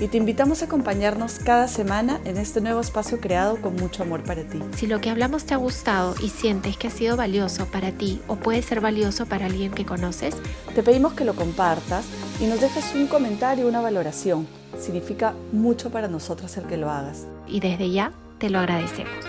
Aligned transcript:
Y 0.00 0.06
te 0.06 0.16
invitamos 0.16 0.62
a 0.62 0.66
acompañarnos 0.66 1.40
cada 1.40 1.66
semana 1.66 2.20
en 2.24 2.36
este 2.36 2.60
nuevo 2.60 2.78
espacio 2.78 3.20
creado 3.20 3.60
con 3.60 3.74
mucho 3.74 4.04
amor 4.04 4.22
para 4.22 4.44
ti. 4.44 4.60
Si 4.76 4.86
lo 4.86 5.00
que 5.00 5.10
hablamos 5.10 5.44
te 5.44 5.54
ha 5.54 5.56
gustado 5.56 6.14
y 6.22 6.28
sientes 6.28 6.76
que 6.76 6.86
ha 6.86 6.90
sido 6.90 7.16
valioso 7.16 7.66
para 7.66 7.90
ti 7.90 8.20
o 8.28 8.36
puede 8.36 8.62
ser 8.62 8.80
valioso 8.80 9.26
para 9.26 9.46
alguien 9.46 9.72
que 9.72 9.84
conoces, 9.84 10.36
te 10.72 10.84
pedimos 10.84 11.14
que 11.14 11.24
lo 11.24 11.34
compartas 11.34 12.06
y 12.40 12.46
nos 12.46 12.60
dejes 12.60 12.94
un 12.94 13.08
comentario 13.08 13.66
una 13.66 13.80
valoración. 13.80 14.46
Significa 14.78 15.34
mucho 15.50 15.90
para 15.90 16.06
nosotros 16.06 16.56
el 16.56 16.66
que 16.66 16.76
lo 16.76 16.90
hagas. 16.90 17.26
Y 17.48 17.58
desde 17.58 17.90
ya 17.90 18.12
te 18.38 18.50
lo 18.50 18.60
agradecemos. 18.60 19.24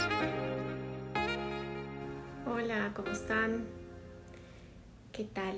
Hola, 2.46 2.92
¿cómo 2.96 3.10
están? 3.10 3.66
¿Qué 5.12 5.24
tal? 5.24 5.56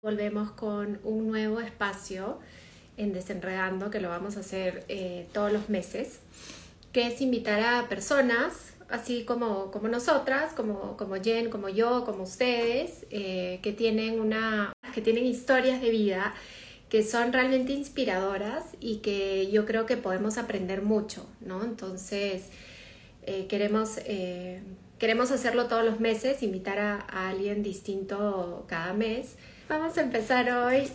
Volvemos 0.00 0.52
con 0.52 1.00
un 1.04 1.28
nuevo 1.28 1.60
espacio 1.60 2.38
en 2.96 3.12
Desenredando, 3.12 3.90
que 3.90 4.00
lo 4.00 4.08
vamos 4.08 4.36
a 4.36 4.40
hacer 4.40 4.84
eh, 4.88 5.26
todos 5.32 5.52
los 5.52 5.68
meses, 5.68 6.20
que 6.92 7.08
es 7.08 7.20
invitar 7.20 7.60
a 7.60 7.88
personas, 7.88 8.74
así 8.88 9.24
como, 9.24 9.70
como 9.70 9.88
nosotras, 9.88 10.52
como, 10.52 10.96
como 10.96 11.16
Jen, 11.16 11.50
como 11.50 11.68
yo, 11.68 12.04
como 12.04 12.22
ustedes, 12.22 13.06
eh, 13.10 13.58
que, 13.62 13.72
tienen 13.72 14.20
una, 14.20 14.72
que 14.94 15.00
tienen 15.00 15.26
historias 15.26 15.80
de 15.80 15.90
vida 15.90 16.34
que 16.88 17.02
son 17.02 17.32
realmente 17.32 17.72
inspiradoras 17.72 18.62
y 18.78 18.98
que 18.98 19.50
yo 19.50 19.66
creo 19.66 19.84
que 19.84 19.96
podemos 19.96 20.38
aprender 20.38 20.82
mucho, 20.82 21.26
¿no? 21.40 21.64
Entonces, 21.64 22.50
eh, 23.22 23.46
queremos, 23.48 23.98
queremos 24.98 25.32
hacerlo 25.32 25.66
todos 25.66 25.84
los 25.84 25.98
meses, 25.98 26.44
invitar 26.44 26.78
a, 26.78 27.04
a, 27.10 27.30
alguien 27.30 27.64
distinto 27.64 28.64
cada 28.68 28.92
mes. 28.92 29.34
Vamos 29.68 29.98
a 29.98 30.02
empezar 30.02 30.48
hoy 30.52 30.88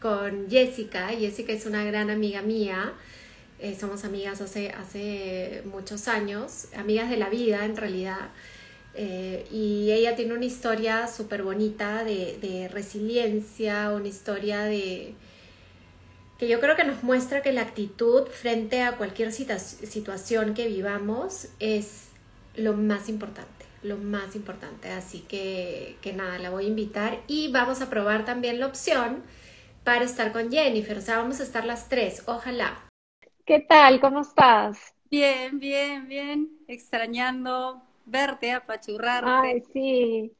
con 0.00 0.48
Jessica. 0.50 1.08
Jessica 1.08 1.52
es 1.52 1.66
una 1.66 1.84
gran 1.84 2.10
amiga 2.10 2.42
mía. 2.42 2.92
Eh, 3.58 3.76
somos 3.78 4.04
amigas 4.04 4.40
hace, 4.40 4.70
hace 4.70 5.62
muchos 5.66 6.08
años, 6.08 6.68
amigas 6.74 7.10
de 7.10 7.18
la 7.18 7.28
vida 7.28 7.64
en 7.64 7.76
realidad. 7.76 8.30
Eh, 8.94 9.46
y 9.52 9.92
ella 9.92 10.16
tiene 10.16 10.34
una 10.34 10.46
historia 10.46 11.06
súper 11.06 11.42
bonita 11.42 12.02
de, 12.02 12.38
de, 12.40 12.68
resiliencia, 12.68 13.90
una 13.90 14.08
historia 14.08 14.62
de 14.62 15.14
que 16.38 16.48
yo 16.48 16.58
creo 16.58 16.74
que 16.74 16.84
nos 16.84 17.02
muestra 17.02 17.42
que 17.42 17.52
la 17.52 17.60
actitud 17.60 18.26
frente 18.26 18.82
a 18.82 18.96
cualquier 18.96 19.30
situación 19.30 20.54
que 20.54 20.66
vivamos 20.68 21.48
es 21.60 22.06
lo 22.56 22.72
más 22.72 23.10
importante, 23.10 23.66
lo 23.82 23.98
más 23.98 24.34
importante. 24.34 24.88
Así 24.88 25.20
que, 25.20 25.96
que 26.00 26.14
nada, 26.14 26.38
la 26.38 26.48
voy 26.48 26.64
a 26.64 26.68
invitar 26.68 27.20
y 27.28 27.52
vamos 27.52 27.82
a 27.82 27.90
probar 27.90 28.24
también 28.24 28.58
la 28.58 28.66
opción 28.66 29.22
para 29.84 30.04
estar 30.04 30.32
con 30.32 30.50
Jennifer. 30.50 30.98
O 30.98 31.00
sea, 31.00 31.18
vamos 31.18 31.40
a 31.40 31.42
estar 31.42 31.64
las 31.64 31.88
tres, 31.88 32.22
ojalá. 32.26 32.86
¿Qué 33.44 33.60
tal? 33.60 34.00
¿Cómo 34.00 34.20
estás? 34.20 34.94
Bien, 35.10 35.58
bien, 35.58 36.06
bien. 36.08 36.50
Extrañando 36.68 37.82
verte, 38.06 38.52
apachurrarte. 38.52 39.30
Ay, 39.30 39.62
sí. 39.72 40.32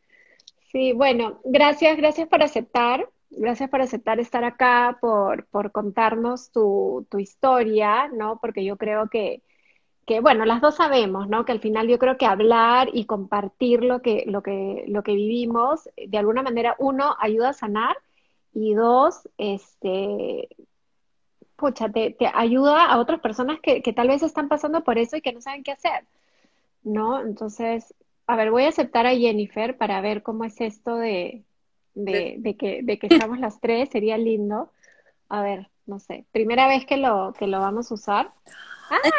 Sí, 0.71 0.93
bueno, 0.93 1.41
gracias, 1.45 1.97
gracias 1.97 2.29
por 2.29 2.43
aceptar. 2.43 3.09
Gracias 3.31 3.71
por 3.71 3.81
aceptar 3.81 4.19
estar 4.19 4.43
acá, 4.45 4.99
por, 5.01 5.47
por 5.47 5.71
contarnos 5.71 6.51
tu, 6.51 7.07
tu 7.11 7.19
historia, 7.19 8.09
¿no? 8.09 8.39
Porque 8.41 8.65
yo 8.65 8.77
creo 8.77 9.09
que, 9.09 9.43
que, 10.05 10.21
bueno, 10.21 10.45
las 10.45 10.61
dos 10.61 10.77
sabemos, 10.77 11.29
¿no? 11.29 11.45
Que 11.45 11.53
al 11.53 11.61
final 11.61 11.87
yo 11.87 11.99
creo 11.99 12.17
que 12.17 12.27
hablar 12.27 12.89
y 12.93 13.05
compartir 13.07 13.85
lo 13.85 14.03
que, 14.03 14.25
lo 14.27 14.43
que, 14.43 14.85
lo 14.89 15.05
que 15.05 15.15
vivimos, 15.15 15.89
de 15.97 16.19
alguna 16.19 16.43
manera, 16.43 16.75
uno, 16.81 17.15
ayuda 17.21 17.51
a 17.51 17.53
sanar 17.53 17.97
y 18.53 18.75
dos, 18.75 19.29
este, 19.39 20.49
pucha, 21.57 21.89
te, 21.91 22.17
ayuda 22.35 22.87
a 22.87 22.99
otras 22.99 23.21
personas 23.21 23.61
que, 23.61 23.81
tal 23.95 24.09
vez 24.09 24.23
están 24.23 24.49
pasando 24.49 24.83
por 24.83 24.99
eso 24.99 25.17
y 25.17 25.21
que 25.21 25.33
no 25.33 25.41
saben 25.41 25.63
qué 25.63 25.73
hacer, 25.73 26.05
¿no? 26.83 27.21
Entonces, 27.21 27.95
a 28.27 28.37
ver, 28.37 28.51
voy 28.51 28.65
a 28.65 28.69
aceptar 28.69 29.07
a 29.07 29.15
Jennifer 29.15 29.77
para 29.77 30.01
ver 30.01 30.23
cómo 30.23 30.45
es 30.45 30.61
esto 30.61 30.97
de, 30.97 31.45
de, 31.95 32.57
que, 32.59 32.81
de 32.83 32.99
que 32.99 33.09
estamos 33.09 33.39
las 33.39 33.61
tres, 33.61 33.91
sería 33.91 34.17
lindo. 34.17 34.71
A 35.29 35.43
ver, 35.43 35.69
no 35.87 36.01
sé, 36.01 36.25
primera 36.33 36.67
vez 36.67 36.87
que 36.87 36.97
lo, 36.97 37.35
que 37.39 37.47
lo 37.47 37.61
vamos 37.61 37.91
a 37.91 37.95
usar. 37.95 38.33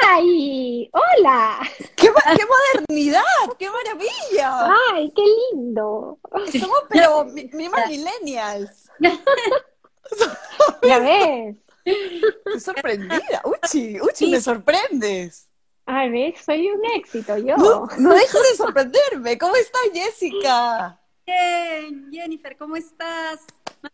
¡Ay! 0.06 0.90
¡Hola! 0.92 1.60
¡Qué, 1.96 2.10
qué 2.36 2.44
modernidad! 2.46 3.22
¡Qué 3.58 3.70
maravilla! 3.70 4.76
¡Ay, 4.94 5.14
qué 5.16 5.24
lindo! 5.54 6.20
Somos 6.60 6.84
pero 6.90 7.26
mismas 7.26 7.88
millennials. 7.88 8.81
¿Ya 10.84 11.00
ves? 11.00 11.56
Estoy 11.84 12.60
sorprendida. 12.60 13.42
Uchi, 13.44 14.00
Uchi, 14.02 14.30
me 14.30 14.40
sorprendes. 14.42 15.48
Ay, 15.86 16.10
ves, 16.10 16.42
soy 16.46 16.70
un 16.70 16.86
éxito 16.96 17.38
yo. 17.38 17.58
No, 17.58 17.88
no 17.98 18.14
dejes 18.14 18.42
de 18.52 18.56
sorprenderme. 18.56 19.38
¿Cómo 19.38 19.56
estás, 19.56 19.82
Jessica? 19.94 21.00
Bien, 21.26 22.10
Jennifer, 22.12 22.56
¿cómo 22.58 22.76
estás? 22.76 23.42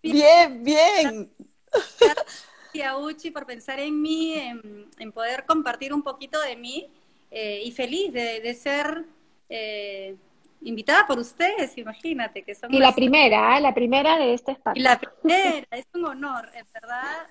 Bien, 0.02 0.64
bien. 0.64 1.32
Gracias 1.70 2.88
a 2.88 2.98
Uchi 2.98 3.32
por 3.32 3.46
pensar 3.46 3.80
en 3.80 4.02
mí, 4.02 4.34
en, 4.34 5.12
poder 5.12 5.46
compartir 5.46 5.94
un 5.94 6.04
poquito 6.04 6.40
de 6.42 6.56
mí 6.56 6.92
eh, 7.32 7.62
y 7.64 7.72
feliz 7.72 8.14
de, 8.14 8.54
ser 8.54 9.06
eh, 9.50 10.16
invitada 10.62 11.06
por 11.08 11.20
ustedes, 11.20 11.78
imagínate 11.78 12.44
que 12.44 12.56
son... 12.56 12.74
Y 12.74 12.80
la 12.80 12.94
primera, 12.94 13.58
¿eh? 13.58 13.62
la 13.62 13.74
primera 13.74 14.18
de 14.18 14.34
este 14.34 14.54
espacio. 14.54 14.80
Y 14.80 14.84
la 14.84 15.00
primera, 15.00 15.68
es 15.72 15.86
un 15.94 16.06
honor, 16.06 16.50
en 16.54 16.66
verdad. 16.74 17.28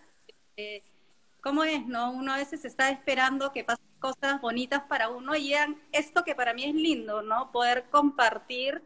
Eh, 0.57 0.83
¿Cómo 1.41 1.65
es, 1.65 1.87
no? 1.87 2.11
Uno 2.11 2.33
a 2.33 2.39
veces 2.39 2.65
está 2.65 2.91
esperando 2.91 3.53
que 3.53 3.63
pasen 3.65 3.87
cosas 4.01 4.41
bonitas 4.41 4.83
para 4.89 5.09
uno 5.09 5.37
y 5.37 5.55
esto 5.93 6.25
que 6.25 6.35
para 6.35 6.55
mí 6.55 6.65
es 6.65 6.75
lindo, 6.75 7.23
¿no? 7.23 7.53
Poder 7.53 7.85
compartir 7.91 8.83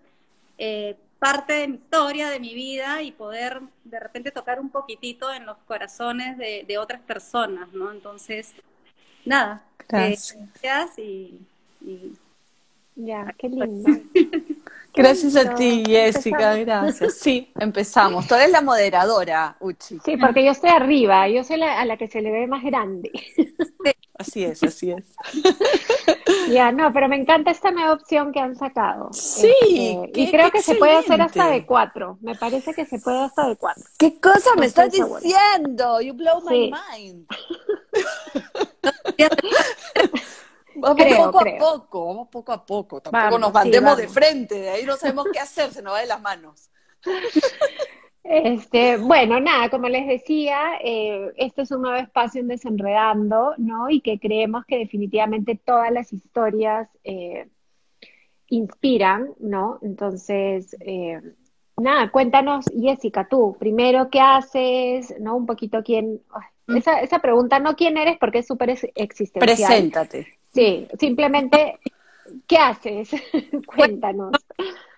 eh, 0.58 0.96
parte 1.18 1.54
de 1.54 1.68
mi 1.68 1.76
historia, 1.76 2.28
de 2.28 2.40
mi 2.40 2.54
vida 2.54 3.02
y 3.02 3.12
poder 3.12 3.60
de 3.84 4.00
repente 4.00 4.30
tocar 4.30 4.60
un 4.60 4.68
poquitito 4.68 5.32
en 5.32 5.46
los 5.46 5.56
corazones 5.66 6.36
de, 6.36 6.78
otras 6.78 7.00
personas, 7.00 7.72
¿no? 7.72 7.92
Entonces, 7.92 8.52
nada, 9.24 9.64
gracias, 9.88 10.36
gracias 10.60 10.98
y 10.98 11.40
ya, 13.06 13.34
qué 13.38 13.48
lindo. 13.48 13.90
Gracias 14.94 15.36
a 15.36 15.54
ti, 15.54 15.84
Jessica, 15.86 16.56
gracias. 16.56 17.14
Sí, 17.20 17.52
empezamos. 17.58 18.26
Tú 18.26 18.34
eres 18.34 18.50
la 18.50 18.60
moderadora, 18.60 19.56
Uchi. 19.60 20.00
Sí, 20.04 20.16
porque 20.16 20.44
yo 20.44 20.50
estoy 20.50 20.70
arriba, 20.70 21.28
yo 21.28 21.44
soy 21.44 21.58
la, 21.58 21.80
a 21.80 21.84
la 21.84 21.96
que 21.96 22.08
se 22.08 22.20
le 22.20 22.32
ve 22.32 22.46
más 22.48 22.64
grande. 22.64 23.10
Así 24.18 24.44
es, 24.44 24.62
así 24.62 24.90
es. 24.90 25.04
Ya, 26.50 26.72
no, 26.72 26.92
pero 26.92 27.08
me 27.08 27.16
encanta 27.16 27.50
esta 27.50 27.70
nueva 27.70 27.92
opción 27.92 28.32
que 28.32 28.40
han 28.40 28.56
sacado. 28.56 29.08
Sí. 29.12 29.52
Este, 29.62 30.20
y 30.20 30.30
creo 30.30 30.50
que 30.50 30.62
se 30.62 30.74
puede 30.74 30.96
hacer 30.96 31.20
hasta 31.22 31.48
de 31.48 31.64
cuatro. 31.64 32.18
Me 32.20 32.34
parece 32.34 32.74
que 32.74 32.84
se 32.84 32.98
puede 32.98 33.20
hasta 33.20 33.48
de 33.48 33.56
cuatro. 33.56 33.84
¿Qué 33.98 34.18
cosa 34.20 34.50
me 34.56 34.66
estás 34.66 34.90
diciendo? 34.92 36.00
You 36.00 36.14
blow 36.14 36.40
my 36.42 36.72
mind. 36.72 37.26
Vamos 40.96 41.06
poco 41.16 41.40
a 41.40 41.58
poco, 41.58 42.06
vamos 42.06 42.28
poco 42.28 42.52
a 42.52 42.66
poco. 42.66 43.00
Tampoco 43.00 43.38
nos 43.38 43.52
mandemos 43.52 43.96
de 43.96 44.08
frente, 44.08 44.60
de 44.60 44.70
ahí 44.70 44.84
no 44.84 44.96
sabemos 44.96 45.26
qué 45.32 45.38
hacer, 45.38 45.72
se 45.72 45.82
nos 45.82 45.94
va 45.94 46.00
de 46.00 46.06
las 46.06 46.20
manos. 46.20 46.70
Este, 48.22 48.98
bueno, 48.98 49.40
nada, 49.40 49.70
como 49.70 49.88
les 49.88 50.06
decía, 50.06 50.78
eh, 50.84 51.32
este 51.36 51.62
es 51.62 51.70
un 51.70 51.82
nuevo 51.82 51.96
espacio 51.96 52.40
en 52.40 52.48
Desenredando, 52.48 53.54
¿no? 53.56 53.88
Y 53.88 54.02
que 54.02 54.20
creemos 54.20 54.64
que 54.66 54.78
definitivamente 54.78 55.58
todas 55.64 55.90
las 55.90 56.12
historias 56.12 56.88
eh, 57.02 57.48
inspiran, 58.48 59.30
¿no? 59.40 59.78
Entonces, 59.82 60.76
eh, 60.80 61.20
nada, 61.76 62.10
cuéntanos, 62.10 62.66
Jessica, 62.78 63.26
tú, 63.28 63.56
primero, 63.58 64.10
¿qué 64.10 64.20
haces? 64.20 65.14
¿No? 65.18 65.36
Un 65.36 65.46
poquito 65.46 65.82
quién... 65.82 66.20
Mm. 66.66 66.76
Esa, 66.76 67.00
esa 67.00 67.18
pregunta, 67.20 67.58
no 67.58 67.74
quién 67.74 67.96
eres, 67.96 68.18
porque 68.18 68.38
es 68.38 68.46
súper 68.46 68.70
existencial. 68.70 69.40
Preséntate. 69.40 70.39
Sí, 70.52 70.88
simplemente, 70.98 71.78
¿qué 72.46 72.58
haces? 72.58 73.10
Cuéntanos. 73.66 74.32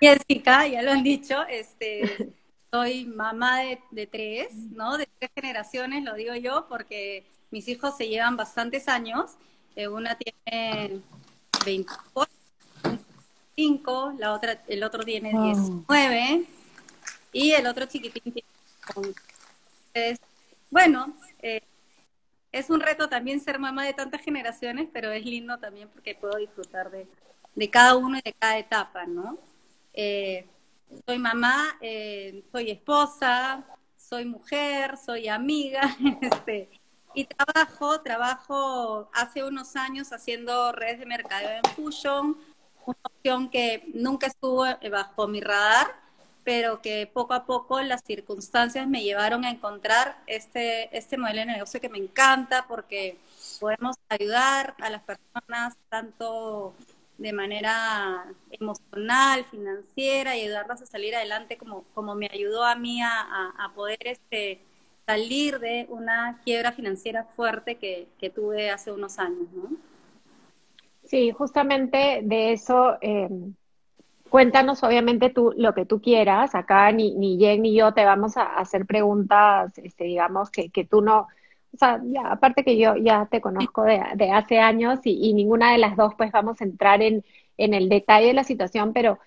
Jessica, 0.01 0.67
ya 0.67 0.83
lo 0.83 0.93
han 0.93 1.03
dicho, 1.03 1.43
este, 1.49 2.33
soy 2.71 3.05
mamá 3.05 3.61
de, 3.91 4.07
tres, 4.07 4.55
¿no? 4.73 4.97
De 4.97 5.09
tres 5.19 5.31
generaciones, 5.35 6.05
lo 6.05 6.15
digo 6.15 6.35
yo, 6.35 6.67
porque 6.69 7.27
mis 7.51 7.69
hijos 7.69 7.97
se 7.97 8.09
llevan 8.09 8.37
bastantes 8.37 8.89
años. 8.89 9.33
Eh, 9.77 9.89
una 9.89 10.17
tiene 10.17 11.01
25, 11.65 14.15
la 14.19 14.33
otra, 14.33 14.63
el 14.69 14.83
otro 14.83 15.05
tiene 15.05 15.31
19 15.31 16.45
y 17.33 17.53
el 17.53 17.67
otro 17.67 17.87
chiquitín 17.87 18.33
tiene... 18.33 18.49
Entonces, 19.95 20.21
bueno, 20.71 21.15
eh, 21.41 21.63
es 22.53 22.71
un 22.71 22.81
reto 22.81 23.09
también 23.09 23.41
ser 23.41 23.59
mamá 23.59 23.85
de 23.85 23.95
tantas 23.95 24.21
generaciones, 24.21 24.89
pero 24.93 25.11
es 25.11 25.25
lindo 25.25 25.59
también 25.59 25.89
porque 25.89 26.15
puedo 26.15 26.37
disfrutar 26.39 26.91
de, 26.91 27.09
de 27.55 27.71
cada 27.71 27.97
uno 27.97 28.19
y 28.19 28.23
de 28.23 28.35
cada 28.35 28.59
etapa, 28.59 29.07
¿no? 29.07 29.39
Eh, 29.95 30.47
soy 31.07 31.19
mamá, 31.19 31.79
eh, 31.81 32.45
soy 32.53 32.71
esposa, 32.71 33.65
soy 33.97 34.27
mujer, 34.27 34.97
soy 34.99 35.29
amiga, 35.29 35.97
este, 36.21 36.69
y 37.15 37.25
trabajo, 37.25 38.01
trabajo 38.03 39.11
hace 39.15 39.45
unos 39.45 39.77
años 39.77 40.13
haciendo 40.13 40.73
redes 40.73 40.99
de 41.01 41.07
mercadeo 41.07 41.51
en 41.51 41.75
Fusion, 41.75 42.37
una 42.85 42.99
opción 43.05 43.51
que 43.51 43.91
nunca 43.95 44.27
estuvo 44.27 44.65
bajo 44.91 45.29
mi 45.29 45.41
radar, 45.41 46.02
pero 46.45 46.81
que 46.83 47.07
poco 47.13 47.35
a 47.35 47.47
poco 47.47 47.81
las 47.83 48.03
circunstancias 48.05 48.87
me 48.89 49.03
llevaron 49.03 49.45
a 49.45 49.51
encontrar 49.51 50.17
este, 50.27 50.97
este 50.97 51.19
modelo 51.19 51.41
de 51.41 51.47
negocio 51.47 51.81
que 51.81 51.89
me 51.89 51.99
encanta 51.99 52.67
porque 52.69 53.19
podemos 53.61 53.97
ayudar 54.09 54.75
a 54.81 54.91
las 54.91 55.03
personas 55.03 55.77
tanto 55.89 56.75
de 57.19 57.33
manera 57.33 58.25
emocional, 58.51 59.45
financiera 59.45 60.37
y 60.37 60.43
ayudarlas 60.43 60.83
a 60.83 60.87
salir 60.87 61.15
adelante 61.15 61.57
como, 61.57 61.85
como 61.95 62.15
me 62.15 62.29
ayudó 62.33 62.65
a 62.65 62.75
mí 62.75 63.01
a, 63.03 63.53
a 63.59 63.73
poder 63.75 63.99
este, 64.01 64.61
salir 65.07 65.59
de 65.61 65.87
una 65.89 66.41
quiebra 66.45 66.73
financiera 66.73 67.25
fuerte 67.25 67.77
que, 67.77 68.09
que 68.19 68.31
tuve 68.31 68.71
hace 68.71 68.93
unos 68.93 69.19
años, 69.19 69.49
¿no? 69.53 69.71
Sí, 71.05 71.33
justamente 71.33 72.21
de 72.23 72.53
eso, 72.53 72.97
eh, 73.01 73.29
cuéntanos 74.33 74.83
obviamente 74.83 75.29
tú 75.29 75.53
lo 75.59 75.75
que 75.75 75.85
tú 75.85 76.01
quieras. 76.01 76.55
Acá 76.55 76.91
ni, 76.91 77.15
ni 77.17 77.37
Jen 77.39 77.61
ni 77.61 77.75
yo 77.77 77.93
te 77.93 78.07
vamos 78.07 78.39
a 78.39 78.45
hacer 78.57 78.87
preguntas, 78.87 79.77
este, 79.77 80.05
digamos, 80.05 80.51
que, 80.51 80.71
que 80.71 80.87
tú 80.87 81.03
no, 81.03 81.29
o 81.75 81.77
sea, 81.77 82.01
ya, 82.03 82.33
aparte 82.33 82.65
que 82.65 82.79
yo 82.79 82.97
ya 82.97 83.27
te 83.31 83.43
conozco 83.43 83.83
de, 83.83 83.99
hace 84.33 84.59
años 84.59 85.01
y, 85.05 85.35
ninguna 85.35 85.73
de 85.73 85.79
las 85.79 85.97
dos 85.99 86.15
pues 86.17 86.33
vamos 86.33 86.63
a 86.63 86.65
entrar 86.65 87.03
en, 87.03 87.25
en 87.59 87.75
el 87.75 87.91
detalle 87.91 88.29
de 88.29 88.33
la 88.33 88.45
situación, 88.45 88.95
pero 88.95 89.19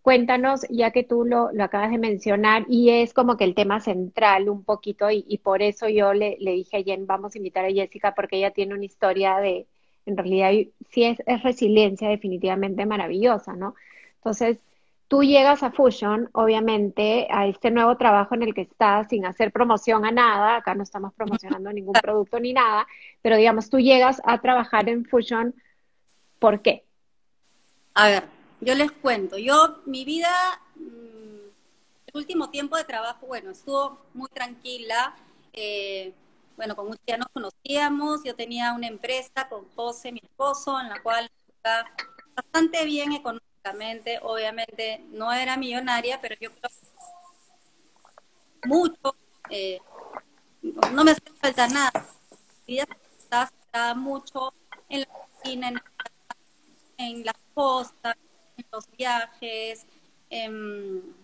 cuéntanos, 0.00 0.62
ya 0.70 0.92
que 0.92 1.02
tú 1.04 1.26
lo, 1.26 1.52
lo, 1.52 1.64
acabas 1.64 1.90
de 1.90 1.98
mencionar 1.98 2.64
y 2.66 2.88
es 2.90 3.12
como 3.12 3.36
que 3.36 3.44
el 3.44 3.54
tema 3.54 3.80
central 3.80 4.48
un 4.48 4.64
poquito 4.64 5.10
y, 5.10 5.26
y 5.28 5.38
por 5.38 5.60
eso 5.60 5.90
yo 5.90 6.14
le, 6.14 6.38
le, 6.40 6.52
dije 6.52 6.78
a 6.78 6.82
Jen, 6.82 7.06
vamos 7.06 7.34
a 7.34 7.38
invitar 7.38 7.66
a 7.66 7.70
Jessica 7.70 8.14
porque 8.14 8.38
ella 8.38 8.52
tiene 8.52 8.74
una 8.74 8.84
historia 8.86 9.36
de, 9.40 9.66
en 10.06 10.16
realidad 10.16 10.52
sí 10.90 11.04
es, 11.04 11.18
es 11.26 11.42
resiliencia 11.42 12.08
definitivamente 12.08 12.86
maravillosa, 12.86 13.54
¿no? 13.54 13.74
Entonces, 14.24 14.58
tú 15.06 15.22
llegas 15.22 15.62
a 15.62 15.70
Fusion, 15.70 16.30
obviamente, 16.32 17.28
a 17.30 17.46
este 17.46 17.70
nuevo 17.70 17.98
trabajo 17.98 18.34
en 18.34 18.42
el 18.42 18.54
que 18.54 18.62
estás 18.62 19.06
sin 19.08 19.26
hacer 19.26 19.52
promoción 19.52 20.06
a 20.06 20.10
nada, 20.10 20.56
acá 20.56 20.74
no 20.74 20.82
estamos 20.82 21.12
promocionando 21.12 21.70
ningún 21.70 21.92
producto 21.92 22.40
ni 22.40 22.54
nada, 22.54 22.86
pero 23.20 23.36
digamos, 23.36 23.68
tú 23.68 23.78
llegas 23.78 24.22
a 24.24 24.40
trabajar 24.40 24.88
en 24.88 25.04
Fusion, 25.04 25.54
¿por 26.38 26.62
qué? 26.62 26.84
A 27.92 28.06
ver, 28.06 28.24
yo 28.62 28.74
les 28.74 28.90
cuento, 28.92 29.36
yo, 29.36 29.82
mi 29.84 30.06
vida, 30.06 30.30
mm, 30.76 31.50
el 32.06 32.14
último 32.14 32.48
tiempo 32.48 32.78
de 32.78 32.84
trabajo, 32.84 33.26
bueno, 33.26 33.50
estuvo 33.50 33.98
muy 34.14 34.30
tranquila, 34.30 35.14
eh, 35.52 36.14
bueno, 36.56 36.74
con 36.74 36.88
usted 36.88 37.04
ya 37.06 37.18
nos 37.18 37.28
conocíamos, 37.28 38.24
yo 38.24 38.34
tenía 38.34 38.72
una 38.72 38.86
empresa 38.86 39.48
con 39.50 39.68
José, 39.76 40.12
mi 40.12 40.20
esposo, 40.22 40.80
en 40.80 40.88
la 40.88 41.02
cual 41.02 41.30
está 41.46 41.84
bastante 42.34 42.86
bien 42.86 43.12
obviamente 44.22 45.00
no 45.10 45.32
era 45.32 45.56
millonaria, 45.56 46.20
pero 46.20 46.36
yo 46.40 46.50
creo 46.50 46.70
mucho, 48.64 49.14
eh, 49.50 49.78
no 50.92 51.04
me 51.04 51.12
hace 51.12 51.22
falta 51.40 51.68
nada. 51.68 52.06
Mi 52.66 52.74
vida 52.74 52.86
está 53.18 53.94
mucho 53.94 54.52
en 54.88 55.00
la 55.00 55.06
cocina, 55.06 55.68
en, 55.68 55.82
en 56.98 57.24
las 57.24 57.36
costas, 57.54 58.16
en 58.56 58.66
los 58.70 58.90
viajes, 58.96 59.86
en, 60.30 61.14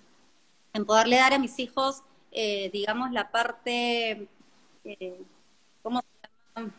en, 0.73 0.87
poderle 0.87 1.17
dar 1.17 1.35
a 1.35 1.39
mis 1.39 1.59
hijos, 1.59 2.03
eh, 2.33 2.71
digamos, 2.73 3.11
la 3.13 3.31
parte, 3.31 4.29
eh, 4.85 5.21
¿cómo 5.83 6.01
se 6.01 6.29
llama? 6.57 6.73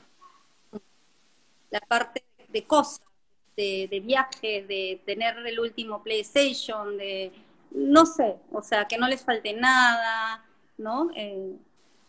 La 1.69 1.79
parte 1.81 2.23
de 2.49 2.63
cosas 2.63 3.10
de, 3.55 3.87
de 3.89 3.99
viajes, 3.99 4.67
de 4.67 5.01
tener 5.05 5.37
el 5.45 5.59
último 5.59 6.01
PlayStation, 6.03 6.97
de 6.97 7.31
no 7.71 8.05
sé, 8.05 8.37
o 8.51 8.61
sea, 8.61 8.85
que 8.85 8.97
no 8.97 9.07
les 9.07 9.23
falte 9.23 9.53
nada, 9.53 10.43
¿no? 10.77 11.09
Eh, 11.15 11.55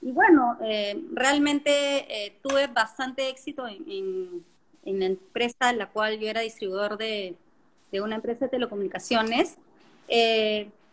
y 0.03 0.11
bueno, 0.11 0.59
eh, 0.62 1.00
realmente 1.12 1.71
eh, 2.09 2.39
tuve 2.43 2.67
bastante 2.67 3.29
éxito 3.29 3.69
en, 3.69 4.44
en, 4.85 4.99
la 4.99 5.06
empresa 5.06 5.71
en 5.71 5.79
la 5.79 5.89
cual 5.91 6.19
yo 6.19 6.29
era 6.29 6.41
distribuidor 6.41 6.99
de, 6.99 7.37
de 7.93 8.00
una 8.00 8.17
empresa 8.17 8.47
de 8.47 8.50
telecomunicaciones. 8.50 9.56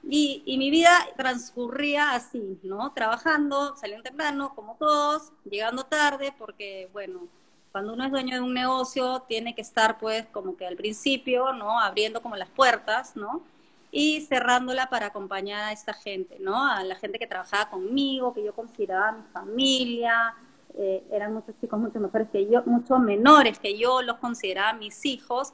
Y, 0.02 0.44
y, 0.45 0.57
mi 0.57 0.72
vida 0.72 0.92
transcurría 1.18 2.13
así, 2.13 2.57
¿no? 2.63 2.94
Trabajando, 2.94 3.75
saliendo 3.75 4.04
temprano, 4.04 4.54
como 4.56 4.78
todos, 4.78 5.34
llegando 5.44 5.84
tarde, 5.84 6.34
porque, 6.38 6.88
bueno, 6.94 7.28
cuando 7.71 7.94
uno 7.94 8.06
es 8.06 8.12
dueño 8.12 8.36
de 8.36 8.42
un 8.42 8.54
negocio, 8.54 9.24
tiene 9.27 9.56
que 9.56 9.62
estar 9.62 9.98
pues 9.98 10.25
como 10.27 10.57
que 10.57 10.66
al 10.66 10.75
principio, 10.75 11.54
¿no? 11.54 11.80
Abriendo 11.80 12.21
como 12.21 12.36
las 12.36 12.50
puertas, 12.50 13.16
¿no? 13.16 13.44
Y 13.92 14.21
cerrándola 14.21 14.89
para 14.89 15.07
acompañar 15.07 15.63
a 15.63 15.71
esta 15.71 15.94
gente, 15.94 16.38
¿no? 16.39 16.66
A 16.66 16.83
la 16.83 16.95
gente 16.95 17.19
que 17.19 17.27
trabajaba 17.27 17.69
conmigo, 17.69 18.33
que 18.33 18.44
yo 18.44 18.54
consideraba 18.54 19.12
mi 19.13 19.24
familia, 19.31 20.36
eh, 20.75 21.04
eran 21.12 21.33
muchos 21.33 21.56
chicos 21.60 21.80
mucho 21.80 22.00
mejores 22.00 22.30
que 22.30 22.48
yo, 22.50 22.63
mucho 22.66 23.00
menores 23.00 23.60
que 23.60 23.77
yo, 23.77 24.01
los 24.01 24.18
consideraba 24.18 24.74
mis 24.74 25.06
hijos. 25.06 25.54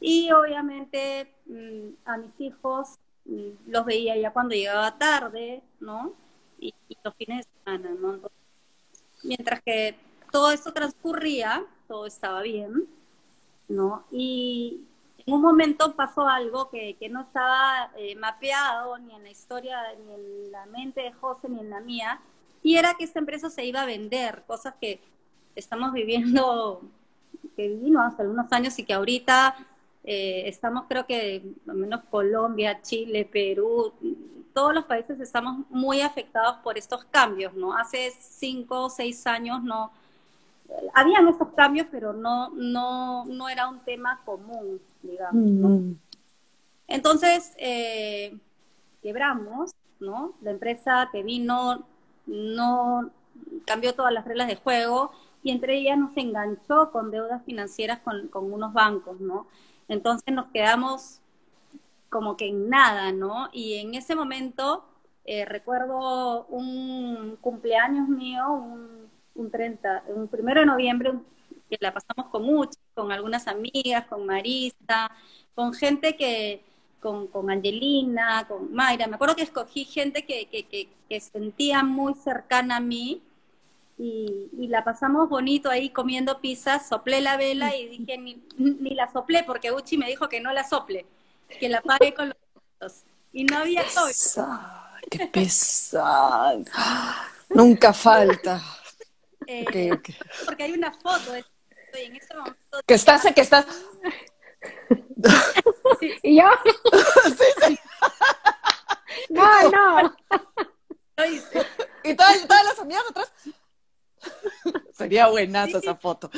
Y 0.00 0.30
obviamente 0.32 1.32
mm, 1.46 1.88
a 2.04 2.16
mis 2.18 2.40
hijos 2.40 2.98
mm, 3.24 3.70
los 3.70 3.84
veía 3.84 4.16
ya 4.16 4.32
cuando 4.32 4.54
llegaba 4.54 4.98
tarde, 4.98 5.62
¿no? 5.80 6.12
Y 6.58 6.74
los 7.04 7.14
fines 7.14 7.46
de 7.46 7.52
semana, 7.64 7.90
¿no? 8.00 8.20
mientras 9.22 9.60
que 9.62 9.96
todo 10.30 10.50
eso 10.50 10.72
transcurría, 10.72 11.64
todo 11.88 12.06
estaba 12.06 12.42
bien, 12.42 12.86
¿no? 13.68 14.04
Y 14.10 14.80
en 15.18 15.34
un 15.34 15.40
momento 15.40 15.94
pasó 15.94 16.28
algo 16.28 16.70
que, 16.70 16.96
que 16.98 17.08
no 17.08 17.22
estaba 17.22 17.90
eh, 17.96 18.14
mapeado 18.16 18.98
ni 18.98 19.14
en 19.14 19.24
la 19.24 19.30
historia, 19.30 19.80
ni 20.04 20.14
en 20.14 20.52
la 20.52 20.66
mente 20.66 21.00
de 21.02 21.12
José, 21.12 21.48
ni 21.48 21.60
en 21.60 21.70
la 21.70 21.80
mía, 21.80 22.20
y 22.62 22.76
era 22.76 22.94
que 22.94 23.04
esta 23.04 23.18
empresa 23.18 23.50
se 23.50 23.64
iba 23.64 23.82
a 23.82 23.86
vender, 23.86 24.44
cosas 24.46 24.74
que 24.80 25.00
estamos 25.54 25.92
viviendo, 25.92 26.82
que 27.56 27.68
vivimos 27.68 28.04
hace 28.06 28.22
algunos 28.22 28.50
años 28.52 28.78
y 28.78 28.84
que 28.84 28.92
ahorita 28.92 29.56
eh, 30.04 30.44
estamos, 30.46 30.84
creo 30.88 31.06
que, 31.06 31.42
al 31.66 31.76
menos 31.76 32.02
Colombia, 32.10 32.80
Chile, 32.82 33.24
Perú, 33.24 33.92
todos 34.54 34.72
los 34.72 34.84
países 34.84 35.20
estamos 35.20 35.66
muy 35.68 36.00
afectados 36.00 36.56
por 36.62 36.78
estos 36.78 37.04
cambios, 37.04 37.52
¿no? 37.54 37.76
Hace 37.76 38.12
cinco 38.18 38.84
o 38.84 38.90
seis 38.90 39.26
años 39.26 39.62
no 39.62 39.90
habían 40.94 41.28
esos 41.28 41.48
cambios, 41.54 41.86
pero 41.90 42.12
no, 42.12 42.50
no, 42.50 43.24
no 43.26 43.48
era 43.48 43.68
un 43.68 43.80
tema 43.80 44.20
común, 44.24 44.80
digamos. 45.02 45.80
Mm. 45.80 45.92
Entonces, 46.88 47.52
eh, 47.58 48.38
quebramos, 49.02 49.72
¿no? 50.00 50.34
La 50.40 50.50
empresa 50.50 51.08
que 51.12 51.22
vino 51.22 51.86
no 52.26 53.10
cambió 53.64 53.94
todas 53.94 54.12
las 54.12 54.24
reglas 54.24 54.48
de 54.48 54.56
juego 54.56 55.12
y 55.42 55.50
entre 55.50 55.78
ellas 55.78 55.98
nos 55.98 56.16
enganchó 56.16 56.90
con 56.90 57.10
deudas 57.10 57.44
financieras 57.44 58.00
con, 58.00 58.28
con 58.28 58.52
unos 58.52 58.72
bancos, 58.72 59.20
¿no? 59.20 59.46
Entonces 59.88 60.34
nos 60.34 60.46
quedamos 60.46 61.20
como 62.08 62.36
que 62.36 62.48
en 62.48 62.68
nada, 62.68 63.12
¿no? 63.12 63.48
Y 63.52 63.74
en 63.74 63.94
ese 63.94 64.14
momento 64.14 64.84
eh, 65.24 65.44
recuerdo 65.44 66.46
un 66.46 67.36
cumpleaños 67.40 68.08
mío, 68.08 68.48
un 68.52 69.05
un 69.36 69.50
30, 69.50 70.04
un 70.08 70.28
primero 70.28 70.60
de 70.60 70.66
noviembre 70.66 71.12
que 71.68 71.76
la 71.80 71.92
pasamos 71.92 72.26
con 72.30 72.42
muchos, 72.44 72.78
con 72.94 73.12
algunas 73.12 73.46
amigas, 73.48 74.06
con 74.06 74.26
Marisa, 74.26 75.10
con 75.54 75.72
gente 75.72 76.16
que, 76.16 76.62
con, 77.00 77.26
con 77.28 77.50
Angelina, 77.50 78.46
con 78.48 78.72
Mayra. 78.72 79.06
Me 79.06 79.16
acuerdo 79.16 79.36
que 79.36 79.42
escogí 79.42 79.84
gente 79.84 80.24
que, 80.24 80.46
que, 80.46 80.88
que, 81.08 81.20
sentía 81.20 81.82
muy 81.82 82.14
cercana 82.14 82.76
a 82.76 82.80
mí 82.80 83.22
y, 83.98 84.50
y, 84.58 84.68
la 84.68 84.84
pasamos 84.84 85.28
bonito 85.28 85.70
ahí 85.70 85.90
comiendo 85.90 86.40
pizza, 86.40 86.78
soplé 86.78 87.20
la 87.20 87.36
vela 87.36 87.74
y 87.74 87.88
dije, 87.88 88.18
ni, 88.18 88.42
ni, 88.58 88.90
la 88.90 89.10
soplé 89.10 89.42
porque 89.44 89.72
Uchi 89.72 89.96
me 89.96 90.06
dijo 90.06 90.28
que 90.28 90.40
no 90.40 90.52
la 90.52 90.68
sople, 90.68 91.06
que 91.60 91.68
la 91.68 91.80
pague 91.80 92.12
con 92.12 92.28
los 92.28 92.36
dedos. 92.78 93.02
Y 93.32 93.44
no 93.44 93.58
había 93.58 93.84
todo. 93.94 94.06
¡Qué 95.10 95.26
pesado! 95.26 96.64
Nunca 97.50 97.92
falta. 97.92 98.62
Eh, 99.46 99.90
porque 100.44 100.64
hay 100.64 100.72
una 100.72 100.92
foto 100.92 101.32
de 101.32 101.44
en 101.94 102.16
ese 102.16 102.34
momento. 102.34 102.78
Que 102.86 102.94
estás, 102.94 103.26
que 103.34 103.40
estás. 103.40 103.66
¿Y 106.22 106.36
yo? 106.36 106.44
sí, 107.38 107.44
sí. 107.66 107.78
No, 109.30 109.70
no. 109.70 110.16
Lo 111.16 111.26
hice. 111.26 111.66
Y 112.04 112.14
todas, 112.14 112.46
todas 112.46 112.64
las 112.64 112.78
amigas 112.78 113.04
atrás. 113.10 113.32
Sería 114.92 115.28
buenazo 115.28 115.78
esa 115.78 115.94
foto. 115.94 116.30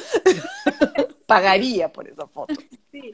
Pagaría 1.26 1.92
por 1.92 2.08
esa 2.08 2.26
foto. 2.26 2.54
Sí. 2.92 3.12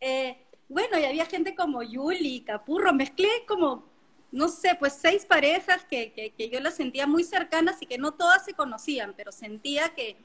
Eh, 0.00 0.48
bueno, 0.68 0.98
y 0.98 1.04
había 1.04 1.26
gente 1.26 1.54
como 1.54 1.82
Yuli, 1.82 2.42
Capurro, 2.44 2.92
mezclé 2.92 3.28
como, 3.46 3.92
no 4.32 4.48
sé, 4.48 4.74
pues 4.78 4.94
seis 4.94 5.24
parejas 5.24 5.84
que, 5.84 6.32
que, 6.36 6.48
yo 6.48 6.58
las 6.60 6.74
sentía 6.74 7.06
muy 7.06 7.22
cercanas 7.22 7.80
y 7.80 7.86
que 7.86 7.98
no 7.98 8.12
todas 8.12 8.44
se 8.44 8.54
conocían, 8.54 9.14
pero 9.16 9.30
sentía 9.30 9.90
que, 9.90 10.16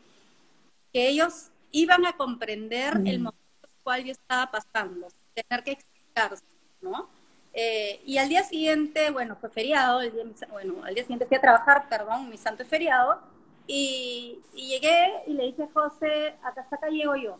que 0.92 1.10
ellos 1.10 1.52
iban 1.72 2.06
a 2.06 2.14
comprender 2.14 2.96
el 3.06 3.20
mm. 3.20 3.24
momento 3.24 3.58
en 3.64 3.70
el 3.70 3.84
cual 3.84 4.04
yo 4.06 4.12
estaba 4.14 4.50
pasando, 4.50 5.08
tener 5.34 5.64
que 5.64 5.72
explicarse, 5.72 6.46
¿no? 6.82 7.10
Eh, 7.54 8.02
y 8.06 8.18
al 8.18 8.30
día 8.30 8.44
siguiente, 8.44 9.12
bueno, 9.12 9.36
fue 9.36 9.50
feriado, 9.50 10.02
el 10.02 10.14
día, 10.14 10.24
bueno, 10.52 10.84
al 10.84 10.94
día 10.94 11.04
siguiente 11.04 11.26
fui 11.26 11.38
a 11.38 11.42
trabajar, 11.42 11.90
perdón, 11.90 12.30
mi 12.30 12.38
santo 12.38 12.64
es 12.64 12.70
feriado, 12.70 13.20
y, 13.68 14.40
llegué 14.54 15.24
y 15.28 15.34
le 15.34 15.44
dije 15.46 15.64
a 15.64 15.70
José, 15.74 16.36
acá 16.42 16.62
hasta 16.62 16.78
acá 16.78 16.88
llego 16.88 17.16
yo. 17.16 17.38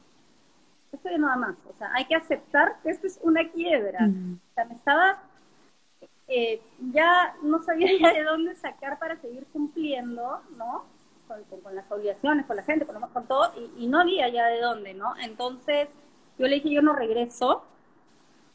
Esto 0.92 1.10
de 1.10 1.18
nada 1.18 1.36
más, 1.36 1.56
o 1.70 1.78
sea, 1.78 1.92
hay 1.94 2.06
que 2.06 2.16
aceptar 2.16 2.78
que 2.82 2.90
esto 2.90 3.08
es 3.08 3.20
una 3.22 3.50
quiebra. 3.50 4.08
Mm. 4.08 4.34
O 4.36 4.54
sea, 4.54 4.66
me 4.66 4.76
estaba, 4.76 5.24
eh, 6.28 6.62
ya 6.92 7.36
no 7.42 7.64
sabía 7.64 7.90
ya 8.00 8.14
de 8.14 8.24
dónde 8.24 8.56
sacar 8.56 9.00
para 9.00 9.20
seguir 9.22 9.46
cumpliendo, 9.54 10.42
¿no? 10.58 10.86
Con, 11.28 11.76
las 11.76 11.92
obligaciones, 11.92 12.46
con 12.46 12.56
la 12.56 12.64
gente, 12.64 12.86
con, 12.86 13.02
con 13.02 13.28
todo, 13.28 13.52
y, 13.78 13.88
no 13.88 14.00
había 14.00 14.30
ya 14.30 14.48
de 14.48 14.62
dónde, 14.62 14.94
¿no? 14.94 15.14
Entonces, 15.18 15.90
yo 16.40 16.48
le 16.48 16.56
dije, 16.56 16.72
yo 16.72 16.82
no 16.82 16.94
regreso, 16.94 17.64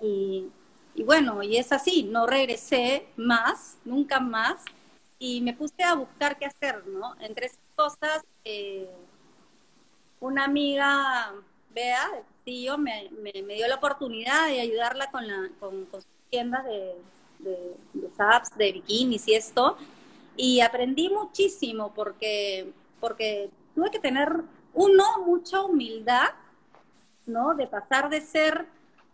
y 0.01 0.51
y 0.95 1.05
bueno, 1.05 1.43
y 1.43 1.57
es 1.57 1.73
así, 1.73 2.05
no 2.05 2.27
regresé 2.27 3.07
más, 3.17 3.79
nunca 3.85 4.21
más, 4.21 4.63
y 5.19 5.41
me 5.41 5.55
puse 5.55 5.83
a 5.83 5.95
buscar 5.95 6.39
qué 6.39 6.47
hacer, 6.47 6.87
¿no? 6.87 7.15
Entre 7.21 7.47
esas 7.47 7.61
cosas, 7.75 8.25
eh, 8.45 8.91
una 10.21 10.45
amiga, 10.45 11.33
Bea, 11.71 12.09
de 12.11 12.23
tío, 12.45 12.77
me, 12.77 13.09
me, 13.23 13.55
dio 13.55 13.67
la 13.69 13.77
oportunidad 13.77 14.49
de 14.49 14.61
ayudarla 14.61 15.11
con, 15.11 15.27
la, 15.27 15.49
con, 15.59 15.89
sus 15.91 16.05
tiendas 16.29 16.65
de, 16.65 16.95
de, 17.43 17.77
de 18.57 18.73
bikinis 18.73 19.29
y 19.29 19.35
esto, 19.35 19.77
y 20.37 20.61
aprendí 20.61 21.09
muchísimo 21.11 21.93
porque, 21.95 22.73
porque 23.01 23.51
tuve 23.75 23.91
que 23.91 23.99
tener, 23.99 24.43
uno, 24.75 25.05
mucha 25.27 25.63
humildad, 25.63 26.31
¿no? 27.27 27.55
De 27.55 27.67
pasar 27.67 28.09
de 28.09 28.21
ser 28.21 28.67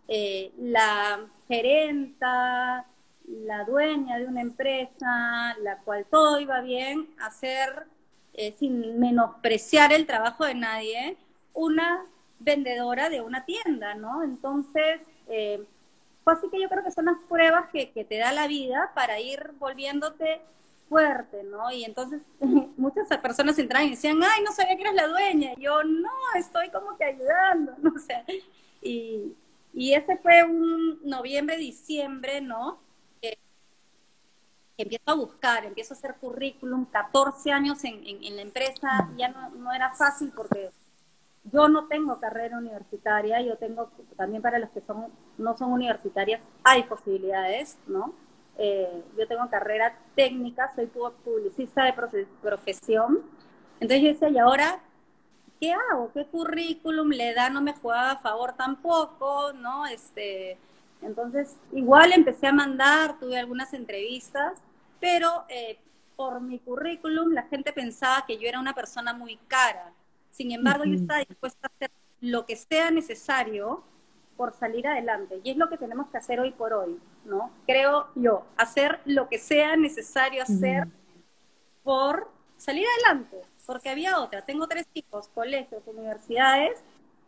eh, 0.07 0.51
la 0.57 1.19
gerenta, 1.47 2.85
la 3.27 3.63
dueña 3.65 4.17
de 4.17 4.25
una 4.25 4.41
empresa, 4.41 5.55
la 5.61 5.77
cual 5.83 6.05
todo 6.09 6.39
iba 6.39 6.61
bien, 6.61 7.09
hacer, 7.19 7.85
eh, 8.33 8.55
sin 8.57 8.99
menospreciar 8.99 9.93
el 9.93 10.05
trabajo 10.05 10.45
de 10.45 10.55
nadie, 10.55 11.17
una 11.53 12.05
vendedora 12.39 13.09
de 13.09 13.21
una 13.21 13.45
tienda, 13.45 13.95
¿no? 13.95 14.23
Entonces, 14.23 15.01
eh, 15.27 15.63
así 16.29 16.49
que 16.49 16.61
yo 16.61 16.69
creo 16.69 16.83
que 16.83 16.91
son 16.91 17.05
las 17.05 17.17
pruebas 17.27 17.69
que, 17.71 17.91
que 17.91 18.05
te 18.05 18.17
da 18.17 18.31
la 18.31 18.47
vida 18.47 18.91
para 18.95 19.19
ir 19.19 19.51
volviéndote 19.59 20.41
fuerte, 20.87 21.43
¿no? 21.43 21.71
Y 21.71 21.85
entonces 21.85 22.21
muchas 22.77 23.07
personas 23.19 23.57
entraban 23.59 23.87
y 23.87 23.91
decían, 23.91 24.19
ay, 24.23 24.43
no 24.43 24.51
sabía 24.51 24.75
que 24.75 24.81
eras 24.81 24.95
la 24.95 25.07
dueña. 25.07 25.53
Y 25.55 25.61
yo, 25.61 25.83
no, 25.83 26.11
estoy 26.35 26.69
como 26.69 26.97
que 26.97 27.05
ayudando, 27.05 27.73
¿no? 27.81 27.93
O 27.95 27.99
sea, 27.99 28.25
y, 28.81 29.35
y 29.73 29.93
ese 29.93 30.17
fue 30.17 30.43
un 30.43 30.99
noviembre, 31.03 31.57
diciembre, 31.57 32.41
¿no? 32.41 32.79
Empiezo 34.79 35.11
a 35.11 35.13
buscar, 35.13 35.65
empiezo 35.65 35.93
a 35.93 35.97
hacer 35.97 36.15
currículum, 36.15 36.85
14 36.85 37.51
años 37.51 37.83
en, 37.83 38.01
en, 38.05 38.35
la 38.37 38.41
empresa, 38.41 39.09
ya 39.17 39.27
no, 39.27 39.73
era 39.73 39.93
fácil 39.93 40.31
porque 40.33 40.71
yo 41.51 41.67
no 41.67 41.87
tengo 41.87 42.19
carrera 42.19 42.57
universitaria, 42.57 43.41
yo 43.41 43.57
tengo, 43.57 43.91
también 44.17 44.41
para 44.41 44.59
los 44.59 44.69
que 44.71 44.81
son, 44.81 45.07
no 45.37 45.57
son 45.57 45.71
universitarias, 45.71 46.41
hay 46.63 46.83
posibilidades, 46.83 47.77
¿no? 47.87 48.13
Eh, 48.57 49.03
yo 49.17 49.27
tengo 49.27 49.49
carrera 49.49 49.97
técnica, 50.15 50.71
soy 50.75 50.87
publicista 50.87 51.83
de 51.85 51.93
profesión, 52.41 53.19
entonces 53.79 54.01
yo 54.01 54.07
decía, 54.09 54.29
¿y 54.29 54.37
ahora 54.37 54.79
¿qué 55.59 55.73
hago? 55.73 56.11
¿Qué 56.13 56.25
currículum 56.25 57.09
le 57.09 57.33
da? 57.33 57.49
No 57.49 57.61
me 57.61 57.73
jugaba 57.73 58.11
a 58.11 58.17
favor 58.19 58.53
tampoco, 58.53 59.53
¿no? 59.53 59.85
Este, 59.87 60.57
entonces, 61.01 61.55
igual 61.71 62.13
empecé 62.13 62.47
a 62.47 62.53
mandar, 62.53 63.19
tuve 63.19 63.37
algunas 63.37 63.73
entrevistas, 63.73 64.59
pero 64.99 65.45
eh, 65.49 65.77
por 66.15 66.41
mi 66.41 66.59
currículum 66.59 67.31
la 67.33 67.43
gente 67.43 67.71
pensaba 67.73 68.25
que 68.25 68.37
yo 68.37 68.47
era 68.47 68.59
una 68.59 68.73
persona 68.73 69.13
muy 69.13 69.37
cara. 69.47 69.91
Sin 70.29 70.51
embargo, 70.51 70.85
yo 70.85 70.95
estaba 70.95 71.19
dispuesta 71.19 71.67
a 71.67 71.71
hacer 71.75 71.91
lo 72.21 72.45
que 72.45 72.55
sea 72.55 72.91
necesario 72.91 73.83
por 74.37 74.53
salir 74.53 74.87
adelante. 74.87 75.41
Y 75.43 75.51
es 75.51 75.57
lo 75.57 75.69
que 75.69 75.77
tenemos 75.77 76.09
que 76.09 76.17
hacer 76.17 76.39
hoy 76.39 76.51
por 76.51 76.73
hoy, 76.73 76.97
¿no? 77.25 77.51
Creo 77.65 78.07
yo, 78.15 78.45
hacer 78.57 78.99
lo 79.05 79.27
que 79.27 79.37
sea 79.37 79.75
necesario 79.75 80.43
hacer 80.43 80.87
por 81.83 82.29
salir 82.57 82.85
adelante 82.97 83.41
porque 83.69 83.89
había 83.91 84.19
otra. 84.19 84.41
Tengo 84.41 84.67
tres 84.67 84.87
hijos, 84.95 85.27
colegios, 85.27 85.83
universidades, 85.85 86.81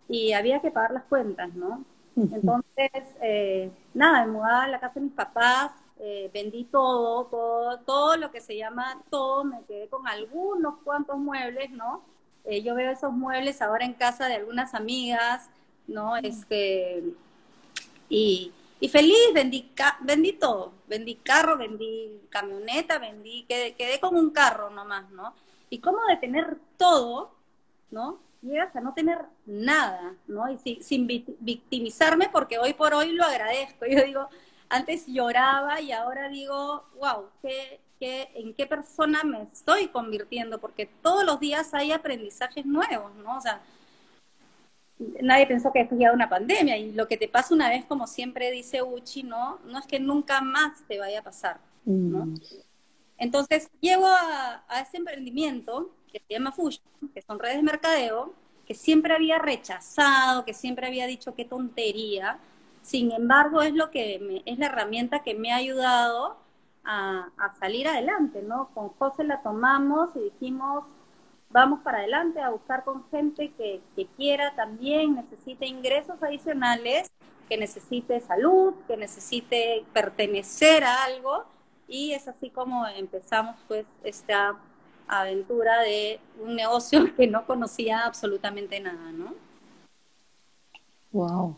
y 0.10 0.34
había 0.34 0.60
que 0.60 0.72
pagar 0.72 0.90
las 0.90 1.04
cuentas, 1.04 1.54
¿no? 1.54 1.86
Entonces, 2.16 2.90
eh, 3.22 3.70
nada, 3.94 4.26
me 4.26 4.32
mudaba 4.32 4.64
a 4.64 4.68
la 4.68 4.80
casa 4.80 4.96
de 4.96 5.02
mis 5.02 5.14
papás, 5.14 5.72
eh, 6.00 6.32
vendí 6.34 6.64
todo, 6.64 7.26
todo, 7.26 7.78
todo 7.82 8.18
lo 8.18 8.32
que 8.32 8.42
se 8.42 8.58
llama 8.58 9.04
todo, 9.12 9.44
me 9.44 9.62
quedé 9.66 9.88
con 9.88 10.08
algunos 10.08 10.80
cuantos 10.84 11.20
muebles, 11.20 11.70
¿no? 11.70 12.02
Eh, 12.46 12.64
yo 12.64 12.76
veo 12.76 12.92
esos 12.92 13.12
muebles 13.12 13.62
ahora 13.62 13.86
en 13.86 13.94
casa 13.94 14.28
de 14.28 14.36
algunas 14.36 14.74
amigas, 14.74 15.50
¿no? 15.88 16.18
Este, 16.18 17.04
y, 18.10 18.52
y 18.80 18.90
feliz, 18.90 19.18
vendí, 19.34 19.72
vendí 20.02 20.34
todo, 20.34 20.74
vendí 20.88 21.16
carro, 21.16 21.58
vendí 21.58 22.22
camioneta, 22.30 23.00
vendí, 23.00 23.46
quedé, 23.48 23.74
quedé 23.74 24.00
con 24.00 24.16
un 24.16 24.32
carro 24.32 24.70
nomás, 24.70 25.10
¿no? 25.12 25.34
y 25.72 25.80
cómo 25.80 26.00
de 26.08 26.18
tener 26.18 26.58
todo, 26.78 27.32
¿no? 27.90 28.20
Llegas 28.42 28.76
a 28.76 28.82
no 28.82 28.94
tener 28.94 29.20
nada, 29.46 30.16
¿no? 30.28 30.52
Y 30.52 30.58
sin, 30.82 31.08
victimizarme, 31.08 32.30
porque 32.30 32.60
hoy 32.60 32.74
por 32.74 32.94
hoy 32.94 33.14
lo 33.14 33.24
agradezco. 33.24 33.86
Yo 33.90 34.04
digo, 34.04 34.28
antes 34.70 35.08
lloraba 35.08 35.80
y 35.80 35.94
ahora 35.94 36.28
digo, 36.28 36.84
wow, 37.00 37.30
¿qué, 37.42 37.80
en 38.02 38.54
qué 38.54 38.66
persona 38.66 39.24
me 39.24 39.44
estoy 39.44 39.88
convirtiendo? 39.88 40.60
Porque 40.60 40.88
todos 41.02 41.24
los 41.24 41.40
días 41.40 41.74
hay 41.74 41.92
aprendizajes 41.92 42.66
nuevos, 42.66 43.14
¿no? 43.16 43.38
O 43.38 43.42
sea, 43.42 43.62
nadie 45.22 45.48
pensó 45.48 45.72
que 45.72 45.88
llegaba 45.92 46.16
una 46.16 46.30
pandemia 46.30 46.78
y 46.78 46.92
lo 46.94 47.08
que 47.08 47.18
te 47.18 47.28
pasa 47.28 47.54
una 47.54 47.70
vez, 47.70 47.86
como 47.86 48.08
siempre 48.08 48.52
dice 48.52 48.82
Uchi, 48.82 49.24
¿no? 49.24 49.60
No 49.66 49.80
es 49.80 49.86
que 49.86 50.00
nunca 50.00 50.42
más 50.42 50.84
te 50.88 51.00
vaya 51.00 51.20
a 51.20 51.24
pasar, 51.24 51.60
¿no? 51.86 52.26
Mm. 52.26 52.40
Entonces, 53.18 53.70
llego 53.82 54.08
a, 54.08 54.64
ese 54.82 54.98
emprendimiento 54.98 55.92
que 56.12 56.20
se 56.20 56.34
llama 56.34 56.52
Fusion, 56.52 56.84
que 57.14 57.22
son 57.22 57.38
redes 57.38 57.58
de 57.58 57.64
mercadeo, 57.64 58.34
que 58.66 58.74
siempre 58.74 59.14
había 59.14 59.38
rechazado, 59.38 60.44
que 60.44 60.54
siempre 60.54 60.88
había 60.88 61.06
dicho 61.06 61.36
qué 61.36 61.46
tontería. 61.46 62.40
Sin 62.82 63.12
embargo, 63.12 63.62
es 63.62 63.74
lo 63.74 63.92
que 63.92 64.42
es 64.46 64.58
la 64.58 64.66
herramienta 64.66 65.22
que 65.22 65.36
me 65.36 65.52
ha 65.52 65.58
ayudado 65.58 66.41
a, 66.84 67.30
salir 67.60 67.88
adelante, 67.88 68.42
¿no? 68.42 68.70
Con 68.74 68.90
José 68.90 69.24
la 69.24 69.42
tomamos 69.42 70.16
y 70.16 70.20
dijimos, 70.20 70.86
vamos 71.50 71.82
para 71.82 72.00
adelante 72.00 72.40
a 72.42 72.50
buscar 72.50 72.84
con 72.84 73.08
gente 73.10 73.52
que, 73.58 73.82
que 73.96 74.08
quiera 74.18 74.56
también, 74.56 75.16
necesite 75.16 75.66
ingresos 75.68 76.22
adicionales, 76.22 77.12
que 77.48 77.58
necesite 77.58 78.20
salud, 78.22 78.74
que 78.88 78.98
necesite 78.98 79.86
pertenecer 79.94 80.84
a 80.84 81.04
algo 81.04 81.46
y 81.88 82.14
es 82.14 82.28
así 82.28 82.50
como 82.50 82.88
empezamos 82.88 83.58
pues 83.68 83.86
esta 84.04 84.56
aventura 85.08 85.82
de 85.82 86.20
un 86.42 86.56
negocio 86.56 87.14
que 87.18 87.28
no 87.28 87.46
conocía 87.46 88.06
absolutamente 88.06 88.80
nada, 88.80 89.12
¿no? 89.12 89.36
Wow. 91.12 91.58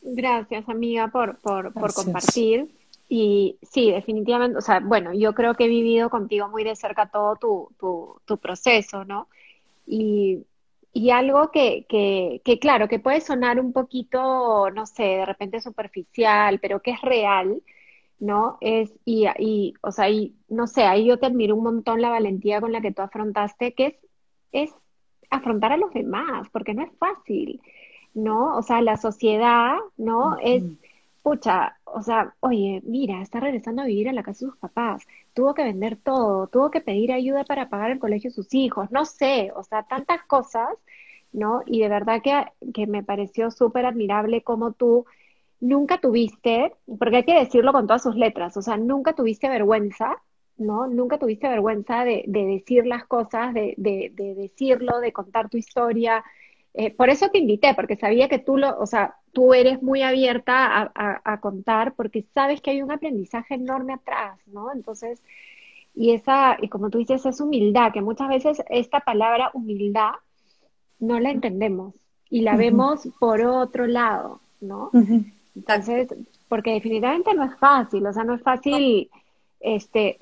Gracias, 0.00 0.68
amiga, 0.68 1.08
por, 1.08 1.36
por, 1.38 1.72
por 1.72 1.92
compartir. 1.92 2.70
Y 3.08 3.58
sí, 3.62 3.90
definitivamente, 3.90 4.58
o 4.58 4.60
sea, 4.60 4.80
bueno, 4.80 5.12
yo 5.12 5.34
creo 5.34 5.54
que 5.54 5.64
he 5.64 5.68
vivido 5.68 6.10
contigo 6.10 6.48
muy 6.48 6.64
de 6.64 6.74
cerca 6.76 7.10
todo 7.10 7.36
tu, 7.36 7.68
tu, 7.78 8.20
tu 8.24 8.38
proceso, 8.38 9.04
¿no? 9.04 9.28
Y, 9.86 10.46
y 10.92 11.10
algo 11.10 11.50
que, 11.50 11.86
que, 11.88 12.40
que, 12.44 12.58
claro, 12.58 12.88
que 12.88 12.98
puede 13.00 13.20
sonar 13.20 13.60
un 13.60 13.72
poquito, 13.72 14.70
no 14.70 14.86
sé, 14.86 15.02
de 15.02 15.26
repente 15.26 15.60
superficial, 15.60 16.60
pero 16.60 16.80
que 16.80 16.92
es 16.92 17.02
real, 17.02 17.62
¿no? 18.20 18.58
Es, 18.60 18.94
y, 19.04 19.26
y, 19.38 19.74
o 19.82 19.92
sea, 19.92 20.08
y, 20.08 20.34
no 20.48 20.66
sé, 20.66 20.84
ahí 20.84 21.04
yo 21.06 21.18
te 21.18 21.26
admiro 21.26 21.56
un 21.56 21.64
montón 21.64 22.00
la 22.00 22.10
valentía 22.10 22.60
con 22.60 22.72
la 22.72 22.80
que 22.80 22.92
tú 22.92 23.02
afrontaste, 23.02 23.74
que 23.74 23.86
es, 23.86 23.94
es 24.52 24.74
afrontar 25.30 25.72
a 25.72 25.76
los 25.76 25.92
demás, 25.92 26.48
porque 26.52 26.74
no 26.74 26.84
es 26.84 26.92
fácil, 26.98 27.60
¿no? 28.14 28.56
O 28.56 28.62
sea, 28.62 28.80
la 28.80 28.96
sociedad, 28.96 29.76
¿no? 29.96 30.38
Es, 30.40 30.64
pucha, 31.24 31.78
o 31.86 32.02
sea, 32.02 32.36
oye, 32.40 32.82
mira, 32.84 33.22
está 33.22 33.40
regresando 33.40 33.82
a 33.82 33.86
vivir 33.86 34.10
a 34.10 34.14
la 34.14 34.22
casa 34.22 34.46
de 34.46 34.50
sus 34.52 34.58
papás, 34.58 35.04
tuvo 35.34 35.54
que 35.54 35.64
vender 35.64 35.96
todo, 35.96 36.48
tuvo 36.48 36.70
que 36.70 36.82
pedir 36.82 37.12
ayuda 37.12 37.44
para 37.44 37.70
pagar 37.70 37.90
el 37.92 37.98
colegio 38.00 38.30
de 38.30 38.36
sus 38.36 38.54
hijos, 38.54 38.90
no 38.92 39.06
sé, 39.06 39.52
o 39.56 39.64
sea, 39.64 39.84
tantas 39.84 40.22
cosas, 40.24 40.68
¿no? 41.32 41.62
Y 41.66 41.80
de 41.80 41.88
verdad 41.88 42.22
que, 42.22 42.44
que 42.74 42.86
me 42.86 43.02
pareció 43.02 43.50
súper 43.50 43.86
admirable 43.86 44.42
cómo 44.44 44.72
tú 44.72 45.06
nunca 45.60 45.98
tuviste, 46.00 46.74
porque 46.98 47.18
hay 47.18 47.24
que 47.24 47.38
decirlo 47.40 47.72
con 47.72 47.86
todas 47.86 48.02
sus 48.02 48.16
letras, 48.16 48.56
o 48.56 48.62
sea, 48.62 48.76
nunca 48.76 49.14
tuviste 49.14 49.48
vergüenza, 49.48 50.16
¿no? 50.58 50.86
Nunca 50.88 51.18
tuviste 51.18 51.48
vergüenza 51.48 52.04
de, 52.04 52.24
de 52.28 52.44
decir 52.46 52.86
las 52.86 53.06
cosas, 53.06 53.54
de, 53.54 53.74
de, 53.78 54.10
de, 54.14 54.34
decirlo, 54.34 55.00
de 55.00 55.12
contar 55.12 55.48
tu 55.48 55.56
historia. 55.56 56.24
Eh, 56.74 56.90
por 56.90 57.08
eso 57.08 57.28
te 57.28 57.38
invité, 57.38 57.72
porque 57.74 57.96
sabía 57.96 58.28
que 58.28 58.40
tú 58.40 58.56
lo, 58.56 58.76
o 58.78 58.86
sea, 58.86 59.14
tú 59.32 59.54
eres 59.54 59.80
muy 59.80 60.02
abierta 60.02 60.66
a, 60.76 60.92
a, 60.94 61.20
a, 61.24 61.40
contar, 61.40 61.94
porque 61.94 62.26
sabes 62.34 62.60
que 62.60 62.70
hay 62.70 62.82
un 62.82 62.90
aprendizaje 62.90 63.54
enorme 63.54 63.94
atrás, 63.94 64.40
¿no? 64.46 64.72
Entonces, 64.72 65.22
y 65.94 66.12
esa, 66.12 66.56
y 66.60 66.68
como 66.68 66.90
tú 66.90 66.98
dices, 66.98 67.24
es 67.24 67.40
humildad, 67.40 67.92
que 67.92 68.02
muchas 68.02 68.28
veces 68.28 68.62
esta 68.68 69.00
palabra 69.00 69.50
humildad 69.54 70.12
no 70.98 71.20
la 71.20 71.30
entendemos 71.30 71.94
y 72.28 72.40
la 72.40 72.56
vemos 72.56 73.08
por 73.20 73.42
otro 73.42 73.86
lado, 73.86 74.40
¿no? 74.60 74.90
Entonces, 75.54 76.08
porque 76.48 76.72
definitivamente 76.72 77.34
no 77.34 77.44
es 77.44 77.56
fácil, 77.58 78.04
o 78.04 78.12
sea, 78.12 78.24
no 78.24 78.34
es 78.34 78.42
fácil, 78.42 79.08
este, 79.60 80.18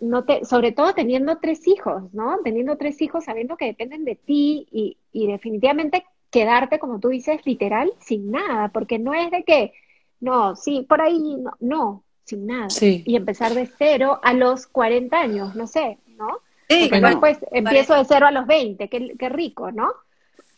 no 0.00 0.24
te, 0.24 0.44
sobre 0.44 0.72
todo 0.72 0.94
teniendo 0.94 1.38
tres 1.38 1.66
hijos, 1.66 2.12
¿no? 2.12 2.38
Teniendo 2.42 2.76
tres 2.76 3.00
hijos 3.00 3.24
sabiendo 3.24 3.56
que 3.56 3.66
dependen 3.66 4.04
de 4.04 4.16
ti 4.16 4.66
y, 4.70 4.98
y 5.12 5.26
definitivamente 5.26 6.04
quedarte, 6.30 6.78
como 6.78 7.00
tú 7.00 7.08
dices, 7.08 7.40
literal, 7.44 7.92
sin 8.00 8.30
nada, 8.30 8.68
porque 8.68 8.98
no 8.98 9.14
es 9.14 9.30
de 9.30 9.44
que, 9.44 9.72
no, 10.20 10.56
sí, 10.56 10.84
por 10.88 11.00
ahí, 11.00 11.36
no, 11.36 11.52
no 11.60 12.04
sin 12.24 12.46
nada. 12.46 12.68
Y 12.80 13.16
empezar 13.16 13.54
de 13.54 13.66
cero 13.66 14.18
a 14.22 14.32
los 14.32 14.66
40 14.66 15.18
años, 15.18 15.54
no 15.54 15.66
sé, 15.66 15.98
¿no? 16.16 16.40
Sí, 16.68 16.88
bueno, 16.88 17.20
pues 17.20 17.38
empiezo 17.52 17.94
de 17.94 18.04
cero 18.04 18.26
a 18.26 18.30
los 18.30 18.46
20, 18.46 18.88
qué, 18.88 19.14
qué 19.18 19.28
rico, 19.28 19.70
¿no? 19.70 19.92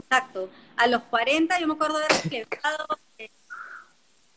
Exacto. 0.01 0.49
A 0.77 0.87
los 0.87 1.03
40 1.03 1.59
yo 1.59 1.67
me 1.67 1.75
acuerdo 1.75 1.99
de 1.99 2.05
haber 2.05 2.47
quedado 2.49 2.87
eh, 3.19 3.31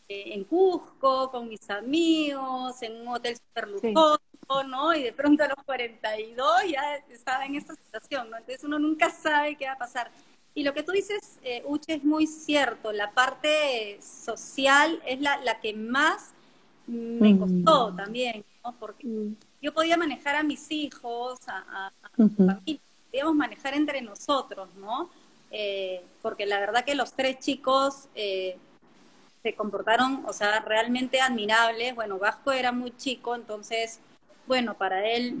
en 0.08 0.44
Cusco 0.44 1.30
con 1.30 1.48
mis 1.48 1.70
amigos, 1.70 2.82
en 2.82 3.02
un 3.02 3.08
hotel 3.08 3.36
super 3.36 3.68
lujoso, 3.68 4.20
¿no? 4.66 4.94
Y 4.94 5.02
de 5.02 5.12
pronto 5.12 5.44
a 5.44 5.48
los 5.48 5.64
42 5.64 6.46
ya 6.68 6.96
estaba 7.10 7.46
en 7.46 7.54
esta 7.54 7.74
situación, 7.74 8.30
¿no? 8.30 8.36
Entonces 8.36 8.64
uno 8.64 8.78
nunca 8.78 9.10
sabe 9.10 9.56
qué 9.56 9.66
va 9.66 9.72
a 9.72 9.78
pasar. 9.78 10.10
Y 10.54 10.64
lo 10.64 10.74
que 10.74 10.82
tú 10.82 10.92
dices, 10.92 11.38
eh, 11.42 11.62
Uche, 11.64 11.94
es 11.94 12.04
muy 12.04 12.26
cierto. 12.26 12.92
La 12.92 13.12
parte 13.12 14.00
social 14.02 15.00
es 15.06 15.20
la, 15.20 15.36
la 15.38 15.60
que 15.60 15.72
más 15.74 16.32
me 16.86 17.38
costó 17.38 17.94
también, 17.94 18.44
¿no? 18.64 18.74
Porque 18.78 19.06
mm. 19.06 19.36
yo 19.62 19.72
podía 19.72 19.96
manejar 19.96 20.34
a 20.34 20.42
mis 20.42 20.70
hijos, 20.72 21.38
a, 21.46 21.86
a, 21.86 21.92
mi 22.16 22.28
familia, 22.30 22.80
podíamos 23.10 23.34
manejar 23.36 23.74
entre 23.74 24.02
nosotros, 24.02 24.68
¿no? 24.74 25.10
Eh, 25.52 26.02
porque 26.22 26.46
la 26.46 26.60
verdad 26.60 26.84
que 26.84 26.94
los 26.94 27.12
tres 27.12 27.38
chicos 27.38 28.08
eh, 28.14 28.56
se 29.42 29.54
comportaron, 29.54 30.24
o 30.26 30.32
sea, 30.32 30.60
realmente 30.60 31.20
admirables. 31.20 31.94
Bueno, 31.94 32.18
Vasco 32.18 32.52
era 32.52 32.72
muy 32.72 32.96
chico, 32.96 33.34
entonces, 33.34 34.00
bueno, 34.50 34.76
para 34.76 35.08
él 35.08 35.40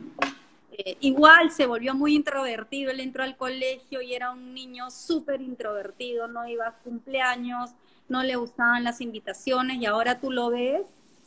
eh, 0.70 0.96
igual 1.00 1.50
se 1.50 1.66
volvió 1.66 1.96
muy 1.96 2.14
introvertido, 2.14 2.92
él 2.92 3.00
entró 3.00 3.24
al 3.24 3.36
colegio 3.36 4.00
y 4.02 4.14
era 4.14 4.30
un 4.30 4.54
niño 4.54 4.88
súper 4.92 5.40
introvertido, 5.40 6.28
no 6.28 6.46
iba 6.46 6.68
a 6.68 6.74
cumpleaños, 6.74 7.70
no 8.08 8.22
le 8.22 8.36
gustaban 8.36 8.84
las 8.84 9.00
invitaciones 9.00 9.78
y 9.78 9.86
ahora 9.86 10.20
tú 10.20 10.30
lo 10.30 10.50
ves 10.50 10.82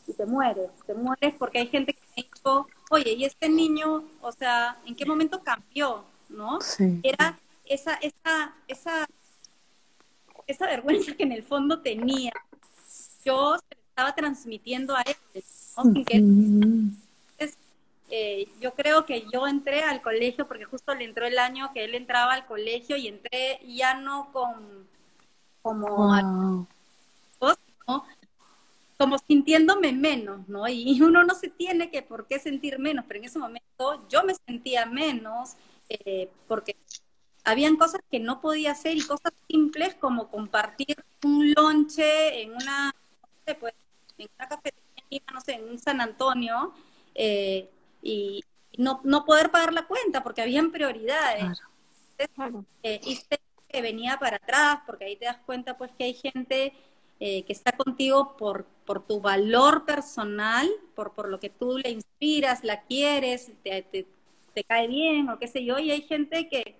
y 0.07 0.13
te 0.13 0.25
mueres, 0.25 0.69
te 0.87 0.93
mueres 0.93 1.35
porque 1.37 1.59
hay 1.59 1.67
gente 1.67 1.93
que 1.93 1.99
me 2.15 2.23
dijo, 2.23 2.67
oye, 2.89 3.15
¿y 3.15 3.25
este 3.25 3.49
niño, 3.49 4.05
o 4.21 4.31
sea, 4.31 4.77
en 4.85 4.95
qué 4.95 5.05
momento 5.05 5.43
cambió? 5.43 6.05
¿No? 6.29 6.59
Era 7.03 7.37
esa, 7.65 7.95
esa, 7.95 8.55
esa, 8.65 9.05
esa 10.47 10.65
vergüenza 10.67 11.13
que 11.15 11.23
en 11.23 11.33
el 11.33 11.43
fondo 11.43 11.81
tenía 11.81 12.31
yo 13.25 13.57
se 13.57 13.77
estaba 13.89 14.15
transmitiendo 14.15 14.95
a 14.95 15.01
él. 15.01 15.17
Eh, 18.15 18.47
yo 18.61 18.75
creo 18.75 19.05
que 19.05 19.25
yo 19.33 19.47
entré 19.47 19.81
al 19.81 20.03
colegio 20.03 20.47
porque 20.47 20.65
justo 20.65 20.93
le 20.93 21.03
entró 21.03 21.25
el 21.25 21.39
año 21.39 21.71
que 21.73 21.83
él 21.83 21.95
entraba 21.95 22.33
al 22.33 22.45
colegio 22.45 22.95
y 22.95 23.07
entré 23.07 23.59
ya 23.65 23.95
no 23.95 24.31
con 24.31 24.87
como 25.63 26.67
como 28.99 29.17
sintiéndome 29.17 29.93
menos, 29.93 30.47
¿no? 30.47 30.67
Y 30.67 31.01
uno 31.01 31.23
no 31.23 31.33
se 31.33 31.49
tiene 31.49 31.89
que 31.89 32.03
por 32.03 32.27
qué 32.27 32.37
sentir 32.37 32.77
menos, 32.77 33.03
pero 33.07 33.19
en 33.19 33.25
ese 33.25 33.39
momento 33.39 34.07
yo 34.07 34.23
me 34.23 34.35
sentía 34.35 34.85
menos 34.85 35.55
eh, 35.89 36.29
porque 36.47 36.75
habían 37.43 37.77
cosas 37.77 38.01
que 38.11 38.19
no 38.19 38.41
podía 38.41 38.73
hacer 38.73 38.95
y 38.95 39.01
cosas 39.01 39.33
simples 39.47 39.95
como 39.95 40.27
compartir 40.29 41.03
un 41.23 41.51
lonche 41.51 42.43
en 42.43 42.51
una 42.51 42.93
pues, 43.59 43.73
en 44.19 44.29
una 44.37 44.47
cafetería, 44.47 45.23
no 45.33 45.41
sé, 45.41 45.53
en 45.53 45.67
un 45.67 45.79
San 45.79 45.99
Antonio, 45.99 46.75
eh, 47.15 47.67
y 48.03 48.43
no, 48.77 49.01
no 49.03 49.25
poder 49.25 49.49
pagar 49.49 49.73
la 49.73 49.87
cuenta 49.87 50.23
porque 50.23 50.41
habían 50.41 50.71
prioridades. 50.71 51.61
Eh, 52.83 53.01
y 53.03 53.19
que 53.67 53.81
venía 53.81 54.17
para 54.19 54.35
atrás, 54.37 54.79
porque 54.85 55.05
ahí 55.05 55.15
te 55.15 55.25
das 55.25 55.37
cuenta 55.45 55.77
pues 55.77 55.91
que 55.97 56.03
hay 56.03 56.13
gente 56.13 56.73
eh, 57.19 57.43
que 57.43 57.53
está 57.53 57.71
contigo 57.71 58.35
por, 58.37 58.65
por 58.85 59.05
tu 59.05 59.19
valor 59.19 59.85
personal, 59.85 60.69
por, 60.95 61.13
por 61.13 61.29
lo 61.29 61.39
que 61.39 61.49
tú 61.49 61.77
le 61.77 61.89
inspiras, 61.89 62.63
la 62.63 62.81
quieres, 62.81 63.51
te, 63.63 63.81
te, 63.81 64.05
te 64.53 64.63
cae 64.63 64.87
bien 64.87 65.29
o 65.29 65.39
qué 65.39 65.47
sé 65.47 65.63
yo, 65.65 65.79
y 65.79 65.89
hay 65.89 66.01
gente 66.01 66.47
que, 66.49 66.75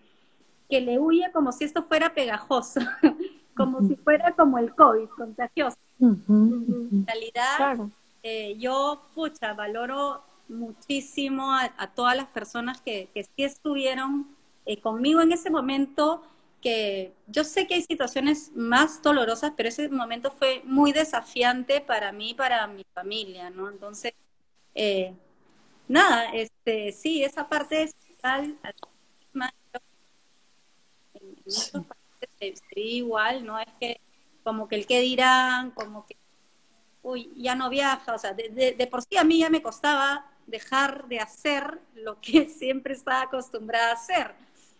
que 0.69 0.81
le 0.81 0.99
huye 0.99 1.31
como 1.31 1.51
si 1.51 1.63
esto 1.63 1.83
fuera 1.83 2.13
pegajoso, 2.13 2.81
como 3.55 3.87
si 3.87 3.95
fuera 3.95 4.35
como 4.35 4.57
el 4.59 4.75
COVID, 4.75 5.07
contagioso. 5.09 5.77
En 5.99 7.05
realidad, 7.07 7.89
eh, 8.21 8.55
yo, 8.57 9.01
pucha, 9.15 9.53
valoro 9.53 10.23
muchísimo 10.47 11.53
a, 11.53 11.91
todas 11.95 12.15
las 12.15 12.27
personas 12.27 12.81
que, 12.81 13.09
que 13.13 13.23
sí 13.23 13.43
estuvieron 13.43 14.27
eh, 14.65 14.79
conmigo 14.79 15.21
en 15.21 15.31
ese 15.31 15.49
momento, 15.49 16.23
que 16.61 17.13
yo 17.27 17.43
sé 17.43 17.67
que 17.67 17.75
hay 17.75 17.81
situaciones 17.81 18.51
más 18.55 19.01
dolorosas, 19.01 19.53
pero 19.57 19.69
ese 19.69 19.89
momento 19.89 20.31
fue 20.31 20.61
muy 20.63 20.93
desafiante 20.93 21.81
para 21.81 22.11
mí 22.11 22.31
y 22.31 22.33
para 22.33 22.65
mi 22.67 22.85
familia, 22.93 23.49
¿no? 23.49 23.69
Entonces, 23.69 24.13
eh, 24.73 25.13
nada, 25.87 26.31
este, 26.33 26.93
sí, 26.93 27.23
esa 27.23 27.49
parte 27.49 27.83
es 27.83 27.95
en, 28.23 28.57
muchos 31.45 31.69
países 31.71 32.63
se, 32.73 32.79
igual, 32.79 33.45
¿no? 33.45 33.59
Es 33.59 33.67
que 33.79 33.99
como 34.43 34.67
que 34.67 34.75
el 34.75 34.85
que 34.87 35.01
dirán, 35.01 35.71
como 35.71 36.05
que, 36.05 36.15
uy, 37.01 37.31
ya 37.35 37.55
no 37.55 37.69
viaja, 37.69 38.15
o 38.15 38.17
sea, 38.17 38.33
de, 38.33 38.75
de, 38.77 38.87
por 38.87 39.01
sí 39.01 39.17
a 39.17 39.23
mí 39.23 39.39
ya 39.39 39.49
me 39.49 39.61
costaba 39.61 40.25
dejar 40.47 41.07
de 41.07 41.19
hacer 41.19 41.79
lo 41.95 42.19
que 42.21 42.47
siempre 42.59 42.93
estaba 42.93 43.23
acostumbrada 43.23 43.91
a 43.91 43.93
hacer. 43.93 44.31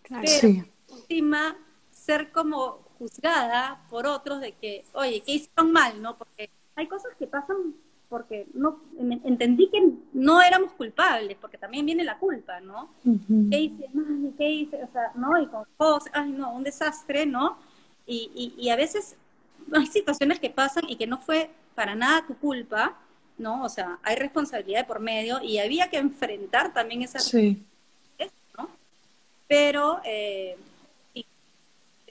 Pero 0.07 0.65
encima 0.89 1.55
ser 1.91 2.31
como 2.31 2.79
juzgada 2.97 3.81
por 3.89 4.05
otros 4.05 4.41
de 4.41 4.53
que, 4.53 4.85
oye, 4.93 5.21
¿qué 5.25 5.33
hicieron 5.33 5.71
mal? 5.71 6.01
¿No? 6.01 6.17
Porque 6.17 6.49
hay 6.75 6.87
cosas 6.87 7.11
que 7.17 7.27
pasan 7.27 7.75
porque 8.09 8.45
no 8.53 8.79
entendí 9.23 9.69
que 9.69 9.81
no 10.13 10.39
éramos 10.39 10.73
culpables, 10.73 11.35
porque 11.41 11.57
también 11.57 11.83
viene 11.83 12.03
la 12.03 12.19
culpa, 12.19 12.59
¿no? 12.59 12.89
¿Qué 13.03 13.59
hice 13.59 13.89
mal? 13.91 14.31
¿Qué 14.37 14.49
hice? 14.51 14.83
O 14.83 14.91
sea, 14.91 15.11
¿no? 15.15 15.41
Y 15.41 15.47
con 15.47 15.65
cosas, 15.77 16.11
ay, 16.13 16.31
no, 16.31 16.53
un 16.53 16.63
desastre, 16.63 17.25
¿no? 17.25 17.57
Y, 18.05 18.29
y, 18.35 18.53
y 18.63 18.69
a 18.69 18.75
veces 18.75 19.15
hay 19.73 19.87
situaciones 19.87 20.39
que 20.39 20.51
pasan 20.51 20.83
y 20.87 20.95
que 20.95 21.07
no 21.07 21.17
fue 21.17 21.49
para 21.73 21.95
nada 21.95 22.27
tu 22.27 22.37
culpa, 22.37 22.95
¿no? 23.37 23.63
O 23.63 23.69
sea, 23.69 23.99
hay 24.03 24.15
responsabilidad 24.15 24.87
por 24.87 24.99
medio 24.99 25.41
y 25.41 25.59
había 25.59 25.89
que 25.89 25.97
enfrentar 25.97 26.73
también 26.73 27.01
esa 27.01 27.19
sí. 27.19 27.63
¿no? 28.57 28.69
Pero 29.47 30.01
eh, 30.03 30.57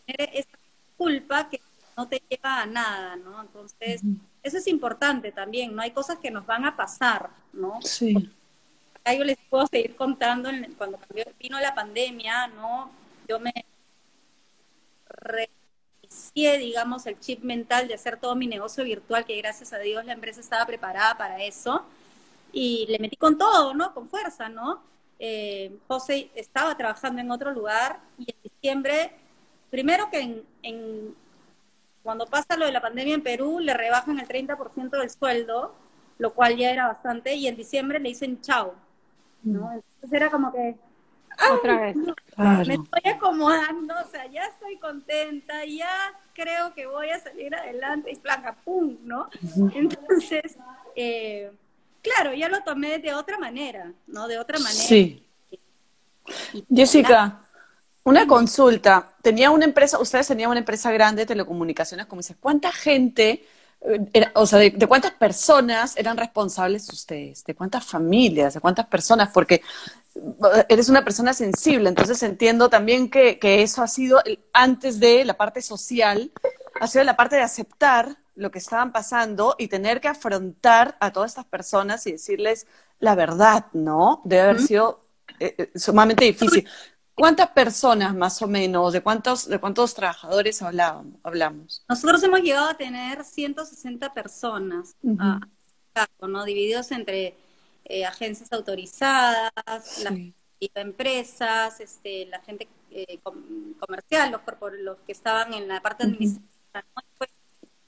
tener 0.06 0.30
esa 0.32 0.58
culpa 0.96 1.48
que 1.48 1.60
no 1.96 2.08
te 2.08 2.22
lleva 2.28 2.62
a 2.62 2.66
nada, 2.66 3.16
¿no? 3.16 3.40
Entonces, 3.40 4.02
eso 4.42 4.58
es 4.58 4.66
importante 4.66 5.32
también, 5.32 5.74
¿no? 5.74 5.82
Hay 5.82 5.90
cosas 5.90 6.18
que 6.18 6.30
nos 6.30 6.46
van 6.46 6.64
a 6.64 6.76
pasar, 6.76 7.30
¿no? 7.52 7.80
Sí. 7.82 8.30
Acá 8.94 9.14
yo 9.14 9.24
les 9.24 9.36
puedo 9.50 9.66
seguir 9.66 9.94
contando, 9.96 10.50
cuando 10.78 10.98
vino 11.38 11.60
la 11.60 11.74
pandemia, 11.74 12.48
¿no? 12.48 12.90
Yo 13.28 13.38
me 13.38 13.52
digamos, 16.34 17.06
el 17.06 17.18
chip 17.20 17.42
mental 17.42 17.88
de 17.88 17.94
hacer 17.94 18.18
todo 18.18 18.34
mi 18.34 18.46
negocio 18.46 18.84
virtual, 18.84 19.24
que 19.24 19.36
gracias 19.36 19.72
a 19.72 19.78
Dios 19.78 20.04
la 20.04 20.12
empresa 20.12 20.40
estaba 20.40 20.66
preparada 20.66 21.16
para 21.16 21.42
eso. 21.42 21.84
Y 22.52 22.86
le 22.88 22.98
metí 22.98 23.16
con 23.16 23.38
todo, 23.38 23.74
¿no? 23.74 23.94
Con 23.94 24.08
fuerza, 24.08 24.48
¿no? 24.48 24.82
Eh, 25.18 25.78
José 25.86 26.30
estaba 26.34 26.76
trabajando 26.76 27.20
en 27.20 27.30
otro 27.30 27.52
lugar 27.52 28.00
y 28.18 28.30
en 28.30 28.36
diciembre, 28.42 29.12
primero 29.70 30.10
que 30.10 30.42
en, 30.62 31.14
cuando 32.02 32.26
pasa 32.26 32.56
lo 32.56 32.66
de 32.66 32.72
la 32.72 32.80
pandemia 32.80 33.14
en 33.14 33.22
Perú, 33.22 33.60
le 33.60 33.72
rebajan 33.72 34.18
el 34.18 34.26
30% 34.26 34.90
del 34.90 35.10
sueldo, 35.10 35.74
lo 36.18 36.34
cual 36.34 36.56
ya 36.56 36.72
era 36.72 36.88
bastante, 36.88 37.34
y 37.34 37.46
en 37.46 37.56
diciembre 37.56 38.00
le 38.00 38.08
dicen 38.08 38.40
chao, 38.40 38.74
¿no? 39.44 39.68
Mm. 39.68 39.74
Entonces 39.74 40.12
era 40.12 40.30
como 40.30 40.52
que, 40.52 40.74
otra 41.50 41.80
vez. 41.80 41.96
Me 41.96 42.74
estoy 42.74 43.12
acomodando, 43.12 43.94
o 44.04 44.10
sea, 44.10 44.26
ya 44.26 44.44
estoy 44.46 44.76
contenta, 44.78 45.64
ya 45.64 45.88
creo 46.34 46.74
que 46.74 46.86
voy 46.86 47.10
a 47.10 47.20
salir 47.20 47.54
adelante 47.54 48.10
y 48.10 48.16
placa, 48.16 48.56
¡pum! 48.64 48.96
¿no? 49.04 49.28
Entonces, 49.74 50.56
eh, 50.96 51.50
claro, 52.02 52.34
ya 52.34 52.48
lo 52.48 52.62
tomé 52.62 52.98
de 52.98 53.14
otra 53.14 53.38
manera, 53.38 53.92
¿no? 54.06 54.28
De 54.28 54.38
otra 54.38 54.58
manera. 54.58 54.84
Sí. 54.84 55.22
Jessica, 56.74 57.40
una 58.04 58.26
consulta. 58.26 59.14
Tenía 59.22 59.50
una 59.50 59.64
empresa, 59.64 59.98
ustedes 59.98 60.26
tenían 60.26 60.50
una 60.50 60.60
empresa 60.60 60.90
grande 60.92 61.22
de 61.22 61.26
telecomunicaciones, 61.26 62.06
como 62.06 62.20
dices, 62.20 62.36
¿cuánta 62.40 62.72
gente, 62.72 63.46
eh, 63.80 64.26
o 64.34 64.46
sea, 64.46 64.58
de, 64.58 64.72
cuántas 64.86 65.12
personas 65.12 65.96
eran 65.96 66.16
responsables 66.16 66.88
ustedes? 66.92 67.44
¿De 67.44 67.54
cuántas 67.54 67.84
familias? 67.84 68.54
¿De 68.54 68.60
cuántas 68.60 68.86
personas? 68.86 69.30
Porque 69.32 69.62
eres 70.68 70.88
una 70.88 71.04
persona 71.04 71.32
sensible, 71.32 71.88
entonces 71.88 72.22
entiendo 72.22 72.68
también 72.68 73.10
que, 73.10 73.38
que 73.38 73.62
eso 73.62 73.82
ha 73.82 73.88
sido, 73.88 74.20
antes 74.52 75.00
de 75.00 75.24
la 75.24 75.34
parte 75.34 75.62
social, 75.62 76.32
ha 76.80 76.86
sido 76.86 77.04
la 77.04 77.16
parte 77.16 77.36
de 77.36 77.42
aceptar 77.42 78.16
lo 78.34 78.50
que 78.50 78.58
estaban 78.58 78.92
pasando 78.92 79.56
y 79.58 79.68
tener 79.68 80.00
que 80.00 80.08
afrontar 80.08 80.96
a 81.00 81.12
todas 81.12 81.32
estas 81.32 81.46
personas 81.46 82.06
y 82.06 82.12
decirles 82.12 82.66
la 82.98 83.14
verdad, 83.14 83.66
¿no? 83.72 84.20
Debe 84.24 84.42
haber 84.42 84.60
sido 84.60 85.00
eh, 85.38 85.54
eh, 85.58 85.78
sumamente 85.78 86.24
difícil. 86.24 86.66
¿Cuántas 87.14 87.48
personas 87.48 88.14
más 88.14 88.40
o 88.40 88.46
menos, 88.46 88.92
de 88.92 89.02
cuántos, 89.02 89.46
de 89.48 89.58
cuántos 89.58 89.94
trabajadores 89.94 90.62
hablábamos, 90.62 91.14
hablamos? 91.22 91.84
Nosotros 91.88 92.22
hemos 92.22 92.40
llegado 92.40 92.70
a 92.70 92.76
tener 92.76 93.24
160 93.24 94.14
personas, 94.14 94.96
uh 95.02 95.38
¿no? 96.26 96.44
divididos 96.44 96.90
entre 96.90 97.36
eh, 97.84 98.04
agencias 98.04 98.52
autorizadas, 98.52 99.52
las 100.04 100.14
empresas, 100.74 101.80
este, 101.80 102.26
la 102.26 102.40
gente 102.40 102.68
comercial, 103.78 104.30
los, 104.30 104.40
los 104.80 104.98
que 105.06 105.12
estaban 105.12 105.54
en 105.54 105.68
la 105.68 105.80
parte 105.80 106.04
administrativa. 106.04 106.50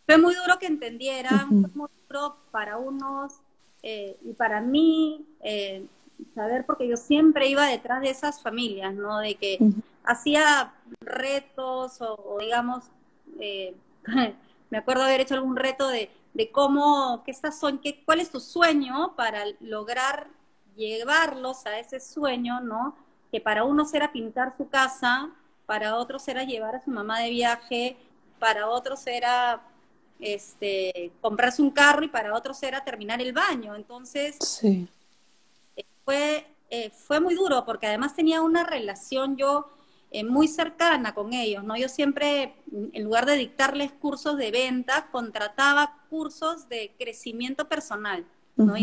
Fue, 0.07 0.19
muy 0.19 0.35
duro 0.35 0.59
que 0.59 0.67
entendieran, 0.67 1.49
fue 1.49 1.71
muy 1.75 1.89
duro 2.09 2.37
para 2.51 2.77
unos 2.77 3.35
y 3.83 4.33
para 4.37 4.61
mí 4.61 5.27
saber, 6.35 6.65
porque 6.67 6.89
yo 6.89 6.97
siempre 6.97 7.49
iba 7.49 7.67
detrás 7.67 8.01
de 8.01 8.11
esas 8.11 8.41
familias, 8.41 8.95
¿no? 8.95 9.19
De 9.19 9.35
que 9.35 9.59
hacía 10.05 10.75
retos 11.01 12.01
o, 12.01 12.39
digamos, 12.41 12.85
eh, 13.41 13.75
me 14.71 14.79
acuerdo 14.79 15.03
haber 15.03 15.21
hecho 15.21 15.35
algún 15.35 15.57
reto 15.57 15.89
de, 15.89 16.11
de 16.35 16.51
cómo, 16.51 17.23
qué 17.25 17.31
estás 17.31 17.61
qué, 17.83 18.03
cuál 18.05 18.21
es 18.21 18.31
tu 18.31 18.41
sueño 18.41 19.15
para 19.17 19.45
lograr 19.61 20.29
llevarlos 20.77 21.65
a 21.67 21.79
ese 21.79 22.01
sueño, 22.01 22.61
¿no? 22.61 22.97
Que 23.31 23.41
para 23.41 23.65
unos 23.65 23.95
era 23.95 24.13
pintar 24.13 24.57
su 24.57 24.69
casa, 24.69 25.31
para 25.67 25.97
otros 25.97 26.27
era 26.29 26.45
llevar 26.45 26.77
a 26.77 26.85
su 26.85 26.91
mamá 26.91 27.21
de 27.21 27.31
viaje, 27.31 27.97
para 28.39 28.69
otros 28.69 29.07
era 29.07 29.63
este, 30.21 31.13
comprarse 31.21 31.63
un 31.63 31.71
carro 31.71 32.05
y 32.05 32.09
para 32.09 32.35
otros 32.35 32.63
era 32.63 32.85
terminar 32.85 33.23
el 33.23 33.33
baño. 33.33 33.75
Entonces, 33.75 34.37
sí 34.41 34.89
fue, 36.05 36.47
eh, 36.71 36.91
fue 36.91 37.21
muy 37.21 37.35
duro 37.35 37.65
porque 37.65 37.87
además 37.87 38.15
tenía 38.15 38.43
una 38.43 38.65
relación 38.65 39.37
yo 39.37 39.69
eh, 40.15 40.23
muy 40.23 40.47
cercana 40.47 41.13
con 41.13 41.33
ellos, 41.33 41.65
¿no? 41.65 41.77
Yo 41.77 41.89
siempre, 41.89 42.55
en 42.93 43.03
lugar 43.03 43.27
de 43.27 43.35
dictarles 43.35 43.91
cursos 43.91 44.39
de 44.39 44.53
venta, 44.53 45.09
contrataba 45.11 45.99
cursos 46.09 46.69
de 46.69 46.95
crecimiento 46.97 47.69
personal, 47.69 48.25
¿no? 48.55 48.75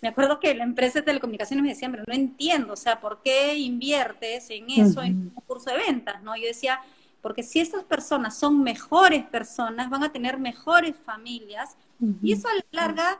me 0.00 0.08
acuerdo 0.08 0.38
que 0.38 0.54
la 0.54 0.62
empresa 0.62 1.00
de 1.00 1.06
telecomunicaciones 1.06 1.64
me 1.64 1.70
decía, 1.70 1.90
pero 1.90 2.04
no 2.06 2.14
entiendo, 2.14 2.74
o 2.74 2.76
sea, 2.76 3.00
¿por 3.00 3.20
qué 3.20 3.58
inviertes 3.58 4.48
en 4.50 4.70
eso, 4.70 5.02
en 5.02 5.32
un 5.34 5.42
curso 5.44 5.70
de 5.70 5.78
ventas, 5.78 6.22
¿no? 6.22 6.36
Yo 6.36 6.46
decía, 6.46 6.82
porque 7.20 7.42
si 7.42 7.58
estas 7.58 7.82
personas 7.82 8.38
son 8.38 8.62
mejores 8.62 9.24
personas, 9.24 9.90
van 9.90 10.04
a 10.04 10.12
tener 10.12 10.38
mejores 10.38 10.94
familias, 11.04 11.76
y 12.22 12.32
eso 12.32 12.46
a 12.46 12.54
la 12.54 12.64
larga 12.70 13.18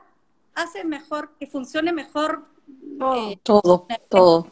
hace 0.54 0.84
mejor, 0.84 1.32
que 1.40 1.48
funcione 1.48 1.92
mejor 1.92 2.44
eh, 3.16 3.40
todo, 3.42 3.88
todo. 4.08 4.46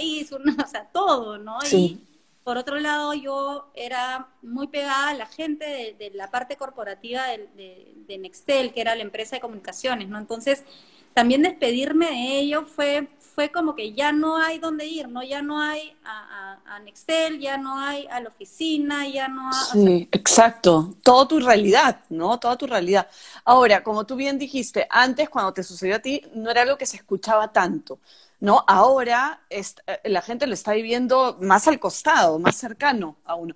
País, 0.00 0.32
o 0.32 0.66
sea, 0.66 0.88
todo, 0.92 1.38
¿no? 1.38 1.58
Y 1.72 2.00
por 2.44 2.56
otro 2.56 2.80
lado, 2.80 3.14
yo 3.14 3.70
era 3.74 4.28
muy 4.42 4.66
pegada 4.66 5.10
a 5.10 5.14
la 5.14 5.26
gente 5.26 5.94
de, 5.98 6.10
la 6.14 6.30
parte 6.30 6.56
corporativa 6.56 7.26
de, 7.26 7.94
de, 8.06 8.18
Nextel, 8.18 8.72
que 8.72 8.80
era 8.80 8.94
la 8.94 9.02
empresa 9.02 9.36
de 9.36 9.40
comunicaciones, 9.40 10.08
¿no? 10.08 10.18
Entonces, 10.18 10.64
también 11.12 11.42
despedirme 11.42 12.06
de 12.06 12.38
ellos 12.38 12.64
fue, 12.68 13.08
fue 13.18 13.50
como 13.50 13.74
que 13.74 13.92
ya 13.92 14.12
no 14.12 14.36
hay 14.36 14.58
dónde 14.58 14.86
ir, 14.86 15.08
¿no? 15.08 15.22
Ya 15.22 15.42
no 15.42 15.60
hay 15.60 15.92
a, 16.04 16.58
a, 16.64 16.78
Nextel, 16.80 17.40
ya 17.40 17.58
no 17.58 17.78
hay 17.78 18.06
a 18.06 18.20
la 18.20 18.28
oficina, 18.28 19.06
ya 19.08 19.28
no 19.28 19.48
hay... 19.48 19.84
Sí, 19.84 20.08
exacto. 20.12 20.94
Toda 21.02 21.26
tu 21.28 21.40
realidad, 21.40 22.00
¿no? 22.08 22.38
Toda 22.38 22.56
tu 22.56 22.66
realidad. 22.66 23.08
Ahora, 23.44 23.82
como 23.82 24.06
tú 24.06 24.16
bien 24.16 24.38
dijiste, 24.38 24.86
antes 24.88 25.28
cuando 25.28 25.52
te 25.52 25.62
sucedió 25.62 25.96
a 25.96 25.98
ti 25.98 26.22
no 26.34 26.50
era 26.50 26.62
algo 26.62 26.78
que 26.78 26.86
se 26.86 26.96
escuchaba 26.96 27.52
tanto. 27.52 27.98
¿No? 28.40 28.64
Ahora 28.66 29.42
eh, 29.50 29.62
la 30.04 30.22
gente 30.22 30.46
lo 30.46 30.54
está 30.54 30.72
viviendo 30.72 31.36
más 31.40 31.68
al 31.68 31.78
costado, 31.78 32.38
más 32.38 32.56
cercano 32.56 33.16
a 33.24 33.34
uno. 33.34 33.54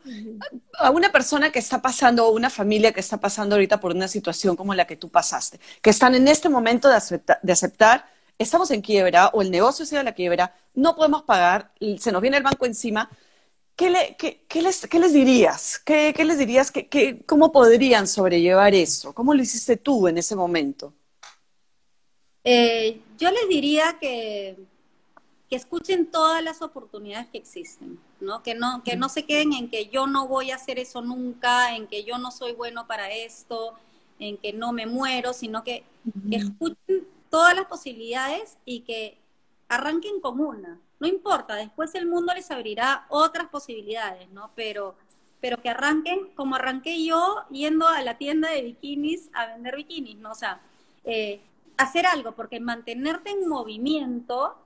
A 0.78 0.90
una 0.90 1.10
persona 1.10 1.50
que 1.50 1.58
está 1.58 1.80
pasando, 1.80 2.26
o 2.26 2.32
una 2.32 2.50
familia 2.50 2.92
que 2.92 3.00
está 3.00 3.16
pasando 3.18 3.56
ahorita 3.56 3.80
por 3.80 3.92
una 3.92 4.08
situación 4.08 4.56
como 4.56 4.74
la 4.74 4.86
que 4.86 4.96
tú 4.96 5.08
pasaste, 5.08 5.58
que 5.82 5.90
están 5.90 6.14
en 6.14 6.28
este 6.28 6.48
momento 6.48 6.88
de, 6.88 7.22
de 7.42 7.52
aceptar, 7.52 8.06
estamos 8.38 8.70
en 8.70 8.82
quiebra 8.82 9.28
o 9.28 9.42
el 9.42 9.50
negocio 9.50 9.86
se 9.86 9.96
da 9.96 10.02
la 10.02 10.12
quiebra, 10.12 10.54
no 10.74 10.94
podemos 10.94 11.22
pagar, 11.22 11.72
se 11.98 12.12
nos 12.12 12.20
viene 12.20 12.36
el 12.36 12.42
banco 12.42 12.66
encima. 12.66 13.10
¿Qué, 13.76 13.90
le, 13.90 14.14
qué, 14.16 14.44
qué, 14.48 14.62
les, 14.62 14.86
qué 14.86 15.00
les, 15.00 15.12
dirías? 15.12 15.80
¿Qué, 15.84 16.14
les 16.24 16.38
dirías? 16.38 16.70
¿Qué, 16.70 17.24
¿Cómo 17.26 17.50
podrían 17.50 18.06
sobrellevar 18.06 18.72
eso? 18.72 19.12
¿Cómo 19.12 19.34
lo 19.34 19.42
hiciste 19.42 19.76
tú 19.76 20.06
en 20.06 20.18
ese 20.18 20.36
momento? 20.36 20.94
Eh, 22.44 23.00
yo 23.18 23.30
les 23.32 23.48
diría 23.48 23.96
que 24.00 24.56
que 25.54 25.58
escuchen 25.58 26.06
todas 26.06 26.42
las 26.42 26.62
oportunidades 26.62 27.28
que 27.28 27.38
existen, 27.38 27.96
¿no? 28.18 28.42
Que 28.42 28.56
no, 28.56 28.82
que 28.82 28.96
no 28.96 29.08
se 29.08 29.24
queden 29.24 29.52
en 29.52 29.70
que 29.70 29.86
yo 29.86 30.08
no 30.08 30.26
voy 30.26 30.50
a 30.50 30.56
hacer 30.56 30.80
eso 30.80 31.00
nunca, 31.00 31.76
en 31.76 31.86
que 31.86 32.02
yo 32.02 32.18
no 32.18 32.32
soy 32.32 32.54
bueno 32.54 32.88
para 32.88 33.12
esto, 33.12 33.72
en 34.18 34.36
que 34.36 34.52
no 34.52 34.72
me 34.72 34.86
muero, 34.86 35.32
sino 35.32 35.62
que, 35.62 35.84
escuchen 36.28 37.06
todas 37.30 37.54
las 37.54 37.66
posibilidades 37.66 38.58
y 38.64 38.80
que 38.80 39.16
arranquen 39.68 40.20
con 40.20 40.40
una. 40.40 40.80
No 40.98 41.06
importa, 41.06 41.54
después 41.54 41.94
el 41.94 42.06
mundo 42.06 42.34
les 42.34 42.50
abrirá 42.50 43.06
otras 43.08 43.46
posibilidades, 43.48 44.28
¿no? 44.30 44.50
Pero, 44.56 44.96
pero 45.40 45.62
que 45.62 45.68
arranquen 45.68 46.30
como 46.34 46.56
arranqué 46.56 47.04
yo 47.04 47.44
yendo 47.52 47.86
a 47.86 48.02
la 48.02 48.18
tienda 48.18 48.50
de 48.50 48.62
bikinis 48.62 49.30
a 49.32 49.46
vender 49.46 49.76
bikinis, 49.76 50.16
¿no? 50.16 50.32
O 50.32 50.34
sea, 50.34 50.60
eh, 51.04 51.40
hacer 51.76 52.06
algo, 52.06 52.32
porque 52.32 52.58
mantenerte 52.58 53.30
en 53.30 53.46
movimiento 53.46 54.56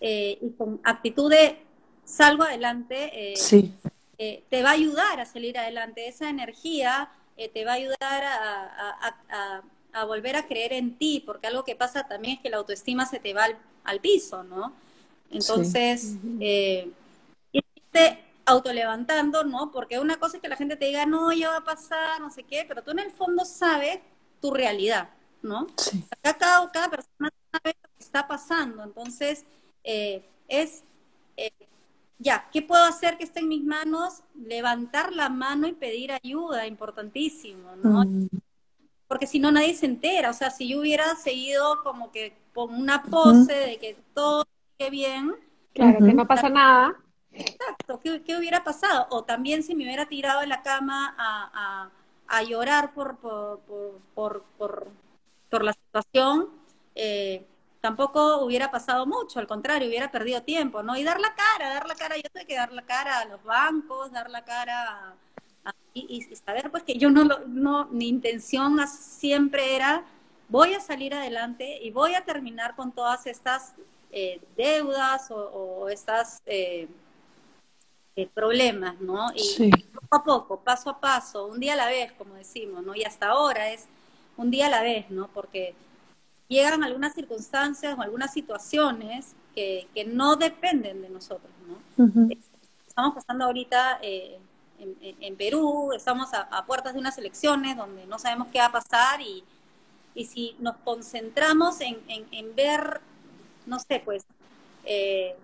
eh, 0.00 0.38
y 0.40 0.50
con 0.50 0.80
actitud 0.82 1.30
de 1.30 1.62
salgo 2.04 2.42
adelante, 2.42 3.32
eh, 3.32 3.72
eh, 4.18 4.44
te 4.48 4.62
va 4.62 4.70
a 4.70 4.72
ayudar 4.72 5.20
a 5.20 5.26
salir 5.26 5.58
adelante. 5.58 6.08
Esa 6.08 6.28
energía 6.28 7.10
te 7.54 7.64
va 7.64 7.72
a 7.72 7.74
ayudar 7.76 8.22
a, 9.92 10.04
volver 10.04 10.36
a 10.36 10.46
creer 10.46 10.74
en 10.74 10.98
ti, 10.98 11.22
porque 11.24 11.46
algo 11.46 11.64
que 11.64 11.74
pasa 11.74 12.06
también 12.06 12.36
es 12.36 12.42
que 12.42 12.50
la 12.50 12.58
autoestima 12.58 13.06
se 13.06 13.18
te 13.18 13.32
va 13.32 13.46
al, 13.84 14.00
piso, 14.00 14.42
¿no? 14.42 14.74
Entonces, 15.30 16.16
sí. 16.20 16.92
irte 17.52 18.18
autolevantando, 18.44 19.44
¿no? 19.44 19.70
Porque 19.72 19.98
una 19.98 20.18
cosa 20.18 20.36
es 20.36 20.42
que 20.42 20.48
la 20.48 20.56
gente 20.56 20.76
te 20.76 20.84
diga, 20.84 21.06
no, 21.06 21.32
ya 21.32 21.48
va 21.48 21.56
a 21.58 21.64
pasar, 21.64 22.20
no 22.20 22.30
sé 22.30 22.42
qué, 22.42 22.66
pero 22.68 22.82
tú 22.82 22.90
en 22.90 22.98
el 22.98 23.10
fondo 23.10 23.46
sabes 23.46 24.00
tu 24.40 24.50
realidad, 24.50 25.08
¿no? 25.42 25.66
cada, 26.20 26.70
cada 26.70 26.90
persona 26.90 27.30
sabe 27.50 27.76
lo 27.82 27.88
que 27.96 28.04
está 28.04 28.26
pasando, 28.26 28.82
entonces 28.82 29.44
eh, 29.84 30.24
es, 30.48 30.84
eh, 31.36 31.52
ya, 32.18 32.48
¿qué 32.52 32.62
puedo 32.62 32.84
hacer 32.84 33.16
que 33.16 33.24
esté 33.24 33.40
en 33.40 33.48
mis 33.48 33.64
manos? 33.64 34.22
Levantar 34.34 35.12
la 35.14 35.28
mano 35.28 35.66
y 35.66 35.72
pedir 35.72 36.12
ayuda, 36.12 36.66
importantísimo, 36.66 37.76
¿no? 37.76 38.04
Mm. 38.04 38.28
Porque 39.08 39.26
si 39.26 39.40
no, 39.40 39.50
nadie 39.50 39.74
se 39.74 39.86
entera. 39.86 40.30
O 40.30 40.34
sea, 40.34 40.50
si 40.50 40.68
yo 40.68 40.80
hubiera 40.80 41.14
seguido 41.16 41.82
como 41.82 42.12
que 42.12 42.36
con 42.54 42.74
una 42.74 43.02
pose 43.02 43.52
de 43.52 43.78
que 43.78 43.96
todo 44.14 44.44
sigue 44.78 44.90
bien. 44.90 45.34
Claro, 45.72 45.98
que 45.98 46.14
no 46.14 46.26
pasa 46.26 46.48
nada. 46.48 46.96
Exacto, 47.32 48.00
¿qué, 48.00 48.36
hubiera 48.36 48.64
pasado? 48.64 49.06
O 49.10 49.24
también 49.24 49.62
si 49.62 49.74
me 49.74 49.84
hubiera 49.84 50.06
tirado 50.06 50.42
en 50.42 50.48
la 50.48 50.62
cama 50.62 51.14
a, 51.16 51.90
a, 52.26 52.42
llorar 52.42 52.92
por, 52.92 53.16
por, 53.18 53.60
por, 54.14 54.44
por, 54.58 54.88
por 55.48 55.64
la 55.64 55.72
situación, 55.72 56.48
eh, 56.94 57.46
tampoco 57.80 58.44
hubiera 58.44 58.70
pasado 58.70 59.06
mucho, 59.06 59.38
al 59.38 59.46
contrario, 59.46 59.88
hubiera 59.88 60.10
perdido 60.10 60.42
tiempo, 60.42 60.82
¿no? 60.82 60.96
Y 60.96 61.04
dar 61.04 61.20
la 61.20 61.34
cara, 61.34 61.70
dar 61.70 61.86
la 61.86 61.94
cara, 61.94 62.16
yo 62.16 62.28
tengo 62.32 62.46
que 62.46 62.56
dar 62.56 62.72
la 62.72 62.82
cara 62.82 63.20
a 63.20 63.24
los 63.24 63.42
bancos, 63.42 64.12
dar 64.12 64.30
la 64.30 64.44
cara 64.44 65.14
y, 65.92 66.22
saber 66.36 66.70
pues 66.70 66.84
que 66.84 66.96
yo 66.96 67.10
no, 67.10 67.24
no, 67.24 67.86
mi 67.86 68.08
intención 68.08 68.78
siempre 68.86 69.74
era, 69.74 70.04
voy 70.48 70.74
a 70.74 70.80
salir 70.80 71.14
adelante 71.14 71.78
y 71.82 71.90
voy 71.90 72.14
a 72.14 72.24
terminar 72.24 72.76
con 72.76 72.92
todas 72.92 73.26
estas 73.26 73.74
eh, 74.12 74.40
deudas 74.56 75.30
o, 75.30 75.88
estas 75.88 76.42
eh, 76.46 76.88
problemas, 78.34 79.00
¿no? 79.00 79.30
Y 79.34 79.70
poco 79.92 80.16
a 80.16 80.24
poco, 80.24 80.60
paso 80.60 80.90
a 80.90 81.00
paso, 81.00 81.46
un 81.46 81.58
día 81.58 81.72
a 81.72 81.76
la 81.76 81.86
vez, 81.86 82.12
como 82.12 82.34
decimos, 82.34 82.84
¿no? 82.84 82.94
Y 82.94 83.02
hasta 83.04 83.28
ahora 83.28 83.70
es 83.70 83.86
un 84.36 84.50
día 84.50 84.66
a 84.66 84.70
la 84.70 84.82
vez, 84.82 85.10
¿no? 85.10 85.28
Porque 85.28 85.74
llegan 86.50 86.82
algunas 86.82 87.14
circunstancias 87.14 87.96
o 87.96 88.02
algunas 88.02 88.32
situaciones 88.32 89.34
que, 89.54 89.86
que 89.94 90.04
no 90.04 90.34
dependen 90.34 91.00
de 91.00 91.08
nosotros, 91.08 91.50
¿no? 91.66 92.28
Estamos 92.86 93.14
pasando 93.14 93.44
ahorita 93.44 94.00
eh, 94.02 94.38
en, 95.20 95.36
Perú, 95.36 95.92
estamos 95.94 96.30
a, 96.34 96.66
puertas 96.66 96.92
de 96.92 96.98
unas 96.98 97.16
elecciones 97.18 97.76
donde 97.76 98.04
no 98.06 98.18
sabemos 98.18 98.48
qué 98.48 98.58
va 98.58 98.66
a 98.66 98.72
pasar 98.72 99.20
y, 99.20 99.44
y 100.14 100.24
si 100.26 100.56
nos 100.58 100.76
concentramos 100.78 101.80
en, 101.80 101.98
en 102.08 102.54
ver, 102.56 103.00
no 103.66 103.78
sé, 103.78 104.02
pues, 104.04 104.26
eh, 104.84 105.36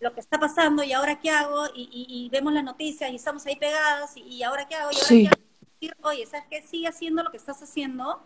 lo 0.00 0.14
que 0.14 0.20
está 0.20 0.40
pasando 0.40 0.82
y 0.82 0.94
ahora 0.94 1.20
qué 1.20 1.30
hago 1.30 1.66
y, 1.74 2.28
vemos 2.32 2.54
las 2.54 2.64
noticias 2.64 3.10
y 3.10 3.16
estamos 3.16 3.44
ahí 3.44 3.56
pegadas 3.56 4.16
y, 4.16 4.42
ahora 4.42 4.66
qué 4.66 4.74
hago 4.74 4.90
y 4.90 4.96
ahora 4.96 5.36
qué 5.80 5.88
hago. 5.88 6.08
Oye, 6.08 6.24
¿sabes 6.24 6.46
qué? 6.48 6.62
Sigue 6.62 6.88
haciendo 6.88 7.22
lo 7.22 7.30
que 7.30 7.36
estás 7.36 7.62
haciendo. 7.62 8.22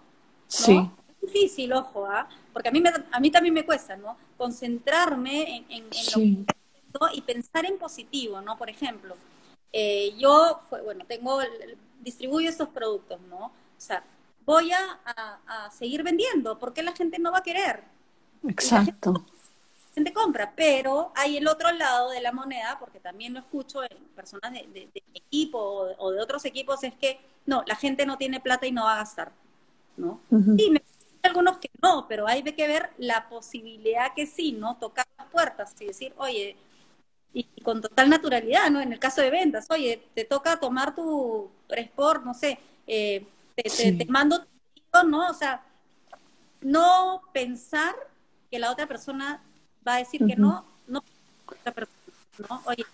Sí 0.47 0.89
difícil, 1.21 1.73
ojo, 1.73 2.07
¿ah? 2.07 2.29
porque 2.53 2.69
a 2.69 2.73
mí, 2.73 2.81
me, 2.81 2.91
a 3.11 3.21
mí 3.21 3.31
también 3.31 3.55
me 3.55 3.65
cuesta, 3.65 3.97
¿no? 3.97 4.17
Concentrarme 4.37 5.57
en, 5.57 5.67
en, 5.69 5.85
lo 5.85 6.47
que 6.47 6.55
y 7.13 7.21
pensar 7.21 7.67
en 7.67 7.79
positivo, 7.79 8.41
¿no? 8.41 8.57
Por 8.57 8.71
ejemplo, 8.71 9.15
eh, 9.73 10.15
yo, 10.19 10.61
bueno, 10.85 11.05
tengo, 11.07 11.41
distribuyo 12.01 12.49
estos 12.49 12.69
productos, 12.69 13.21
¿no? 13.29 13.47
O 13.47 13.53
sea, 13.77 14.03
voy 14.45 14.73
a, 14.73 14.99
a, 15.47 15.71
seguir 15.71 16.03
vendiendo, 16.03 16.59
porque 16.59 16.83
la 16.83 16.93
gente 16.93 17.19
no 17.19 17.31
va 17.31 17.39
a 17.39 17.43
querer. 17.43 17.85
Exacto. 18.49 19.13
La 19.13 19.95
gente, 19.95 20.13
compra, 20.13 20.53
pero 20.57 21.13
hay 21.15 21.37
el 21.37 21.49
otro 21.49 21.71
lado 21.73 22.11
de 22.11 22.21
la 22.21 22.33
moneda, 22.33 22.79
porque 22.79 23.01
también 23.01 23.35
lo 23.35 23.41
escucho 23.41 23.83
en 23.83 23.99
personas 24.15 24.53
de, 24.53 24.67
de, 24.73 25.03
equipo 25.13 25.59
o 25.99 26.13
de, 26.13 26.21
otros 26.21 26.45
equipos, 26.45 26.83
es 26.85 26.95
que 26.95 27.21
no, 27.47 27.65
la 27.67 27.75
gente 27.75 28.07
no 28.07 28.17
tiene 28.17 28.41
plata 28.41 28.67
y 28.67 28.73
no 28.73 28.85
va 28.85 28.95
a 28.95 28.99
gastar, 28.99 29.33
¿no? 29.97 30.21
Sí, 30.31 30.71
me 30.71 30.81
algunos 31.23 31.59
que 31.59 31.71
no, 31.83 32.07
pero 32.09 32.27
hay 32.27 32.43
que 32.43 32.69
ver 32.69 32.91
la 32.99 33.29
posibilidad 33.29 34.15
que 34.15 34.27
sí, 34.27 34.53
¿no? 34.53 34.77
Tocar 34.77 35.07
las 35.17 35.29
puertas 35.29 35.75
y 35.81 35.87
decir, 35.87 36.15
oye, 36.17 36.57
y, 37.33 37.45
con 37.63 37.81
total 37.81 38.09
naturalidad, 38.09 38.71
¿no? 38.71 38.81
En 38.81 38.93
el 38.93 38.99
caso 38.99 39.21
de 39.21 39.31
ventas, 39.31 39.67
oye, 39.71 40.03
te 40.15 40.25
toca 40.25 40.59
tomar 40.59 40.95
tu 40.95 41.51
presport, 41.67 42.25
no 42.25 42.35
sé, 42.35 42.59
eh, 42.87 43.27
te, 43.55 44.07
mando 44.09 44.41
tu 44.41 45.09
¿no? 45.09 45.29
O 45.29 45.35
sea, 45.35 45.63
no 46.61 47.23
pensar 47.33 47.95
que 48.51 48.59
la 48.59 48.71
otra 48.71 48.87
persona 48.87 49.43
va 49.87 49.97
a 49.97 49.99
decir 49.99 50.25
que 50.27 50.37
no, 50.37 50.65
no, 50.87 51.03
otra 51.47 51.73
persona, 51.73 51.97
¿no? 52.49 52.63
Oye, 52.67 52.85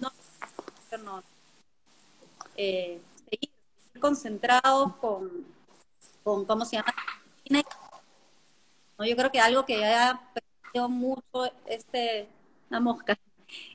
no, 0.00 0.12
no, 1.02 1.22
eh, 2.56 3.00
concentrados 4.00 4.94
con, 4.96 5.30
con 6.22 6.44
¿cómo 6.44 6.64
se 6.64 6.76
llama? 6.76 6.94
¿No? 7.50 9.04
Yo 9.04 9.16
creo 9.16 9.30
que 9.30 9.40
algo 9.40 9.64
que 9.64 9.84
ha 9.84 10.20
perdido 10.32 10.88
mucho 10.88 11.52
este, 11.66 12.28
la 12.70 12.80
mosca, 12.80 13.18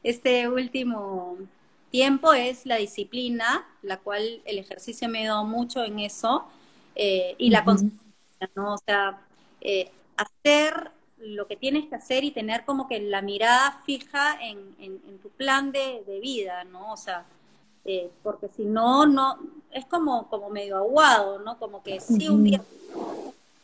este 0.04 0.48
último 0.48 1.38
tiempo 1.92 2.34
es 2.34 2.66
la 2.66 2.78
disciplina, 2.78 3.68
la 3.82 3.98
cual 3.98 4.42
el 4.46 4.60
ejercicio 4.60 5.10
me 5.10 5.26
ha 5.26 5.32
dado 5.32 5.46
mucho 5.46 5.84
en 5.84 6.00
eso, 6.00 6.46
eh, 6.96 7.36
y 7.38 7.50
la 7.50 7.64
concentración, 7.64 8.52
¿no? 8.56 8.74
O 8.74 8.78
sea, 8.78 9.22
eh, 9.62 9.92
hacer 10.18 10.92
lo 11.18 11.48
que 11.48 11.56
tienes 11.58 11.88
que 11.88 11.96
hacer 11.96 12.24
y 12.24 12.32
tener 12.32 12.64
como 12.66 12.88
que 12.88 13.00
la 13.00 13.22
mirada 13.22 13.82
fija 13.86 14.38
en, 14.42 14.76
en, 14.80 15.02
en 15.08 15.20
tu 15.20 15.30
plan 15.30 15.72
de, 15.72 16.04
de, 16.06 16.20
vida, 16.20 16.64
¿no? 16.64 16.94
O 16.94 16.98
sea, 16.98 17.26
eh, 17.92 18.12
porque 18.22 18.48
si 18.56 18.66
no, 18.66 19.08
no, 19.08 19.40
es 19.72 19.84
como, 19.86 20.30
como 20.30 20.52
medio 20.52 20.78
aguado, 20.78 21.40
¿no? 21.40 21.58
Como 21.58 21.82
que 21.82 22.00
sí, 22.00 22.30
un 22.30 22.44
día, 22.44 22.62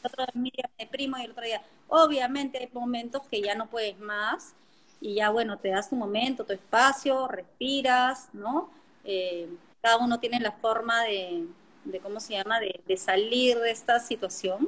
otro 0.03 0.25
día 0.33 0.67
me 0.79 0.87
primo 0.87 1.15
y 1.19 1.25
el 1.25 1.31
otro 1.31 1.43
día, 1.43 1.61
obviamente 1.87 2.57
hay 2.57 2.67
momentos 2.73 3.21
que 3.29 3.39
ya 3.39 3.53
no 3.53 3.67
puedes 3.67 3.99
más 3.99 4.55
y 4.99 5.13
ya, 5.13 5.29
bueno, 5.29 5.59
te 5.59 5.69
das 5.69 5.91
tu 5.91 5.95
momento, 5.95 6.43
tu 6.43 6.53
espacio, 6.53 7.27
respiras, 7.27 8.29
¿no? 8.33 8.71
Eh, 9.03 9.47
cada 9.79 9.97
uno 9.97 10.19
tiene 10.19 10.39
la 10.39 10.53
forma 10.53 11.03
de, 11.03 11.45
de 11.83 11.99
¿cómo 11.99 12.19
se 12.19 12.33
llama?, 12.33 12.59
de, 12.59 12.81
de, 12.87 12.97
salir 12.97 13.59
de 13.59 13.69
esta 13.69 13.99
situación 13.99 14.67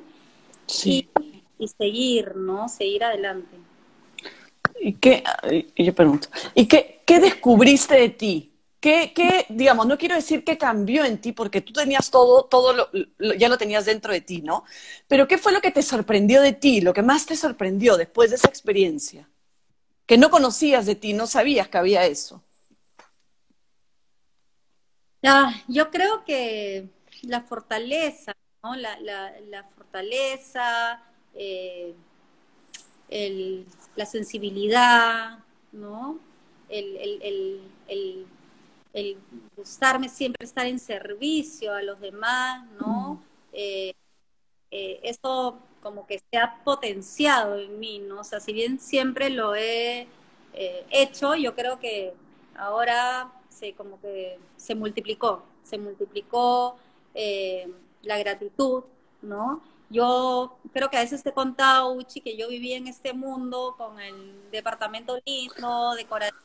y, 0.86 1.10
y 1.58 1.68
seguir, 1.68 2.36
¿no? 2.36 2.70
Seguir 2.70 3.06
adelante. 3.06 3.58
¿Y 4.80 4.94
qué, 4.94 5.24
yo 5.76 5.96
pregunto, 5.96 6.28
¿y 6.54 6.68
qué, 6.68 7.02
qué 7.08 7.20
descubriste 7.20 7.96
de 7.96 8.10
ti? 8.10 8.47
¿Qué, 8.80 9.46
digamos, 9.50 9.88
no 9.88 9.98
quiero 9.98 10.16
decir 10.16 10.44
que 10.44 10.58
cambió 10.58 11.04
en 11.04 11.20
ti, 11.20 11.32
porque 11.32 11.62
tú 11.62 11.74
tenías 11.74 12.12
todo, 12.12 12.46
todo 12.46 12.74
lo, 12.74 12.90
ya 13.38 13.50
lo 13.50 13.58
tenías 13.58 13.86
dentro 13.86 14.14
de 14.14 14.22
ti, 14.22 14.42
¿no? 14.42 14.66
Pero 15.08 15.28
¿qué 15.28 15.38
fue 15.40 15.52
lo 15.52 15.62
que 15.62 15.72
te 15.72 15.82
sorprendió 15.82 16.42
de 16.42 16.54
ti, 16.54 16.82
lo 16.82 16.94
que 16.94 17.02
más 17.02 17.26
te 17.26 17.36
sorprendió 17.36 17.98
después 17.98 18.30
de 18.30 18.36
esa 18.36 18.48
experiencia? 18.48 19.30
Que 20.06 20.18
no 20.18 20.30
conocías 20.32 20.86
de 20.86 20.96
ti, 20.96 21.14
no 21.14 21.28
sabías 21.28 21.70
que 21.70 21.78
había 21.80 22.06
eso. 22.06 22.44
Ah, 25.24 25.54
yo 25.68 25.90
creo 25.92 26.24
que 26.24 26.90
la 27.24 27.42
fortaleza, 27.42 28.34
¿no? 28.64 28.76
La, 28.76 29.00
la, 29.02 29.64
fortaleza, 29.76 31.02
eh, 31.34 31.96
la 33.96 34.06
sensibilidad, 34.06 35.40
¿no? 35.72 36.20
el, 36.70 36.98
el 36.98 37.62
el 37.88 38.26
gustarme 39.56 40.10
siempre 40.10 40.46
estar 40.46 40.66
en 40.66 40.80
servicio 40.80 41.74
a 41.74 41.82
los 41.82 42.00
demás, 42.00 42.66
¿no? 42.80 43.22
Eh, 43.54 43.94
eh, 44.72 45.00
eso 45.04 45.60
como 45.82 46.06
que 46.06 46.20
se 46.20 46.38
ha 46.38 46.64
potenciado 46.64 47.58
en 47.58 47.80
mí, 47.80 48.00
¿no? 48.00 48.22
O 48.22 48.24
sea, 48.24 48.40
si 48.40 48.54
bien 48.54 48.80
siempre 48.80 49.30
lo 49.30 49.56
he 49.56 50.08
eh, 50.54 50.86
hecho, 50.92 51.36
yo 51.36 51.56
creo 51.56 51.80
que 51.80 52.14
ahora 52.56 53.32
se 53.50 53.74
como 53.74 54.00
que 54.02 54.40
se 54.58 54.76
multiplicó, 54.76 55.44
se 55.64 55.78
multiplicó 55.78 56.78
la 58.04 58.20
gratitud, 58.20 58.84
¿no? 59.24 59.62
Yo 59.90 60.58
creo 60.74 60.90
que 60.90 60.98
a 60.98 61.02
veces 61.02 61.24
te 61.24 61.30
he 61.30 61.34
contado, 61.34 61.94
Uchi, 61.94 62.22
que 62.22 62.38
yo 62.38 62.48
vivía 62.50 62.78
en 62.78 62.88
este 62.88 63.14
mundo 63.14 63.74
con 63.78 64.00
el 64.00 64.52
departamento 64.52 65.18
lindo, 65.26 65.96
decorativo, 65.96 66.38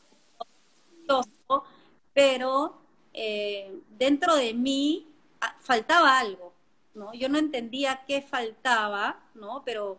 pero 2.13 2.81
eh, 3.13 3.79
dentro 3.97 4.35
de 4.35 4.53
mí 4.53 5.07
ah, 5.41 5.55
faltaba 5.59 6.19
algo, 6.19 6.53
¿no? 6.93 7.13
Yo 7.13 7.29
no 7.29 7.37
entendía 7.37 8.01
qué 8.07 8.21
faltaba, 8.21 9.19
¿no? 9.33 9.63
Pero 9.65 9.97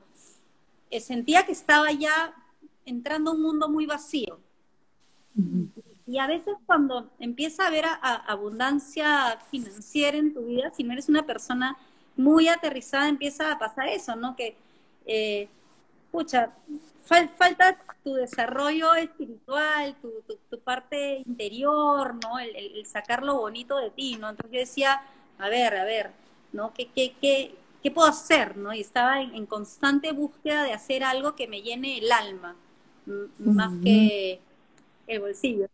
eh, 0.90 1.00
sentía 1.00 1.44
que 1.44 1.52
estaba 1.52 1.90
ya 1.92 2.34
entrando 2.86 3.30
a 3.30 3.34
un 3.34 3.42
mundo 3.42 3.68
muy 3.68 3.86
vacío. 3.86 4.38
Y 6.06 6.18
a 6.18 6.26
veces 6.28 6.54
cuando 6.66 7.10
empieza 7.18 7.64
a 7.64 7.66
haber 7.66 7.84
abundancia 8.00 9.38
financiera 9.50 10.16
en 10.16 10.32
tu 10.32 10.44
vida, 10.44 10.70
si 10.70 10.84
no 10.84 10.92
eres 10.92 11.08
una 11.08 11.26
persona 11.26 11.76
muy 12.16 12.46
aterrizada, 12.48 13.08
empieza 13.08 13.50
a 13.50 13.58
pasar 13.58 13.88
eso, 13.88 14.14
¿no? 14.14 14.36
Que, 14.36 14.56
eh, 15.06 15.48
pucha, 16.14 16.52
falta 17.04 17.76
tu 18.04 18.14
desarrollo 18.14 18.94
espiritual, 18.94 19.96
tu, 20.00 20.12
tu, 20.48 20.60
parte 20.60 21.24
interior, 21.26 22.14
¿no? 22.22 22.38
El, 22.38 22.86
sacar 22.86 23.24
lo 23.24 23.34
bonito 23.38 23.76
de 23.78 23.90
ti, 23.90 24.16
¿no? 24.16 24.30
Entonces 24.30 24.52
yo 24.52 24.60
decía, 24.60 25.02
a 25.38 25.48
ver, 25.48 25.74
a 25.76 25.82
ver, 25.82 26.12
¿no? 26.52 26.72
¿Qué, 26.72 26.88
qué, 26.94 27.16
qué, 27.20 27.56
qué 27.82 27.90
puedo 27.90 28.08
hacer, 28.08 28.56
¿no? 28.56 28.72
Y 28.72 28.80
estaba 28.80 29.20
en, 29.22 29.44
constante 29.46 30.12
búsqueda 30.12 30.62
de 30.62 30.72
hacer 30.72 31.02
algo 31.02 31.34
que 31.34 31.48
me 31.48 31.62
llene 31.62 31.98
el 31.98 32.12
alma, 32.12 32.54
más 33.38 33.72
que 33.82 34.38
el 35.08 35.20
bolsillo, 35.20 35.66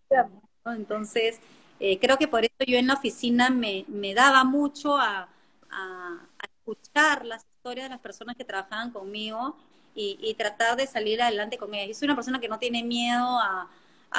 ¿no? 0.65 0.73
Entonces, 0.73 1.39
eh, 1.81 1.99
creo 1.99 2.17
que 2.17 2.29
por 2.29 2.45
eso 2.45 2.65
yo 2.67 2.79
en 2.79 2.87
la 2.87 2.95
oficina 2.95 3.51
me, 3.51 3.85
me 3.89 4.15
daba 4.15 4.45
mucho 4.45 4.97
a, 4.97 5.29
a, 5.71 6.29
a 6.39 6.47
escuchar 6.47 7.27
las 7.27 7.45
historias 7.57 7.85
de 7.85 7.91
las 7.91 8.01
personas 8.01 8.37
que 8.37 8.45
trabajaban 8.47 8.91
conmigo 8.91 9.55
y, 10.01 10.35
tratar 10.35 10.77
de 10.77 10.87
salir 10.87 11.21
adelante 11.21 11.59
con 11.59 11.75
ella. 11.75 11.87
Yo 11.87 11.95
soy 11.95 12.07
una 12.07 12.15
persona 12.15 12.41
que 12.41 12.49
no 12.49 12.59
tiene 12.59 12.83
miedo 12.83 13.39
a, 13.39 13.69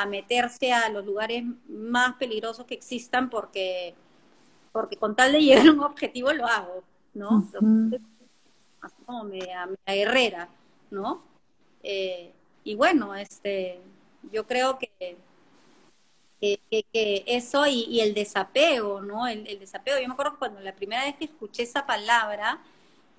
meterse 0.07 0.71
a 0.71 0.89
los 0.89 1.05
lugares 1.05 1.43
más 1.67 2.15
peligrosos 2.15 2.65
que 2.65 2.75
existan 2.75 3.29
porque, 3.29 3.93
porque 4.71 4.95
con 4.95 5.15
tal 5.15 5.33
de 5.33 5.41
llegar 5.41 5.67
a 5.67 5.71
un 5.71 5.81
objetivo 5.81 6.31
lo 6.31 6.47
hago, 6.47 6.83
¿no? 7.13 7.45
Así 8.81 8.95
como 9.05 9.25
media, 9.25 9.67
guerrera, 9.85 10.47
¿no? 10.91 11.23
Eh, 11.83 12.31
y 12.63 12.75
bueno, 12.75 13.15
este, 13.15 13.81
yo 14.31 14.47
creo 14.47 14.79
que, 14.79 15.17
que, 16.39 17.23
eso 17.27 17.67
y, 17.67 17.99
el 17.99 18.13
desapego, 18.13 19.01
¿no? 19.01 19.27
El, 19.27 19.45
el, 19.47 19.59
desapego. 19.59 19.99
Yo 19.99 20.07
me 20.07 20.13
acuerdo 20.13 20.39
cuando 20.39 20.61
la 20.61 20.73
primera 20.73 21.03
vez 21.03 21.15
que 21.15 21.25
escuché 21.25 21.63
esa 21.63 21.85
palabra, 21.85 22.59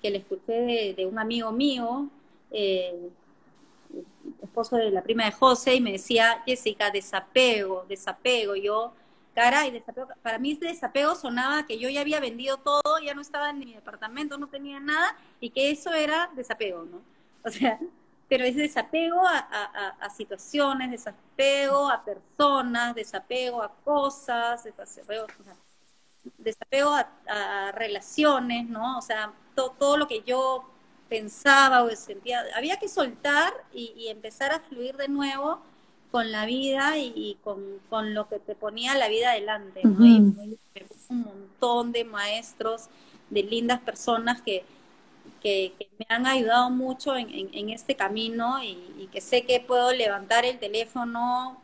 que 0.03 0.11
le 0.11 0.17
escuché 0.17 0.93
de, 0.97 1.05
un 1.05 1.17
amigo 1.17 1.51
mío, 1.51 2.09
eh, 2.53 3.09
esposo 4.41 4.77
de 4.77 4.91
la 4.91 5.03
prima 5.03 5.25
de 5.25 5.31
José, 5.31 5.75
y 5.75 5.81
me 5.81 5.91
decía, 5.93 6.41
Jessica, 6.45 6.91
desapego, 6.91 7.85
desapego. 7.89 8.55
Yo, 8.55 8.93
caray, 9.35 9.71
desapego. 9.71 10.07
Para 10.21 10.37
mí 10.39 10.55
desapego 10.55 11.15
sonaba 11.15 11.65
que 11.65 11.77
yo 11.79 11.89
ya 11.89 12.01
había 12.01 12.19
vendido 12.19 12.57
todo, 12.57 12.99
ya 13.03 13.13
no 13.13 13.21
estaba 13.21 13.49
en 13.49 13.59
mi 13.59 13.73
departamento, 13.73 14.37
no 14.37 14.47
tenía 14.47 14.79
nada, 14.79 15.17
y 15.39 15.49
que 15.49 15.71
eso 15.71 15.91
era 15.93 16.29
desapego, 16.35 16.83
¿no? 16.83 17.01
O 17.43 17.49
sea, 17.49 17.79
pero 18.29 18.45
es 18.45 18.55
desapego 18.55 19.21
a, 19.27 20.09
situaciones, 20.09 20.91
desapego 20.91 21.89
a 21.89 22.03
personas, 22.03 22.95
desapego 22.95 23.61
a 23.61 23.69
cosas, 23.83 24.63
desapego, 24.63 25.27
desapego 26.37 26.95
a, 27.27 27.71
relaciones, 27.73 28.67
¿no? 28.67 28.97
O 28.97 29.01
sea, 29.01 29.33
todo 29.55 29.97
lo 29.97 30.07
que 30.07 30.23
yo 30.23 30.72
pensaba 31.13 31.83
o 31.83 31.95
sentía, 31.95 32.43
había 32.55 32.77
que 32.77 32.89
soltar 32.89 33.53
y, 33.71 34.07
empezar 34.07 34.51
a 34.51 34.59
fluir 34.59 34.97
de 34.97 35.07
nuevo 35.07 35.59
con 36.09 36.31
la 36.31 36.47
vida 36.47 36.97
y, 36.97 37.37
con, 37.43 38.15
lo 38.15 38.27
que 38.27 38.39
te 38.39 38.55
ponía 38.55 38.97
la 38.97 39.09
vida 39.09 39.29
adelante, 39.29 39.81
¿no? 39.83 40.03
Y 40.03 40.17
un 41.09 41.21
montón 41.21 41.91
de 41.91 42.03
maestros, 42.03 42.87
de 43.29 43.43
lindas 43.43 43.79
personas 43.81 44.41
que, 44.41 44.65
que, 45.39 45.73
me 45.99 46.07
han 46.09 46.25
ayudado 46.25 46.71
mucho 46.71 47.15
en, 47.15 47.69
este 47.69 47.95
camino 47.95 48.63
y, 48.63 49.07
que 49.11 49.21
sé 49.21 49.43
que 49.43 49.59
puedo 49.59 49.93
levantar 49.93 50.45
el 50.45 50.57
teléfono 50.57 51.61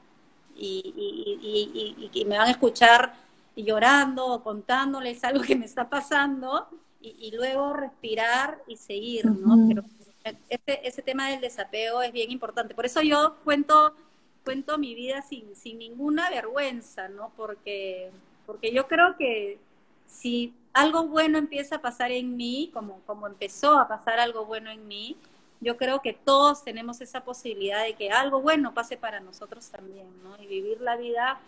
y, 0.56 2.12
y 2.14 2.26
me 2.26 2.38
van 2.38 2.50
a 2.50 2.52
escuchar 2.52 3.16
llorando 3.56 4.28
o 4.28 4.44
contándoles 4.44 5.24
algo 5.24 5.42
que 5.42 5.56
me 5.56 5.66
está 5.66 5.90
pasando 5.90 6.68
y, 7.02 7.32
luego 7.32 7.74
respirar 7.74 8.62
y 8.68 8.76
seguir, 8.76 9.26
¿no? 9.26 9.58
Pero 9.68 9.84
ese, 10.24 10.82
ese 10.84 11.02
tema 11.02 11.30
del 11.30 11.42
desapego 11.42 12.02
es 12.02 12.12
bien 12.12 12.32
importante. 12.32 12.76
Por 12.76 12.86
eso 12.86 13.02
yo 13.02 13.38
cuento, 13.44 13.96
cuento 14.44 14.78
mi 14.78 14.96
vida 14.96 15.22
sin, 15.22 15.56
sin 15.56 15.80
ninguna 15.80 16.30
vergüenza, 16.30 17.08
¿no? 17.08 17.32
Porque, 17.38 18.12
porque 18.46 18.74
yo 18.74 18.88
creo 18.88 19.16
que 19.18 19.60
si 20.06 20.54
algo 20.74 21.08
bueno 21.08 21.38
empieza 21.38 21.78
a 21.78 21.82
pasar 21.82 22.12
en 22.12 22.36
mí, 22.36 22.70
como, 22.74 23.00
como 23.06 23.28
empezó 23.28 23.78
a 23.78 23.88
pasar 23.88 24.20
algo 24.20 24.46
bueno 24.46 24.70
en 24.70 24.88
mí, 24.88 25.16
yo 25.62 25.78
creo 25.78 26.02
que 26.02 26.14
todos 26.14 26.64
tenemos 26.64 27.02
esa 27.02 27.24
posibilidad 27.24 27.84
de 27.84 27.94
que 27.94 28.12
algo 28.12 28.42
bueno 28.42 28.74
pase 28.74 28.98
para 28.98 29.20
nosotros 29.20 29.68
también, 29.70 30.08
¿no? 30.24 30.42
Y 30.42 30.48
vivir 30.48 30.80
la 30.82 30.96
vida 30.96 31.40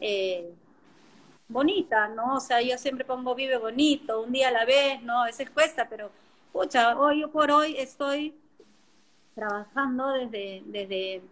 eh, 0.00 0.52
bonita, 1.48 2.08
¿no? 2.08 2.36
O 2.36 2.40
sea, 2.40 2.60
yo 2.60 2.76
siempre 2.78 3.04
pongo 3.04 3.34
vive 3.34 3.56
bonito, 3.56 4.22
un 4.22 4.32
día 4.32 4.48
a 4.48 4.52
la 4.52 4.64
vez, 4.64 5.02
¿no? 5.02 5.22
A 5.22 5.26
veces 5.26 5.50
cuesta, 5.50 5.88
pero, 5.88 6.10
pucha, 6.52 6.98
hoy 6.98 7.26
por 7.26 7.50
hoy 7.50 7.76
estoy 7.78 8.34
trabajando 9.34 10.08
desde, 10.08 10.62
desde, 10.66 11.22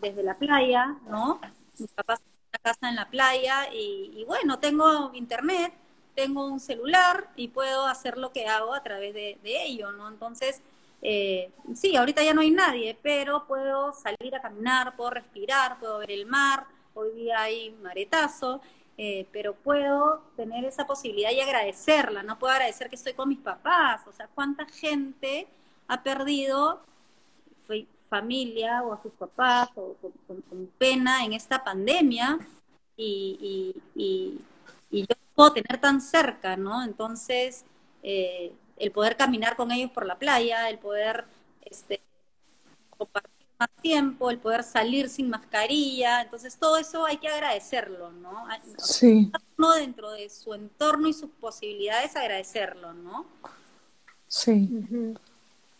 desde 0.00 0.22
la 0.22 0.34
playa, 0.34 0.96
¿no? 1.08 1.40
Mis 1.78 1.90
papás 1.92 2.20
una 2.52 2.58
casa 2.58 2.88
en 2.88 2.96
la 2.96 3.08
playa 3.08 3.72
y, 3.72 4.24
bueno, 4.26 4.58
tengo 4.58 5.10
internet, 5.14 5.72
tengo 6.14 6.46
un 6.46 6.60
celular 6.60 7.30
y 7.36 7.48
puedo 7.48 7.86
hacer 7.86 8.18
lo 8.18 8.32
que 8.32 8.46
hago 8.46 8.74
a 8.74 8.82
través 8.82 9.14
de, 9.14 9.38
ello, 9.42 9.92
¿no? 9.92 10.08
Entonces, 10.08 10.60
eh, 11.00 11.50
sí, 11.74 11.96
ahorita 11.96 12.22
ya 12.22 12.34
no 12.34 12.42
hay 12.42 12.50
nadie, 12.50 12.96
pero 13.02 13.46
puedo 13.46 13.92
salir 13.94 14.34
a 14.36 14.42
caminar, 14.42 14.94
puedo 14.96 15.10
respirar, 15.10 15.78
puedo 15.80 15.98
ver 15.98 16.10
el 16.10 16.26
mar, 16.26 16.66
hoy 16.94 17.10
día 17.12 17.40
hay 17.40 17.70
maretazo, 17.82 18.60
eh, 18.98 19.26
pero 19.32 19.54
puedo 19.54 20.22
tener 20.36 20.64
esa 20.64 20.86
posibilidad 20.86 21.30
y 21.30 21.40
agradecerla, 21.40 22.22
no 22.22 22.38
puedo 22.38 22.52
agradecer 22.52 22.88
que 22.88 22.96
estoy 22.96 23.14
con 23.14 23.28
mis 23.28 23.38
papás, 23.38 24.06
o 24.06 24.12
sea, 24.12 24.28
cuánta 24.34 24.66
gente 24.66 25.46
ha 25.88 26.02
perdido 26.02 26.80
familia 28.12 28.82
o 28.82 28.92
a 28.92 29.00
sus 29.00 29.12
papás 29.12 29.70
o 29.74 29.96
con, 30.26 30.66
pena 30.76 31.24
en 31.24 31.32
esta 31.32 31.64
pandemia 31.64 32.38
y, 32.94 33.74
y, 33.94 34.34
yo 34.90 35.16
puedo 35.34 35.54
tener 35.54 35.80
tan 35.80 36.02
cerca, 36.02 36.58
¿no? 36.58 36.84
Entonces, 36.84 37.64
eh, 38.02 38.52
el 38.76 38.92
poder 38.92 39.16
caminar 39.16 39.56
con 39.56 39.70
ellos 39.70 39.90
por 39.90 40.04
la 40.04 40.18
playa, 40.18 40.68
el 40.68 40.78
poder 40.78 41.24
este, 41.64 42.02
compartir 42.90 43.31
tiempo, 43.68 44.30
el 44.30 44.38
poder 44.38 44.62
salir 44.62 45.08
sin 45.08 45.30
mascarilla, 45.30 46.22
entonces 46.22 46.56
todo 46.58 46.76
eso 46.76 47.04
hay 47.06 47.18
que 47.18 47.28
agradecerlo, 47.28 48.12
¿no? 48.12 48.46
Sí. 48.78 49.30
Uno 49.58 49.72
dentro 49.74 50.10
de 50.12 50.28
su 50.28 50.54
entorno 50.54 51.08
y 51.08 51.12
sus 51.12 51.30
posibilidades 51.30 52.16
agradecerlo, 52.16 52.92
¿no? 52.92 53.26
Sí. 54.28 54.68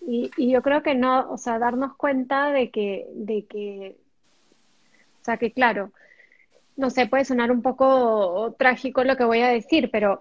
y, 0.01 0.31
y, 0.37 0.51
yo 0.51 0.63
creo 0.63 0.83
que 0.83 0.95
no, 0.95 1.31
o 1.31 1.39
sea, 1.39 1.59
darnos 1.59 1.97
cuenta 1.97 2.51
de 2.51 2.71
que, 2.71 3.09
de 3.15 3.47
que, 3.47 3.97
o 5.23 5.25
sea, 5.25 5.37
que 5.39 5.53
claro, 5.53 5.93
no 6.77 6.91
sé, 6.91 7.07
puede 7.07 7.25
sonar 7.25 7.51
un 7.51 7.63
poco 7.63 8.55
trágico 8.59 9.05
lo 9.05 9.17
que 9.17 9.25
voy 9.25 9.41
a 9.41 9.49
decir, 9.49 9.91
pero 9.91 10.19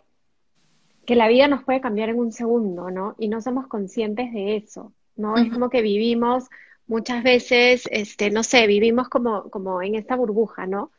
que 1.06 1.16
la 1.16 1.28
vida 1.28 1.48
nos 1.48 1.64
puede 1.64 1.82
cambiar 1.82 2.10
en 2.10 2.20
un 2.20 2.32
segundo, 2.32 2.92
¿no? 2.92 3.16
Y 3.18 3.28
no 3.28 3.42
somos 3.42 3.68
conscientes 3.68 4.32
de 4.34 4.58
eso, 4.58 4.94
¿no? 5.16 5.36
Es 5.38 5.52
como 5.52 5.70
que 5.70 5.82
vivimos 5.82 6.50
muchas 6.92 7.24
veces, 7.24 7.88
este, 7.90 8.30
no 8.32 8.44
sé, 8.44 8.68
vivimos 8.68 9.08
como, 9.08 9.50
como 9.50 9.82
en 9.82 9.96
esta 9.96 10.18
burbuja, 10.18 10.68
¿no? 10.68 10.92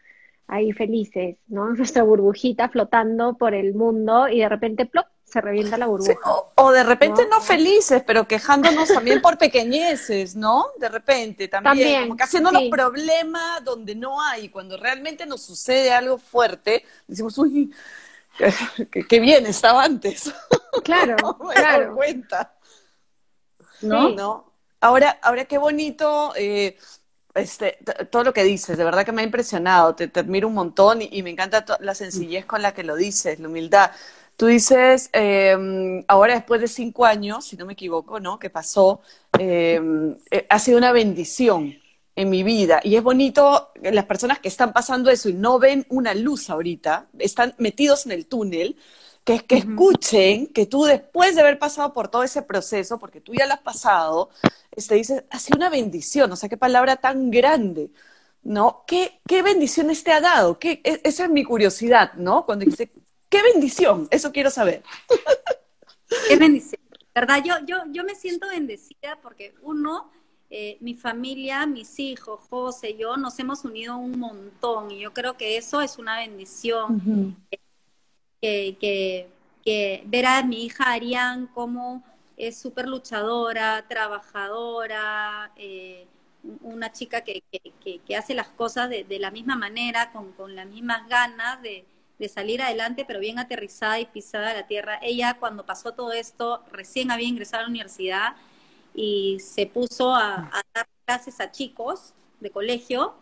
Ahí 0.46 0.72
felices, 0.72 1.36
¿no? 1.48 1.68
Nuestra 1.74 2.02
burbujita 2.02 2.70
flotando 2.70 3.34
por 3.34 3.54
el 3.54 3.74
mundo 3.74 4.26
y 4.28 4.40
de 4.40 4.48
repente, 4.48 4.86
¡plop! 4.86 5.06
se 5.24 5.40
revienta 5.40 5.78
la 5.78 5.86
burbuja. 5.86 6.12
o, 6.56 6.72
de 6.72 6.82
repente 6.82 7.26
¿no? 7.30 7.40
felices, 7.40 8.02
pero 8.06 8.28
quejándonos 8.28 8.88
también 8.88 9.22
por 9.22 9.38
pequeñeces, 9.38 10.36
¿no? 10.36 10.66
De 10.78 10.90
repente 10.90 11.48
también, 11.48 12.02
como 12.02 12.16
que 12.16 12.22
haciéndonos 12.22 12.64
problemas 12.70 13.64
donde 13.64 13.94
no 13.94 14.20
hay, 14.20 14.50
cuando 14.50 14.76
realmente 14.76 15.24
nos 15.24 15.40
sucede 15.40 15.90
algo 15.90 16.18
fuerte, 16.18 16.84
decimos, 17.06 17.38
uy, 17.38 17.72
qué, 19.08 19.20
bien 19.20 19.46
estaba 19.46 19.84
antes. 19.84 20.32
Claro, 20.84 21.16
me 21.46 21.54
claro. 21.54 21.94
cuenta. 21.94 22.54
¿No? 23.82 24.08
¿No? 24.08 24.51
Ahora, 24.82 25.16
ahora 25.22 25.44
qué 25.44 25.58
bonito 25.58 26.32
eh, 26.36 26.76
este, 27.34 27.78
todo 28.10 28.24
lo 28.24 28.32
que 28.32 28.42
dices, 28.42 28.76
de 28.76 28.82
verdad 28.84 29.04
que 29.04 29.12
me 29.12 29.22
ha 29.22 29.24
impresionado, 29.24 29.94
te, 29.94 30.10
admiro 30.18 30.48
un 30.48 30.54
montón 30.54 31.00
y, 31.02 31.22
me 31.22 31.30
encanta 31.30 31.64
la 31.80 31.94
sencillez 31.94 32.44
con 32.46 32.62
la 32.62 32.74
que 32.74 32.82
lo 32.82 32.96
dices, 32.96 33.38
la 33.38 33.48
humildad. 33.48 33.92
Tú 34.36 34.46
dices, 34.46 35.08
em, 35.12 36.04
ahora 36.08 36.34
después 36.34 36.60
de 36.60 36.66
cinco 36.66 37.04
años, 37.06 37.44
si 37.46 37.56
no 37.56 37.64
me 37.64 37.74
equivoco, 37.74 38.18
¿no? 38.18 38.38
Que 38.40 38.50
pasó, 38.50 39.02
em, 39.38 40.16
eh, 40.32 40.46
ha 40.50 40.58
sido 40.58 40.78
una 40.78 40.90
bendición 40.92 41.76
en 42.16 42.28
mi 42.30 42.42
vida. 42.42 42.80
Y 42.82 42.96
es 42.96 43.02
bonito, 43.04 43.70
las 43.82 44.06
personas 44.06 44.40
que 44.40 44.48
están 44.48 44.72
pasando 44.72 45.10
eso 45.10 45.28
y 45.28 45.34
no 45.34 45.60
ven 45.60 45.86
una 45.90 46.12
luz 46.14 46.50
ahorita, 46.50 47.06
están 47.20 47.54
metidos 47.58 48.06
en 48.06 48.12
el 48.12 48.26
túnel, 48.26 48.76
que, 49.24 49.40
que 49.40 49.56
escuchen 49.56 50.48
que 50.48 50.66
tú 50.66 50.84
después 50.84 51.34
de 51.34 51.42
haber 51.42 51.58
pasado 51.58 51.92
por 51.92 52.08
todo 52.08 52.22
ese 52.22 52.42
proceso, 52.42 52.98
porque 52.98 53.20
tú 53.20 53.32
ya 53.34 53.46
lo 53.46 53.54
has 53.54 53.60
pasado, 53.60 54.30
este, 54.74 54.96
dices, 54.96 55.24
ha 55.30 55.38
sido 55.38 55.56
una 55.56 55.70
bendición, 55.70 56.30
o 56.32 56.36
sea, 56.36 56.48
qué 56.48 56.56
palabra 56.56 56.96
tan 56.96 57.30
grande, 57.30 57.90
¿no? 58.42 58.84
¿Qué, 58.86 59.20
qué 59.26 59.42
bendiciones 59.42 60.02
te 60.02 60.12
ha 60.12 60.20
dado? 60.20 60.58
¿Qué, 60.58 60.80
e, 60.82 61.00
esa 61.04 61.24
es 61.24 61.30
mi 61.30 61.44
curiosidad, 61.44 62.14
¿no? 62.14 62.44
Cuando 62.44 62.64
dice, 62.64 62.90
qué 63.28 63.42
bendición, 63.42 64.08
eso 64.10 64.32
quiero 64.32 64.50
saber. 64.50 64.82
Qué 66.28 66.36
bendición, 66.36 66.80
¿verdad? 67.14 67.42
Yo, 67.44 67.54
yo, 67.64 67.78
yo 67.90 68.04
me 68.04 68.14
siento 68.14 68.48
bendecida 68.48 69.18
porque 69.22 69.54
uno, 69.62 70.10
eh, 70.50 70.76
mi 70.80 70.94
familia, 70.94 71.64
mis 71.64 71.98
hijos, 71.98 72.40
José, 72.50 72.96
yo, 72.96 73.16
nos 73.16 73.38
hemos 73.38 73.64
unido 73.64 73.96
un 73.96 74.18
montón 74.18 74.90
y 74.90 75.00
yo 75.00 75.12
creo 75.12 75.36
que 75.36 75.56
eso 75.56 75.80
es 75.80 75.96
una 75.96 76.18
bendición. 76.18 77.36
Que, 78.42 79.28
ver 80.06 80.26
a 80.26 80.42
mi 80.42 80.64
hija 80.64 80.92
Arián 80.92 81.46
como 81.46 82.02
es 82.36 82.58
súper 82.58 82.88
luchadora, 82.88 83.86
trabajadora, 83.88 85.52
eh, 85.56 86.06
una 86.62 86.90
chica 86.90 87.22
que, 87.22 87.42
que, 87.52 88.16
hace 88.16 88.34
las 88.34 88.48
cosas 88.48 88.90
de, 88.90 89.18
la 89.20 89.30
misma 89.30 89.54
manera, 89.54 90.10
con, 90.12 90.32
con 90.32 90.56
las 90.56 90.66
mismas 90.66 91.08
ganas 91.08 91.62
de, 91.62 91.86
salir 92.28 92.62
adelante, 92.62 93.04
pero 93.04 93.18
bien 93.18 93.40
aterrizada 93.40 93.98
y 93.98 94.06
pisada 94.06 94.50
a 94.50 94.54
la 94.54 94.66
tierra. 94.68 95.00
Ella 95.02 95.38
cuando 95.40 95.66
pasó 95.66 95.92
todo 95.92 96.12
esto, 96.12 96.62
recién 96.70 97.10
había 97.10 97.26
ingresado 97.26 97.62
a 97.62 97.62
la 97.64 97.70
universidad 97.70 98.36
y 98.94 99.40
se 99.40 99.66
puso 99.66 100.14
a, 100.14 100.48
dar 100.72 100.86
clases 101.04 101.40
a 101.40 101.50
chicos 101.50 102.14
de 102.38 102.50
colegio 102.50 103.14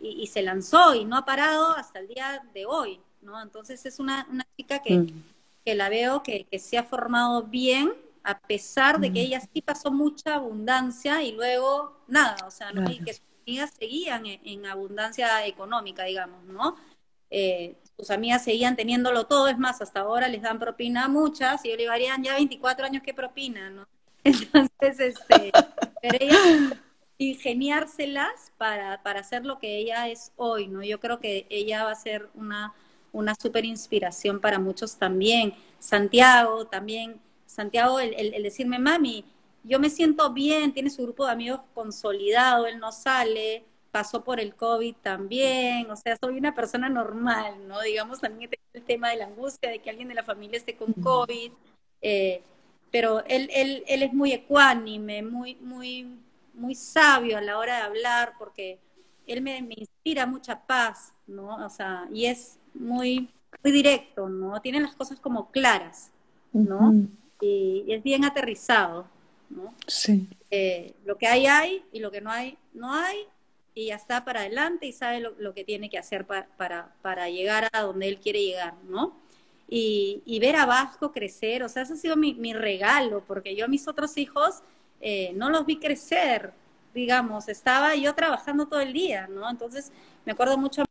y, 0.00 0.28
se 0.28 0.42
lanzó 0.42 0.94
y 0.94 1.04
no 1.04 1.16
ha 1.16 1.24
parado 1.24 1.72
hasta 1.72 1.98
el 1.98 2.06
día 2.06 2.44
de 2.54 2.64
hoy, 2.64 3.00
¿no? 3.24 3.40
Entonces 3.42 3.84
es 3.86 3.98
una, 3.98 4.26
una 4.30 4.46
chica 4.56 4.80
que, 4.80 4.98
mm. 4.98 5.22
que 5.64 5.74
la 5.74 5.88
veo 5.88 6.22
que, 6.22 6.44
que 6.50 6.58
se 6.58 6.78
ha 6.78 6.84
formado 6.84 7.42
bien 7.42 7.92
a 8.24 8.38
pesar 8.40 8.98
de 8.98 9.12
que 9.12 9.20
ella 9.20 9.38
sí 9.40 9.60
pasó 9.60 9.92
mucha 9.92 10.36
abundancia 10.36 11.22
y 11.22 11.32
luego 11.32 12.00
nada, 12.08 12.36
o 12.46 12.50
sea, 12.50 12.72
que 13.04 13.12
sus 13.12 13.22
amigas 13.46 13.74
seguían 13.78 14.24
en, 14.26 14.66
abundancia 14.66 15.46
económica, 15.46 16.04
digamos, 16.04 16.42
¿no? 16.44 16.74
Eh, 17.30 17.76
sus 17.98 18.10
amigas 18.10 18.42
seguían 18.42 18.76
tenieniéndolo 18.76 19.26
todo, 19.26 19.48
es 19.48 19.58
más, 19.58 19.82
hasta 19.82 20.00
ahora 20.00 20.28
les 20.28 20.40
dan 20.40 20.58
propina 20.58 21.04
a 21.04 21.08
muchas, 21.08 21.64
y 21.66 21.68
yo 21.68 21.76
le 21.76 21.82
digo, 21.82 21.92
ya 22.22 22.34
24 22.34 22.86
años 22.86 23.02
que 23.02 23.12
propina, 23.12 23.68
¿no? 23.68 23.86
Entonces, 24.24 24.98
este, 24.98 25.52
pero 26.00 26.16
ella 26.18 26.34
ingeniárselas 27.18 28.52
para, 28.56 29.02
para 29.02 29.20
hacer 29.20 29.44
lo 29.44 29.58
que 29.58 29.76
ella 29.76 30.08
es 30.08 30.32
hoy, 30.36 30.66
¿no? 30.66 30.82
Yo 30.82 30.98
creo 30.98 31.20
que 31.20 31.46
ella 31.50 31.84
va 31.84 31.90
a 31.90 31.94
ser 31.94 32.30
una, 32.32 32.72
una 33.14 33.34
super 33.34 33.64
inspiración 33.64 34.40
para 34.40 34.58
muchos 34.58 34.96
también. 34.96 35.54
Santiago 35.78 36.66
también, 36.66 37.20
Santiago, 37.46 38.00
el, 38.00 38.14
el, 38.14 38.42
decirme, 38.42 38.78
mami, 38.78 39.24
yo 39.62 39.78
me 39.78 39.88
siento 39.88 40.32
bien, 40.32 40.74
tiene 40.74 40.90
su 40.90 41.02
grupo 41.04 41.24
de 41.24 41.32
amigos 41.32 41.60
consolidado, 41.74 42.66
él 42.66 42.78
no 42.78 42.92
sale, 42.92 43.64
pasó 43.90 44.22
por 44.22 44.40
el 44.40 44.54
COVID 44.54 44.96
también, 44.96 45.90
o 45.90 45.96
sea, 45.96 46.16
soy 46.16 46.36
una 46.36 46.54
persona 46.54 46.88
normal, 46.88 47.66
¿no? 47.66 47.80
Digamos, 47.80 48.20
también 48.20 48.50
el 48.72 48.82
tema 48.82 49.10
de 49.10 49.16
la 49.16 49.26
angustia 49.26 49.70
de 49.70 49.78
que 49.78 49.88
alguien 49.88 50.08
de 50.08 50.14
la 50.14 50.22
familia 50.22 50.58
esté 50.58 50.76
con 50.76 50.92
COVID, 50.92 51.52
eh, 52.02 52.42
pero 52.90 53.24
él, 53.26 53.48
él, 53.54 53.84
él 53.86 54.02
es 54.02 54.12
muy 54.12 54.32
ecuánime, 54.32 55.22
muy, 55.22 55.54
muy, 55.56 56.18
muy 56.54 56.74
sabio 56.74 57.38
a 57.38 57.40
la 57.40 57.58
hora 57.58 57.76
de 57.76 57.82
hablar, 57.82 58.34
porque 58.38 58.78
él 59.26 59.42
me, 59.42 59.58
inspira 59.58 60.26
mucha 60.26 60.66
paz, 60.66 61.12
¿no? 61.26 61.64
O 61.64 61.68
sea, 61.68 62.08
y 62.12 62.26
es 62.26 62.58
muy, 62.74 63.28
muy 63.62 63.72
directo, 63.72 64.28
¿no? 64.28 64.60
Tiene 64.60 64.80
las 64.80 64.94
cosas 64.94 65.20
como 65.20 65.50
claras, 65.50 66.10
¿no? 66.52 66.92
y, 67.40 67.84
es 67.88 68.02
bien 68.02 68.24
aterrizado, 68.24 69.06
¿no? 69.50 69.74
Sí. 69.86 70.28
Eh, 70.50 70.94
lo 71.04 71.16
que 71.16 71.26
hay, 71.26 71.46
hay, 71.46 71.84
y 71.92 72.00
lo 72.00 72.10
que 72.10 72.20
no 72.20 72.30
hay, 72.30 72.56
no 72.72 72.92
hay, 72.92 73.16
y 73.74 73.86
ya 73.86 73.96
está 73.96 74.24
para 74.24 74.40
adelante 74.40 74.86
y 74.86 74.92
sabe 74.92 75.20
lo, 75.20 75.54
que 75.54 75.64
tiene 75.64 75.90
que 75.90 75.98
hacer 75.98 76.26
para, 76.26 76.94
para, 77.02 77.28
llegar 77.28 77.68
a 77.72 77.82
donde 77.82 78.08
él 78.08 78.18
quiere 78.18 78.44
llegar, 78.44 78.74
¿no? 78.88 79.16
Y, 79.68 80.22
y, 80.26 80.38
ver 80.38 80.56
a 80.56 80.66
Vasco 80.66 81.10
crecer, 81.10 81.62
o 81.62 81.68
sea, 81.68 81.82
ese 81.82 81.94
ha 81.94 81.96
sido 81.96 82.16
mi, 82.16 82.34
mi 82.34 82.52
regalo, 82.52 83.24
porque 83.26 83.56
yo 83.56 83.64
a 83.64 83.68
mis 83.68 83.88
otros 83.88 84.16
hijos 84.16 84.62
eh, 85.00 85.32
no 85.34 85.50
los 85.50 85.66
vi 85.66 85.78
crecer, 85.78 86.52
digamos, 86.94 87.48
estaba 87.48 87.94
yo 87.96 88.14
trabajando 88.14 88.66
todo 88.68 88.80
el 88.80 88.92
día, 88.92 89.26
¿no? 89.26 89.50
Entonces, 89.50 89.90
me 90.24 90.32
acuerdo 90.32 90.56
mucho 90.56 90.84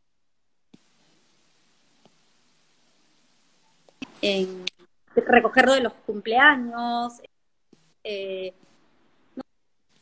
en 4.24 4.64
recogerlo 5.14 5.74
de 5.74 5.82
los 5.82 5.92
cumpleaños, 6.06 7.20
eh, 8.02 8.54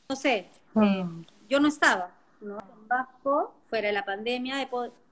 no, 0.09 0.15
sé, 0.15 0.37
eh, 0.37 0.49
ah. 0.77 1.09
yo 1.49 1.59
no 1.59 1.67
estaba, 1.67 2.13
¿no? 2.41 2.59
En 2.61 2.87
Vasco, 2.87 3.53
fuera 3.65 3.89
de 3.89 3.95
la 3.95 4.05
pandemia, 4.05 4.63
he 4.63 4.69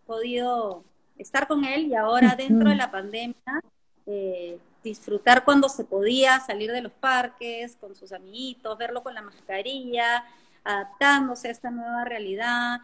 podido 0.06 0.84
estar 1.18 1.48
con 1.48 1.64
él 1.64 1.88
y 1.88 1.96
ahora 1.96 2.36
dentro 2.36 2.68
de 2.68 2.76
la 2.76 2.92
pandemia 2.92 3.60
eh, 4.06 4.60
disfrutar 4.84 5.44
cuando 5.44 5.68
se 5.68 5.84
podía, 5.84 6.38
salir 6.38 6.70
de 6.70 6.82
los 6.82 6.92
parques 6.92 7.76
con 7.80 7.96
sus 7.96 8.12
amiguitos, 8.12 8.78
verlo 8.78 9.02
con 9.02 9.14
la 9.14 9.22
mascarilla, 9.22 10.24
adaptándose 10.62 11.48
a 11.48 11.50
esta 11.50 11.70
nueva 11.70 12.04
realidad. 12.04 12.78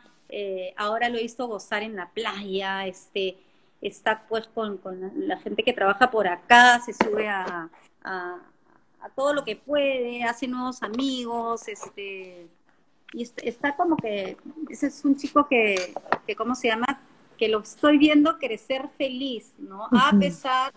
Ahora 0.77 1.09
lo 1.09 1.19
he 1.19 1.23
visto 1.23 1.47
gozar 1.47 1.85
en 1.85 1.95
la 1.95 2.11
playa, 2.11 2.85
este, 2.87 3.39
está 3.89 4.25
pues 4.29 4.49
con, 4.49 4.81
la, 5.17 5.39
gente 5.39 5.63
que 5.63 5.73
trabaja 5.73 6.11
por 6.11 6.27
acá, 6.29 6.81
se 6.81 6.93
sube 6.93 7.29
a, 7.29 7.69
a, 8.03 8.39
todo 9.15 9.35
lo 9.35 9.45
que 9.45 9.57
puede, 9.57 10.25
hace 10.25 10.49
nuevos 10.49 10.83
amigos, 10.83 11.69
este, 11.69 12.49
y 13.13 13.23
está, 13.23 13.77
como 13.77 13.97
que, 13.97 14.37
ese 14.69 14.89
es 14.89 15.05
un 15.05 15.17
chico 15.17 15.47
que, 15.47 15.95
que, 16.27 16.35
¿cómo 16.35 16.55
se 16.55 16.69
llama? 16.69 17.01
Que 17.39 17.49
lo 17.49 17.61
estoy 17.61 17.99
viendo 17.99 18.39
crecer 18.39 18.89
feliz, 18.99 19.55
¿no? 19.59 19.89
A 19.93 20.13
pesar 20.19 20.73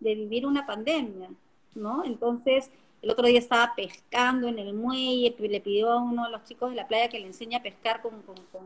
de 0.00 0.14
vivir 0.14 0.44
una 0.46 0.66
pandemia, 0.66 1.30
¿no? 1.74 2.04
Entonces, 2.04 2.70
el 3.02 3.10
otro 3.10 3.26
día 3.26 3.38
estaba 3.38 3.74
pescando 3.76 4.48
en 4.48 4.58
el 4.58 4.74
muelle, 4.74 5.34
le 5.38 5.60
pidió 5.60 5.92
a 5.92 6.02
uno 6.02 6.24
de 6.24 6.30
los 6.32 6.44
chicos 6.44 6.70
de 6.70 6.76
la 6.76 6.88
playa 6.88 7.08
que 7.08 7.20
le 7.20 7.26
enseñe 7.26 7.54
a 7.54 7.62
pescar 7.62 8.02
con, 8.02 8.22
con, 8.22 8.36
con, 8.50 8.62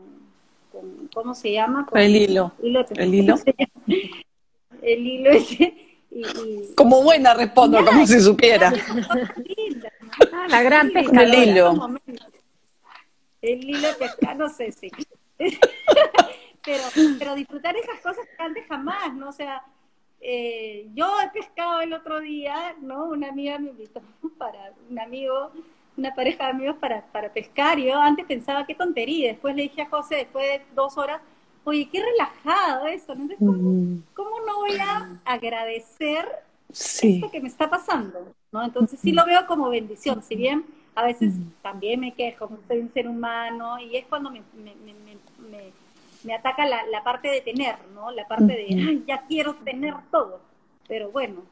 ¿cómo 1.13 1.35
se 1.35 1.51
llama? 1.51 1.87
el 1.93 2.15
hilo. 2.15 2.51
el 2.61 3.15
hilo. 3.15 3.35
el 4.81 5.07
hilo 5.07 5.31
ese. 5.31 5.73
Como 6.75 7.01
buena 7.01 7.33
respondo, 7.33 7.83
como 7.83 8.05
si 8.05 8.19
supiera. 8.19 8.71
Ah, 10.31 10.47
la 10.47 10.61
gran 10.61 10.91
pesca. 10.91 11.23
El 11.23 11.33
hilo. 11.33 11.99
El 13.41 13.69
hilo 13.69 13.87
de 13.87 13.93
pescar, 13.95 14.37
no 14.37 14.49
sé 14.49 14.71
si. 14.71 14.91
pero, 16.63 16.83
pero 17.19 17.35
disfrutar 17.35 17.75
esas 17.75 17.99
cosas 18.01 18.25
que 18.25 18.43
antes 18.43 18.65
jamás, 18.67 19.13
¿no? 19.13 19.29
O 19.29 19.33
sea, 19.33 19.63
eh, 20.25 20.87
yo 20.93 21.05
he 21.21 21.29
pescado 21.31 21.81
el 21.81 21.91
otro 21.91 22.21
día, 22.21 22.75
¿no? 22.81 23.09
Una 23.09 23.27
amiga 23.27 23.59
me 23.59 23.71
invitó 23.71 24.01
para 24.37 24.73
un 24.89 24.97
amigo, 24.97 25.51
una 25.97 26.13
pareja 26.15 26.45
de 26.45 26.51
amigos 26.51 26.77
para, 26.79 27.01
para 27.07 27.31
pescar. 27.31 27.79
Y 27.79 27.85
yo 27.85 27.99
antes 27.99 28.25
pensaba 28.25 28.65
qué 28.65 28.75
tontería. 28.75 29.29
Después 29.29 29.55
le 29.55 29.63
dije 29.63 29.81
a 29.81 29.89
José, 29.89 30.15
después 30.15 30.45
de 30.45 30.61
dos 30.75 30.97
horas, 30.97 31.21
oye, 31.63 31.87
qué 31.91 32.03
relajado 32.03 32.87
esto. 32.87 33.15
¿no? 33.15 33.27
¿cómo, 34.13 34.29
no 34.45 34.57
voy 34.57 34.77
a 34.77 35.19
agradecer 35.25 36.27
esto 36.69 37.31
que 37.31 37.41
me 37.41 37.47
está 37.47 37.69
pasando? 37.69 38.33
¿no? 38.51 38.63
Entonces 38.63 38.99
sí 38.99 39.11
lo 39.11 39.25
veo 39.25 39.45
como 39.47 39.69
bendición. 39.69 40.23
Si 40.23 40.35
bien 40.35 40.65
a 40.95 41.03
veces 41.05 41.33
también 41.61 41.99
me 41.99 42.13
quejo, 42.13 42.49
soy 42.67 42.79
un 42.79 42.91
ser 42.91 43.07
humano, 43.07 43.79
y 43.79 43.95
es 43.95 44.05
cuando 44.05 44.29
me 44.29 44.41
me 46.23 46.33
ataca 46.33 46.65
la, 46.65 46.85
la, 46.87 47.03
parte 47.03 47.29
de 47.29 47.41
tener, 47.41 47.75
¿no? 47.93 48.11
La 48.11 48.27
parte 48.27 48.45
de, 48.45 48.65
ay, 48.69 49.03
ya 49.07 49.23
quiero 49.27 49.55
tener 49.55 49.95
todo. 50.11 50.39
Pero 50.87 51.11
bueno, 51.11 51.43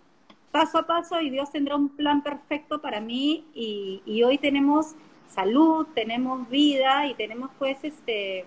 paso 0.52 0.78
a 0.80 0.88
paso 0.88 1.22
y 1.22 1.30
Dios 1.30 1.52
tendrá 1.52 1.76
un 1.76 1.90
plan 1.90 2.22
perfecto 2.22 2.82
para 2.82 3.00
mí 3.00 3.46
y, 3.54 4.02
y 4.06 4.24
hoy 4.24 4.38
tenemos 4.38 4.96
salud, 5.30 5.88
tenemos 5.96 6.50
vida 6.50 7.08
y 7.08 7.14
tenemos 7.14 7.50
pues 7.58 7.78
este, 7.84 8.46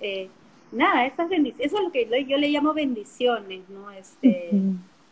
eh, 0.00 0.28
nada, 0.72 1.06
esas 1.06 1.28
bendiciones, 1.28 1.66
eso 1.66 1.78
es 1.78 1.84
lo 1.84 1.92
que 1.92 2.08
yo 2.26 2.38
le 2.38 2.48
llamo 2.48 2.72
bendiciones, 2.72 3.68
¿no? 3.68 3.90
Este, 3.90 4.50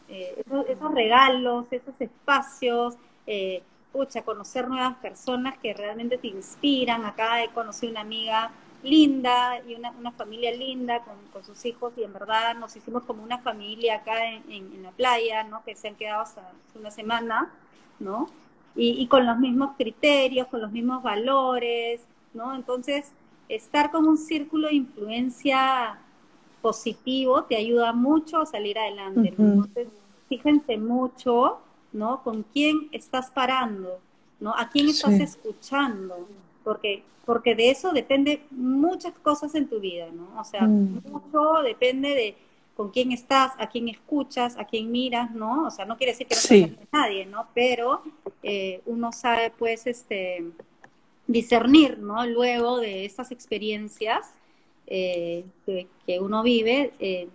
eh, 0.08 0.42
esos, 0.66 0.94
regalos, 0.94 1.66
esos 1.70 2.00
espacios, 2.00 2.96
eh, 3.26 3.62
pucha, 3.92 4.22
conocer 4.22 4.68
nuevas 4.68 4.96
personas 4.96 5.58
que 5.58 5.74
realmente 5.74 6.18
te 6.18 6.28
inspiran. 6.28 7.04
Acá 7.04 7.42
he 7.42 7.48
conocido 7.48 7.92
una 7.92 8.00
amiga 8.00 8.50
linda 8.82 9.60
y 9.66 9.74
una, 9.74 9.90
una 9.92 10.12
familia 10.12 10.54
linda 10.54 11.00
con, 11.04 11.16
con, 11.32 11.44
sus 11.44 11.64
hijos 11.64 11.92
y 11.96 12.04
en 12.04 12.12
verdad 12.12 12.56
nos 12.56 12.76
hicimos 12.76 13.04
como 13.04 13.22
una 13.22 13.38
familia 13.38 13.96
acá 13.96 14.32
en, 14.32 14.50
en, 14.50 14.82
la 14.82 14.90
playa, 14.92 15.44
¿no? 15.44 15.64
Que 15.64 15.74
se 15.74 15.88
han 15.88 15.96
quedado 15.96 16.22
hasta 16.22 16.52
una 16.74 16.90
semana, 16.90 17.50
¿no? 17.98 18.28
Y, 18.76 18.90
y, 18.90 19.08
con 19.08 19.26
los 19.26 19.38
mismos 19.38 19.72
criterios, 19.76 20.46
con 20.46 20.60
los 20.60 20.70
mismos 20.70 21.02
valores, 21.02 22.02
¿no? 22.34 22.54
Entonces, 22.54 23.12
estar 23.48 23.90
con 23.90 24.06
un 24.06 24.16
círculo 24.16 24.68
de 24.68 24.74
influencia 24.74 25.98
positivo 26.60 27.44
te 27.44 27.56
ayuda 27.56 27.92
mucho 27.92 28.40
a 28.40 28.46
salir 28.46 28.78
adelante. 28.78 29.34
Entonces, 29.36 29.88
fíjense 30.28 30.76
mucho, 30.76 31.58
¿no? 31.92 32.22
Con 32.22 32.42
quién 32.42 32.88
estás 32.92 33.30
parando, 33.30 34.00
¿no? 34.40 34.54
A 34.54 34.68
quién 34.68 34.88
estás 34.88 35.14
escuchando, 35.14 36.28
porque 36.68 37.02
porque 37.24 37.54
de 37.54 37.70
eso 37.70 37.92
depende 37.92 38.40
muchas 38.50 39.12
cosas 39.22 39.54
en 39.54 39.68
tu 39.68 39.80
vida, 39.80 40.08
¿no? 40.10 40.40
O 40.40 40.44
sea, 40.44 40.62
mm. 40.62 41.02
mucho 41.10 41.62
depende 41.62 42.08
de 42.14 42.34
con 42.74 42.90
quién 42.90 43.12
estás, 43.12 43.52
a 43.58 43.68
quién 43.68 43.88
escuchas, 43.88 44.56
a 44.56 44.64
quién 44.64 44.90
miras, 44.90 45.32
¿no? 45.32 45.66
O 45.66 45.70
sea, 45.70 45.84
no 45.84 45.96
quiere 45.96 46.12
decir 46.12 46.26
que 46.26 46.36
no 46.36 46.40
sí. 46.40 46.76
nadie, 46.92 47.26
¿no? 47.26 47.48
Pero 47.54 48.02
eh, 48.42 48.80
uno 48.86 49.12
sabe, 49.12 49.50
pues, 49.58 49.86
este, 49.86 50.44
discernir, 51.26 51.98
¿no? 51.98 52.24
Luego 52.26 52.78
de 52.78 53.04
estas 53.04 53.30
experiencias 53.30 54.32
eh, 54.86 55.44
que, 55.66 56.20
uno 56.20 56.42
vive, 56.42 56.92
eh, 56.98 57.28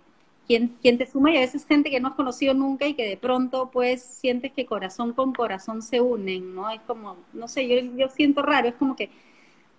quién, 0.46 0.76
quién, 0.82 0.98
te 0.98 1.06
suma 1.06 1.32
y 1.32 1.36
a 1.36 1.40
veces 1.40 1.66
gente 1.66 1.90
que 1.90 2.00
no 2.00 2.08
has 2.08 2.14
conocido 2.14 2.54
nunca 2.54 2.86
y 2.86 2.94
que 2.94 3.06
de 3.06 3.16
pronto, 3.16 3.70
pues, 3.72 4.02
sientes 4.02 4.52
que 4.52 4.66
corazón 4.66 5.12
con 5.12 5.32
corazón 5.32 5.82
se 5.82 6.00
unen, 6.00 6.54
¿no? 6.54 6.70
Es 6.70 6.80
como, 6.82 7.16
no 7.32 7.48
sé, 7.48 7.68
yo, 7.68 7.76
yo 7.96 8.08
siento 8.08 8.42
raro, 8.42 8.68
es 8.68 8.74
como 8.74 8.96
que 8.96 9.10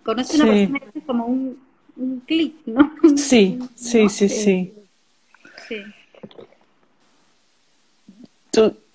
Conoce 0.06 0.36
una 0.36 0.44
persona 0.44 0.80
es 0.94 1.04
como 1.04 1.26
un, 1.26 1.58
un 1.96 2.20
clic, 2.20 2.54
¿no? 2.64 2.92
Sí, 3.16 3.58
sí, 3.74 4.08
sí, 4.08 4.28
sí. 4.28 4.72
Sí. 5.68 5.82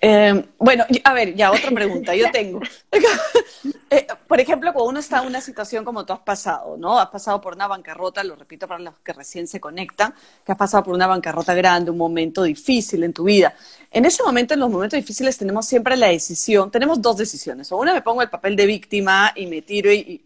Eh, 0.04 0.44
bueno, 0.58 0.84
a 1.04 1.12
ver, 1.12 1.32
ya 1.36 1.52
otra 1.52 1.70
pregunta, 1.70 2.14
yo 2.14 2.30
tengo. 2.32 2.60
Eh, 3.90 4.06
por 4.26 4.40
ejemplo, 4.40 4.72
cuando 4.72 4.88
uno 4.88 5.00
está 5.00 5.20
en 5.20 5.26
una 5.26 5.42
situación 5.42 5.84
como 5.84 6.06
tú 6.06 6.14
has 6.14 6.20
pasado, 6.20 6.78
¿no? 6.78 6.98
Has 6.98 7.10
pasado 7.10 7.42
por 7.42 7.52
una 7.52 7.66
bancarrota, 7.66 8.24
lo 8.24 8.34
repito 8.36 8.66
para 8.66 8.80
los 8.80 8.94
que 9.00 9.12
recién 9.12 9.46
se 9.46 9.60
conectan, 9.60 10.14
que 10.46 10.52
has 10.52 10.56
pasado 10.56 10.82
por 10.84 10.94
una 10.94 11.06
bancarrota 11.06 11.52
grande, 11.54 11.90
un 11.90 11.98
momento 11.98 12.42
difícil 12.42 13.04
en 13.04 13.12
tu 13.12 13.24
vida. 13.24 13.54
En 13.90 14.06
ese 14.06 14.22
momento, 14.22 14.54
en 14.54 14.60
los 14.60 14.70
momentos 14.70 14.96
difíciles, 14.96 15.36
tenemos 15.36 15.66
siempre 15.66 15.94
la 15.98 16.08
decisión, 16.08 16.70
tenemos 16.70 17.02
dos 17.02 17.18
decisiones. 17.18 17.70
O 17.70 17.76
una 17.76 17.92
me 17.92 18.00
pongo 18.00 18.22
el 18.22 18.30
papel 18.30 18.56
de 18.56 18.64
víctima 18.64 19.34
y 19.36 19.46
me 19.46 19.60
tiro 19.60 19.92
y, 19.92 20.18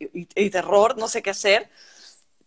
terror, 0.53 0.97
no 0.97 1.09
sé 1.09 1.21
qué 1.21 1.31
hacer. 1.31 1.69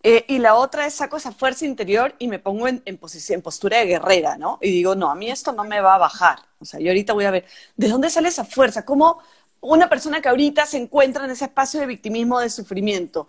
Eh, 0.01 0.25
y 0.29 0.39
la 0.39 0.55
otra 0.55 0.85
es 0.85 0.95
saco 0.95 1.17
esa 1.17 1.33
fuerza 1.33 1.65
interior 1.65 2.15
y 2.19 2.29
me 2.29 2.39
pongo 2.39 2.67
en, 2.67 2.81
en, 2.85 2.97
posición, 2.97 3.37
en 3.37 3.41
postura 3.41 3.79
de 3.79 3.85
guerrera, 3.85 4.37
¿no? 4.37 4.57
Y 4.61 4.71
digo, 4.71 4.95
no, 4.95 5.11
a 5.11 5.15
mí 5.15 5.29
esto 5.29 5.51
no 5.51 5.65
me 5.65 5.81
va 5.81 5.95
a 5.95 5.97
bajar. 5.97 6.39
O 6.59 6.65
sea, 6.65 6.79
yo 6.79 6.89
ahorita 6.89 7.13
voy 7.13 7.25
a 7.25 7.31
ver, 7.31 7.45
¿de 7.75 7.89
dónde 7.89 8.09
sale 8.09 8.29
esa 8.29 8.45
fuerza? 8.45 8.85
¿Cómo 8.85 9.21
una 9.61 9.89
persona 9.89 10.21
que 10.21 10.29
ahorita 10.29 10.65
se 10.65 10.77
encuentra 10.77 11.25
en 11.25 11.31
ese 11.31 11.45
espacio 11.45 11.79
de 11.79 11.85
victimismo, 11.85 12.39
de 12.39 12.49
sufrimiento, 12.49 13.27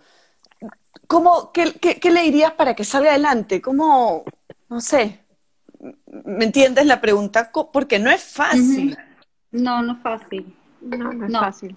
¿cómo, 1.07 1.51
qué, 1.51 1.73
qué, 1.73 1.99
qué 1.99 2.11
le 2.11 2.21
dirías 2.21 2.53
para 2.53 2.75
que 2.75 2.83
salga 2.85 3.09
adelante? 3.09 3.61
¿Cómo, 3.61 4.23
no 4.69 4.79
sé, 4.81 5.19
¿me 6.05 6.45
entiendes 6.45 6.85
la 6.85 7.01
pregunta? 7.01 7.51
Porque 7.51 7.99
no 7.99 8.09
es 8.09 8.23
fácil. 8.23 8.97
No, 9.51 9.81
no 9.81 9.93
es 9.93 9.99
fácil. 10.01 10.55
No, 10.81 11.11
no 11.11 11.25
es 11.25 11.33
fácil. 11.33 11.75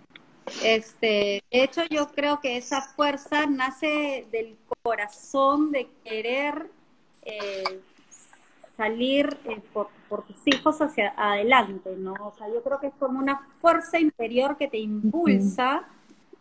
Este, 0.62 1.42
de 1.50 1.62
hecho, 1.64 1.82
yo 1.90 2.08
creo 2.08 2.40
que 2.40 2.56
esa 2.56 2.82
fuerza 2.82 3.46
nace 3.46 4.26
del 4.30 4.56
corazón 4.82 5.72
de 5.72 5.88
querer 6.04 6.70
eh, 7.22 7.80
salir 8.76 9.38
eh, 9.44 9.62
por, 9.72 9.88
tus 10.26 10.36
hijos 10.46 10.80
hacia 10.80 11.14
adelante, 11.16 11.96
¿no? 11.96 12.12
O 12.12 12.34
sea, 12.36 12.48
yo 12.48 12.62
creo 12.62 12.78
que 12.78 12.88
es 12.88 12.94
como 12.98 13.18
una 13.18 13.40
fuerza 13.60 13.98
interior 13.98 14.56
que 14.56 14.68
te 14.68 14.78
impulsa 14.78 15.88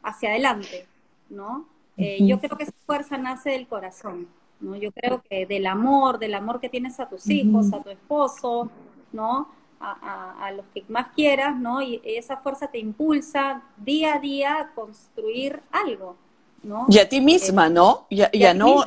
hacia 0.03 0.29
adelante, 0.29 0.85
¿no? 1.29 1.65
Eh, 1.97 2.25
yo 2.25 2.39
creo 2.39 2.57
que 2.57 2.63
esa 2.63 2.73
fuerza 2.85 3.17
nace 3.17 3.51
del 3.51 3.67
corazón, 3.67 4.27
¿no? 4.59 4.75
Yo 4.75 4.91
creo 4.91 5.23
que 5.27 5.45
del 5.45 5.65
amor, 5.65 6.19
del 6.19 6.35
amor 6.35 6.59
que 6.59 6.69
tienes 6.69 6.99
a 6.99 7.07
tus 7.07 7.27
hijos, 7.29 7.71
a 7.73 7.81
tu 7.81 7.89
esposo, 7.89 8.69
¿no? 9.11 9.47
A, 9.83 10.51
los 10.55 10.65
que 10.73 10.83
más 10.87 11.07
quieras, 11.13 11.55
¿no? 11.57 11.81
Y 11.81 12.01
esa 12.03 12.37
fuerza 12.37 12.67
te 12.67 12.79
impulsa 12.79 13.61
día 13.77 14.15
a 14.15 14.19
día 14.19 14.59
a 14.59 14.73
construir 14.73 15.59
algo, 15.71 16.15
¿no? 16.63 16.85
Y 16.89 16.99
a 16.99 17.07
ti 17.07 17.19
misma, 17.19 17.69
¿no? 17.69 18.07
Ya, 18.09 18.31
ya 18.31 18.53
no, 18.53 18.85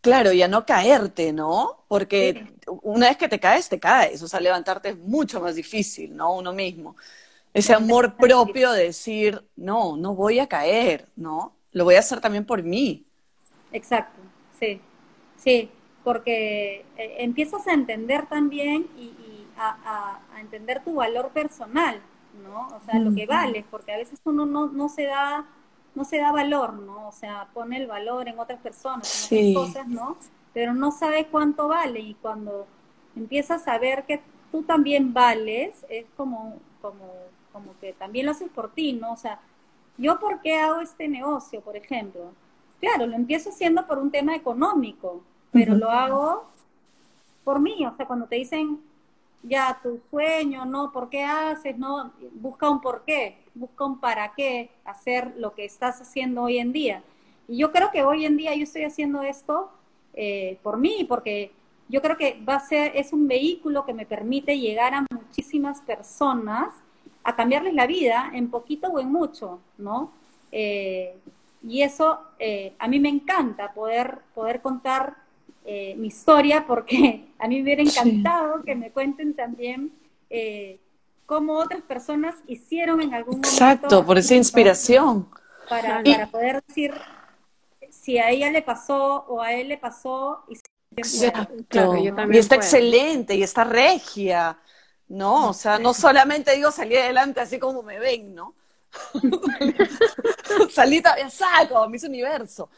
claro, 0.00 0.32
ya 0.32 0.48
no 0.48 0.66
caerte, 0.66 1.32
¿no? 1.32 1.84
Porque 1.88 2.46
una 2.82 3.08
vez 3.08 3.16
que 3.16 3.28
te 3.28 3.40
caes, 3.40 3.68
te 3.68 3.80
caes, 3.80 4.22
o 4.22 4.28
sea, 4.28 4.40
levantarte 4.40 4.90
es 4.90 4.98
mucho 4.98 5.40
más 5.40 5.54
difícil, 5.54 6.14
¿no? 6.14 6.34
Uno 6.34 6.52
mismo. 6.52 6.96
Ese 7.54 7.72
amor 7.72 8.16
propio 8.16 8.72
de 8.72 8.84
decir, 8.84 9.42
no, 9.56 9.96
no 9.96 10.14
voy 10.14 10.40
a 10.40 10.48
caer, 10.48 11.08
¿no? 11.16 11.54
Lo 11.72 11.84
voy 11.84 11.94
a 11.94 12.00
hacer 12.00 12.20
también 12.20 12.44
por 12.44 12.62
mí. 12.62 13.06
Exacto, 13.72 14.20
sí, 14.58 14.80
sí, 15.36 15.70
porque 16.02 16.84
eh, 16.96 17.16
empiezas 17.18 17.66
a 17.66 17.72
entender 17.72 18.26
también 18.26 18.86
y, 18.98 19.12
a, 19.56 20.18
entender 20.40 20.82
tu 20.84 20.94
valor 20.94 21.30
personal, 21.30 22.00
¿no? 22.42 22.68
O 22.68 22.80
sea, 22.84 22.98
lo 22.98 23.14
que 23.14 23.26
vale, 23.26 23.64
porque 23.70 23.92
a 23.92 23.96
veces 23.96 24.20
uno 24.24 24.46
no, 24.46 24.66
no 24.66 24.88
se 24.88 25.04
da 25.04 25.46
no 25.94 26.04
se 26.04 26.18
da 26.18 26.32
valor, 26.32 26.74
¿no? 26.74 27.08
O 27.08 27.12
sea, 27.12 27.48
pone 27.54 27.76
el 27.76 27.86
valor 27.86 28.28
en 28.28 28.38
otras 28.38 28.60
personas, 28.60 29.30
en 29.30 29.56
otras 29.56 29.66
cosas, 29.66 29.88
¿no? 29.88 30.16
Pero 30.52 30.74
no 30.74 30.90
sabe 30.90 31.26
cuánto 31.26 31.68
vale 31.68 32.00
y 32.00 32.14
cuando 32.14 32.66
empiezas 33.16 33.68
a 33.68 33.78
ver 33.78 34.04
que 34.04 34.20
tú 34.50 34.62
también 34.62 35.12
vales, 35.12 35.86
es 35.88 36.06
como, 36.16 36.58
como, 36.80 37.12
como 37.52 37.78
que 37.80 37.92
también 37.92 38.26
lo 38.26 38.32
haces 38.32 38.48
por 38.50 38.72
ti, 38.72 38.92
¿no? 38.92 39.12
O 39.12 39.16
sea, 39.16 39.40
yo 39.96 40.18
por 40.18 40.40
qué 40.40 40.56
hago 40.56 40.80
este 40.80 41.08
negocio, 41.08 41.60
por 41.60 41.76
ejemplo. 41.76 42.32
Claro, 42.80 43.06
lo 43.06 43.14
empiezo 43.14 43.50
haciendo 43.50 43.86
por 43.86 43.98
un 43.98 44.10
tema 44.10 44.34
económico, 44.34 45.22
pero 45.52 45.76
lo 45.76 45.90
hago 45.90 46.44
por 47.44 47.60
mí, 47.60 47.86
o 47.86 47.94
sea, 47.96 48.06
cuando 48.06 48.26
te 48.26 48.36
dicen, 48.36 48.80
ya 49.44 49.78
tu 49.82 50.00
sueño, 50.10 50.64
¿no? 50.64 50.90
¿Por 50.90 51.08
qué 51.10 51.22
haces? 51.22 51.78
¿No? 51.78 52.12
Busca 52.32 52.68
un 52.68 52.80
por 52.80 53.04
qué, 53.04 53.38
busca 53.54 53.84
un 53.84 54.00
para 54.00 54.32
qué 54.34 54.70
hacer 54.84 55.34
lo 55.36 55.54
que 55.54 55.64
estás 55.64 56.00
haciendo 56.00 56.42
hoy 56.42 56.58
en 56.58 56.72
día. 56.72 57.02
Y 57.46 57.58
yo 57.58 57.70
creo 57.70 57.90
que 57.90 58.02
hoy 58.02 58.24
en 58.24 58.36
día 58.36 58.54
yo 58.54 58.64
estoy 58.64 58.84
haciendo 58.84 59.22
esto 59.22 59.70
eh, 60.14 60.58
por 60.62 60.78
mí, 60.78 61.04
porque 61.08 61.52
yo 61.88 62.00
creo 62.00 62.16
que 62.16 62.42
va 62.48 62.54
a 62.54 62.60
ser, 62.60 62.92
es 62.96 63.12
un 63.12 63.28
vehículo 63.28 63.84
que 63.84 63.92
me 63.92 64.06
permite 64.06 64.58
llegar 64.58 64.94
a 64.94 65.04
muchísimas 65.10 65.80
personas 65.82 66.72
a 67.22 67.36
cambiarles 67.36 67.74
la 67.74 67.86
vida 67.86 68.30
en 68.32 68.50
poquito 68.50 68.88
o 68.88 68.98
en 68.98 69.12
mucho, 69.12 69.60
¿no? 69.78 70.12
Eh, 70.52 71.16
y 71.62 71.82
eso 71.82 72.20
eh, 72.38 72.74
a 72.78 72.88
mí 72.88 73.00
me 73.00 73.08
encanta 73.08 73.72
poder, 73.72 74.18
poder 74.34 74.60
contar 74.60 75.16
eh, 75.64 75.94
mi 75.96 76.08
historia 76.08 76.66
porque 76.66 77.24
a 77.38 77.48
mí 77.48 77.56
me 77.56 77.62
hubiera 77.62 77.82
encantado 77.82 78.62
que 78.62 78.74
me 78.74 78.90
cuenten 78.90 79.34
también 79.34 79.92
eh, 80.30 80.78
cómo 81.26 81.54
otras 81.54 81.82
personas 81.82 82.34
hicieron 82.46 83.00
en 83.00 83.14
algún 83.14 83.36
momento. 83.36 83.48
Exacto, 83.48 84.04
por 84.04 84.18
esa 84.18 84.34
inspiración. 84.34 85.28
Para, 85.68 86.02
para 86.02 86.26
poder 86.26 86.62
decir 86.66 86.92
si 87.90 88.18
a 88.18 88.30
ella 88.30 88.50
le 88.50 88.60
pasó 88.60 89.24
o 89.28 89.40
a 89.40 89.52
él 89.54 89.68
le 89.68 89.78
pasó. 89.78 90.44
Y, 90.48 90.58
Exacto. 90.96 91.96
y 92.30 92.38
está 92.38 92.54
excelente 92.54 93.34
y 93.34 93.42
está 93.42 93.64
regia, 93.64 94.58
¿no? 95.08 95.48
O 95.48 95.52
sea, 95.52 95.78
no 95.78 95.92
solamente 95.94 96.54
digo 96.54 96.70
salir 96.70 96.98
adelante 96.98 97.40
así 97.40 97.58
como 97.58 97.82
me 97.82 97.98
ven, 97.98 98.34
¿no? 98.34 98.54
Salí 100.70 101.00
todavía 101.02 101.30
saco, 101.30 101.88
mis 101.88 102.04
universo. 102.04 102.70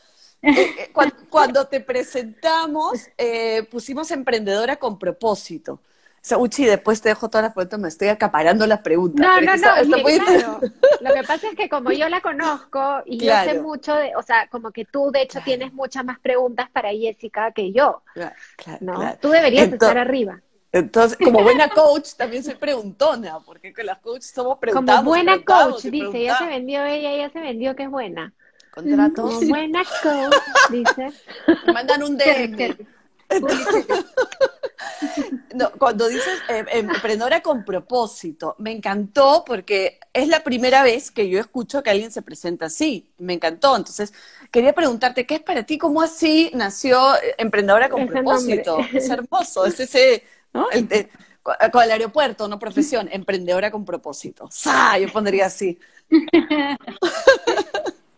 Eh, 0.42 0.74
eh, 0.78 0.92
cuando, 1.28 1.66
te 1.66 1.80
presentamos, 1.80 3.08
eh, 3.16 3.66
pusimos 3.70 4.10
emprendedora 4.10 4.76
con 4.76 4.98
propósito. 4.98 5.74
O 5.74 6.28
sea, 6.28 6.38
Uchi, 6.38 6.64
después 6.64 7.00
te 7.00 7.08
dejo 7.08 7.28
todas 7.28 7.44
las 7.44 7.52
preguntas, 7.52 7.78
me 7.78 7.88
estoy 7.88 8.08
acaparando 8.08 8.66
las 8.66 8.80
preguntas. 8.80 9.24
No, 9.24 9.40
no, 9.40 9.56
no, 9.56 10.02
claro. 10.02 10.60
Lo 11.00 11.14
que 11.14 11.22
pasa 11.22 11.48
es 11.48 11.54
que 11.54 11.68
como 11.68 11.92
yo 11.92 12.08
la 12.08 12.20
conozco 12.20 13.02
y 13.06 13.18
yo 13.24 13.32
sé 13.44 13.60
mucho 13.60 13.94
de, 13.94 14.14
o 14.16 14.22
sea, 14.22 14.48
como 14.48 14.72
que 14.72 14.84
tú 14.84 15.10
de 15.12 15.22
hecho 15.22 15.40
tienes 15.44 15.72
muchas 15.72 16.04
más 16.04 16.18
preguntas 16.18 16.68
para 16.70 16.90
Jessica 16.90 17.52
que 17.52 17.72
yo. 17.72 18.02
Claro, 18.56 18.78
¿no? 18.80 19.16
Tú 19.20 19.30
deberías 19.30 19.72
estar 19.72 19.96
arriba. 19.98 20.40
Entonces, 20.72 21.16
como 21.16 21.42
buena 21.42 21.68
coach, 21.68 22.14
también 22.16 22.42
soy 22.42 22.56
preguntona, 22.56 23.38
porque 23.40 23.72
con 23.72 23.86
las 23.86 23.98
coaches 23.98 24.32
somos 24.34 24.58
preguntados. 24.58 25.00
Como 25.00 25.10
buena 25.10 25.44
coach, 25.44 25.84
dice, 25.84 26.24
ya 26.24 26.38
se 26.38 26.46
vendió 26.46 26.84
ella, 26.84 27.16
ya 27.16 27.30
se 27.30 27.40
vendió 27.40 27.76
que 27.76 27.84
es 27.84 27.90
buena 27.90 28.34
contratos. 28.76 29.48
Buena 29.48 29.82
coach, 30.02 30.34
dice. 30.70 31.12
mandan 31.72 32.02
un 32.02 32.16
DM. 32.16 32.76
no, 35.54 35.72
cuando 35.72 36.06
dices 36.06 36.38
eh, 36.48 36.64
emprendedora 36.72 37.40
con 37.40 37.64
propósito, 37.64 38.54
me 38.58 38.70
encantó 38.70 39.42
porque 39.44 39.98
es 40.12 40.28
la 40.28 40.44
primera 40.44 40.84
vez 40.84 41.10
que 41.10 41.28
yo 41.28 41.40
escucho 41.40 41.82
que 41.82 41.90
alguien 41.90 42.12
se 42.12 42.22
presenta 42.22 42.66
así. 42.66 43.10
Me 43.18 43.32
encantó. 43.32 43.76
Entonces, 43.76 44.12
quería 44.50 44.74
preguntarte, 44.74 45.26
¿qué 45.26 45.36
es 45.36 45.42
para 45.42 45.64
ti? 45.64 45.78
¿Cómo 45.78 46.02
así 46.02 46.50
nació 46.54 47.16
eh, 47.16 47.34
emprendedora 47.38 47.88
con 47.88 48.06
propósito? 48.06 48.78
Es 48.92 49.08
hermoso, 49.08 49.64
es 49.66 49.80
ese, 49.80 50.22
¿no? 50.52 50.70
El, 50.70 50.88
con 51.72 51.82
el 51.82 51.90
aeropuerto, 51.90 52.48
no 52.48 52.58
profesión, 52.58 53.08
emprendedora 53.10 53.70
con 53.70 53.84
propósito. 53.84 54.48
¡Sa! 54.50 54.98
Yo 54.98 55.10
pondría 55.12 55.46
así. 55.46 55.78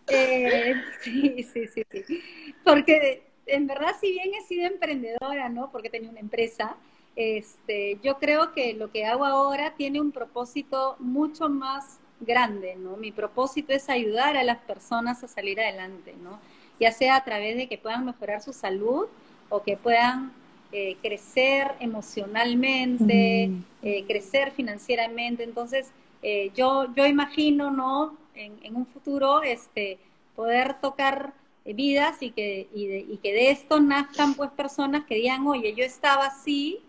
Eh, 0.08 0.74
sí, 1.02 1.42
sí, 1.42 1.66
sí, 1.66 1.82
sí. 1.90 2.22
Porque 2.64 3.22
en 3.46 3.66
verdad, 3.66 3.94
si 4.00 4.10
bien 4.10 4.30
he 4.34 4.42
sido 4.46 4.66
emprendedora, 4.66 5.48
¿no? 5.48 5.70
Porque 5.70 5.90
tenía 5.90 6.10
una 6.10 6.20
empresa, 6.20 6.76
este, 7.16 7.98
yo 8.02 8.18
creo 8.18 8.52
que 8.52 8.74
lo 8.74 8.90
que 8.90 9.04
hago 9.04 9.24
ahora 9.24 9.74
tiene 9.76 10.00
un 10.00 10.12
propósito 10.12 10.96
mucho 10.98 11.48
más 11.48 11.98
grande, 12.20 12.76
¿no? 12.76 12.96
Mi 12.96 13.12
propósito 13.12 13.72
es 13.72 13.88
ayudar 13.88 14.36
a 14.36 14.44
las 14.44 14.58
personas 14.58 15.22
a 15.22 15.28
salir 15.28 15.60
adelante, 15.60 16.14
¿no? 16.22 16.38
Ya 16.80 16.92
sea 16.92 17.16
a 17.16 17.24
través 17.24 17.56
de 17.56 17.68
que 17.68 17.78
puedan 17.78 18.04
mejorar 18.04 18.42
su 18.42 18.52
salud 18.52 19.06
o 19.48 19.62
que 19.62 19.76
puedan 19.76 20.32
eh, 20.70 20.96
crecer 21.00 21.72
emocionalmente, 21.80 23.50
eh, 23.82 24.04
crecer 24.06 24.52
financieramente. 24.52 25.42
Entonces, 25.42 25.90
eh, 26.22 26.50
yo, 26.54 26.86
yo 26.94 27.06
imagino, 27.06 27.70
¿no? 27.70 28.16
En, 28.38 28.76
un 28.76 28.86
futuro 28.86 29.42
este, 29.42 29.98
poder 30.34 30.80
tocar 30.80 31.32
vidas 31.64 32.22
y 32.22 32.30
que, 32.30 32.68
y, 32.74 32.86
de, 32.86 32.98
y 33.00 33.18
que 33.18 33.32
de 33.32 33.50
esto 33.50 33.80
nazcan 33.80 34.34
pues 34.34 34.50
personas 34.50 35.04
que 35.04 35.16
digan, 35.16 35.46
oye, 35.46 35.74
yo 35.74 35.84
estaba 35.84 36.26
así 36.26 36.80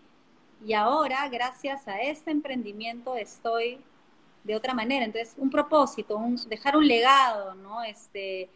y 0.66 0.72
ahora 0.72 1.28
gracias 1.28 1.86
a 1.88 2.00
este 2.00 2.30
emprendimiento 2.30 3.14
estoy 3.16 3.78
de 4.44 4.56
otra 4.56 4.74
manera. 4.74 5.04
Entonces, 5.04 5.34
un 5.38 5.50
propósito, 5.50 6.16
un, 6.16 6.36
dejar 6.48 6.76
un 6.76 6.86
legado, 6.86 7.54
¿no? 7.54 7.82
Este, 7.82 8.48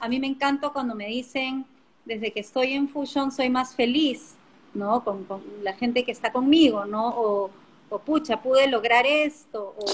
a, 0.00 0.08
mí 0.08 0.20
me 0.20 0.26
encanta 0.26 0.70
cuando 0.70 0.94
me 0.94 1.06
dicen, 1.06 1.66
desde 2.04 2.32
que 2.32 2.40
estoy 2.40 2.72
en 2.72 2.88
Fusion 2.88 3.32
soy 3.32 3.50
más 3.50 3.74
feliz, 3.74 4.34
¿no? 4.74 5.02
Con, 5.02 5.26
la 5.62 5.74
gente 5.74 6.04
que 6.04 6.12
está 6.12 6.32
conmigo, 6.32 6.84
¿no? 6.84 7.08
O, 7.08 7.50
o 7.90 7.98
pucha, 7.98 8.40
pude 8.42 8.68
lograr 8.68 9.06
esto, 9.06 9.74
o, 9.76 9.84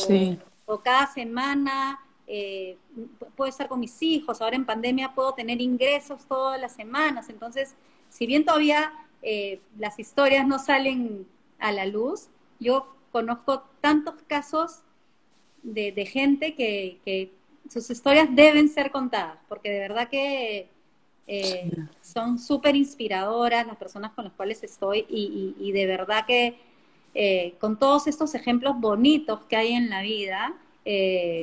o 0.67 0.79
cada 0.79 1.07
semana 1.07 2.01
eh, 2.33 2.77
puedo 3.37 3.49
estar 3.49 3.69
con 3.69 3.81
mis 3.81 4.01
hijos, 4.03 4.41
ahora 4.41 4.55
en 4.55 4.65
pandemia 4.65 5.13
puedo 5.15 5.35
tener 5.35 5.61
ingresos 5.61 6.27
todas 6.27 6.61
las 6.61 6.73
semanas. 6.73 7.29
Entonces, 7.29 7.75
si 8.09 8.27
bien 8.27 8.45
todavía 8.45 8.93
eh, 9.21 9.61
las 9.79 9.99
historias 9.99 10.47
no 10.47 10.61
salen 10.61 11.27
a 11.59 11.73
la 11.73 11.87
luz, 11.87 12.29
yo 12.61 12.95
conozco 13.11 13.65
tantos 13.81 14.15
casos 14.29 14.83
de, 15.63 16.07
gente 16.07 16.55
que, 16.55 17.33
sus 17.69 17.91
historias 17.91 18.29
deben 18.31 18.69
ser 18.69 18.91
contadas, 18.91 19.39
porque 19.49 19.71
de 19.71 19.81
verdad 19.81 20.09
que 20.09 20.69
Eh, 21.33 21.71
son 22.03 22.41
súper 22.41 22.75
inspiradoras 22.75 23.65
las 23.65 23.77
personas 23.77 24.11
con 24.15 24.25
las 24.25 24.33
cuales 24.33 24.65
estoy 24.65 25.07
y, 25.09 25.71
de 25.71 25.87
verdad 25.87 26.27
que 26.27 26.57
eh, 27.15 27.55
con 27.61 27.79
todos 27.79 28.09
estos 28.09 28.35
ejemplos 28.35 28.75
bonitos 28.81 29.39
que 29.49 29.55
hay 29.55 29.73
en 29.75 29.91
la 29.91 30.03
vida, 30.03 30.55
eh, 30.85 31.43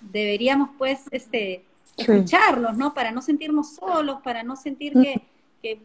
deberíamos 0.00 0.70
pues 0.78 1.00
este, 1.10 1.64
escucharlos, 1.96 2.76
¿no? 2.76 2.94
Para 2.94 3.10
no 3.10 3.22
sentirnos 3.22 3.74
solos, 3.74 4.20
para 4.22 4.42
no 4.42 4.56
sentir 4.56 4.92
que, 4.92 5.22
que, 5.62 5.80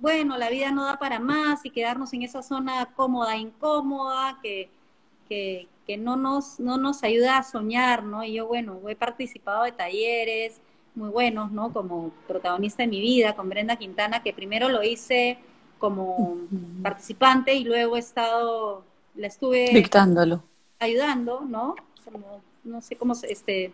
bueno, 0.00 0.38
la 0.38 0.50
vida 0.50 0.70
no 0.70 0.84
da 0.84 0.98
para 0.98 1.20
más 1.20 1.64
y 1.64 1.70
quedarnos 1.70 2.12
en 2.12 2.22
esa 2.22 2.42
zona 2.42 2.86
cómoda, 2.96 3.36
incómoda, 3.36 4.38
que, 4.42 4.68
que, 5.28 5.68
que 5.86 5.96
no, 5.96 6.16
nos, 6.16 6.58
no 6.58 6.78
nos 6.78 7.02
ayuda 7.02 7.38
a 7.38 7.42
soñar, 7.42 8.02
¿no? 8.04 8.24
Y 8.24 8.34
yo, 8.34 8.46
bueno, 8.46 8.80
he 8.88 8.96
participado 8.96 9.64
de 9.64 9.72
talleres, 9.72 10.60
muy 10.94 11.10
buenos, 11.10 11.50
¿no? 11.50 11.72
Como 11.72 12.10
protagonista 12.26 12.82
de 12.82 12.88
mi 12.88 13.00
vida 13.00 13.34
con 13.34 13.48
Brenda 13.48 13.76
Quintana, 13.76 14.22
que 14.22 14.32
primero 14.32 14.68
lo 14.68 14.82
hice 14.82 15.38
como 15.78 16.36
participante 16.82 17.54
y 17.54 17.64
luego 17.64 17.96
he 17.96 18.00
estado, 18.00 18.84
la 19.14 19.26
estuve 19.26 19.70
dictándolo, 19.72 20.44
ayudando, 20.78 21.40
¿no? 21.40 21.74
Como, 22.04 22.42
no 22.64 22.80
sé 22.80 22.96
cómo, 22.96 23.14
este, 23.28 23.72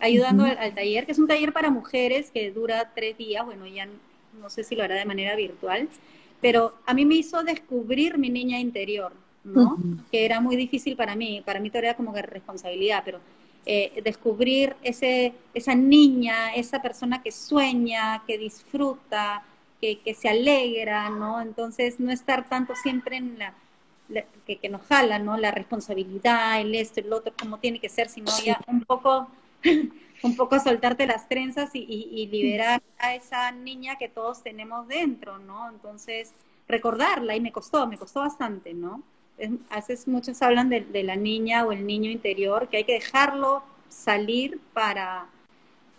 ayudando 0.00 0.44
al, 0.44 0.74
taller, 0.74 1.06
que 1.06 1.12
es 1.12 1.18
un 1.18 1.26
taller 1.26 1.52
para 1.52 1.70
mujeres 1.70 2.30
que 2.30 2.50
dura 2.50 2.92
tres 2.94 3.16
días, 3.18 3.44
bueno, 3.44 3.66
ya 3.66 3.88
no 4.40 4.50
sé 4.50 4.64
si 4.64 4.74
lo 4.74 4.84
hará 4.84 4.96
de 4.96 5.04
manera 5.04 5.34
virtual, 5.36 5.88
pero 6.40 6.74
a 6.86 6.94
mí 6.94 7.04
me 7.04 7.14
hizo 7.14 7.42
descubrir 7.42 8.18
mi 8.18 8.30
niña 8.30 8.58
interior, 8.60 9.12
¿no? 9.44 9.76
Que 10.10 10.24
era 10.24 10.40
muy 10.40 10.56
difícil 10.56 10.96
para 10.96 11.14
mí, 11.14 11.42
para 11.44 11.60
mí 11.60 11.70
todavía 11.70 11.96
como 11.96 12.12
que 12.12 12.22
responsabilidad, 12.22 13.02
pero 13.04 13.20
eh, 13.64 14.00
descubrir 14.04 14.76
ese, 14.82 15.32
esa 15.54 15.74
niña, 15.74 16.54
esa 16.54 16.82
persona 16.82 17.22
que 17.22 17.32
sueña, 17.32 18.22
que 18.26 18.38
disfruta, 18.38 19.42
que, 19.80 20.14
se 20.14 20.28
alegra, 20.28 21.10
¿no? 21.10 21.40
Entonces, 21.40 22.00
no 22.00 22.10
estar 22.10 22.48
tanto 22.48 22.74
siempre 22.74 23.16
en 23.16 23.38
la, 23.38 23.54
que, 24.46 24.68
nos 24.68 24.82
jala, 24.82 25.18
¿no? 25.18 25.36
La 25.36 25.50
responsabilidad, 25.50 26.60
el 26.60 26.74
esto, 26.74 27.00
el 27.00 27.12
otro, 27.12 27.32
como 27.38 27.58
tiene 27.58 27.80
que 27.80 27.88
ser, 27.88 28.08
sino 28.08 28.30
ya 28.44 28.60
un 28.66 28.82
poco, 28.82 29.28
un 30.22 30.36
poco 30.36 30.58
soltarte 30.60 31.06
las 31.06 31.28
trenzas 31.28 31.70
y, 31.74 32.28
liberar 32.30 32.82
a 32.98 33.14
esa 33.14 33.50
niña 33.52 33.96
que 33.96 34.08
todos 34.08 34.42
tenemos 34.42 34.88
dentro, 34.88 35.38
¿no? 35.38 35.68
Entonces, 35.70 36.32
recordarla, 36.68 37.36
y 37.36 37.40
me 37.40 37.52
costó, 37.52 37.86
me 37.86 37.98
costó 37.98 38.20
bastante, 38.20 38.74
¿no? 38.74 39.02
a 39.68 39.76
veces 39.76 40.08
muchos 40.08 40.40
hablan 40.40 40.70
de, 40.70 41.02
la 41.02 41.14
niña 41.14 41.66
o 41.66 41.72
el 41.72 41.86
niño 41.86 42.10
interior, 42.10 42.68
que 42.68 42.78
hay 42.78 42.84
que 42.84 42.94
dejarlo 42.94 43.62
salir 43.90 44.58
para, 44.72 45.26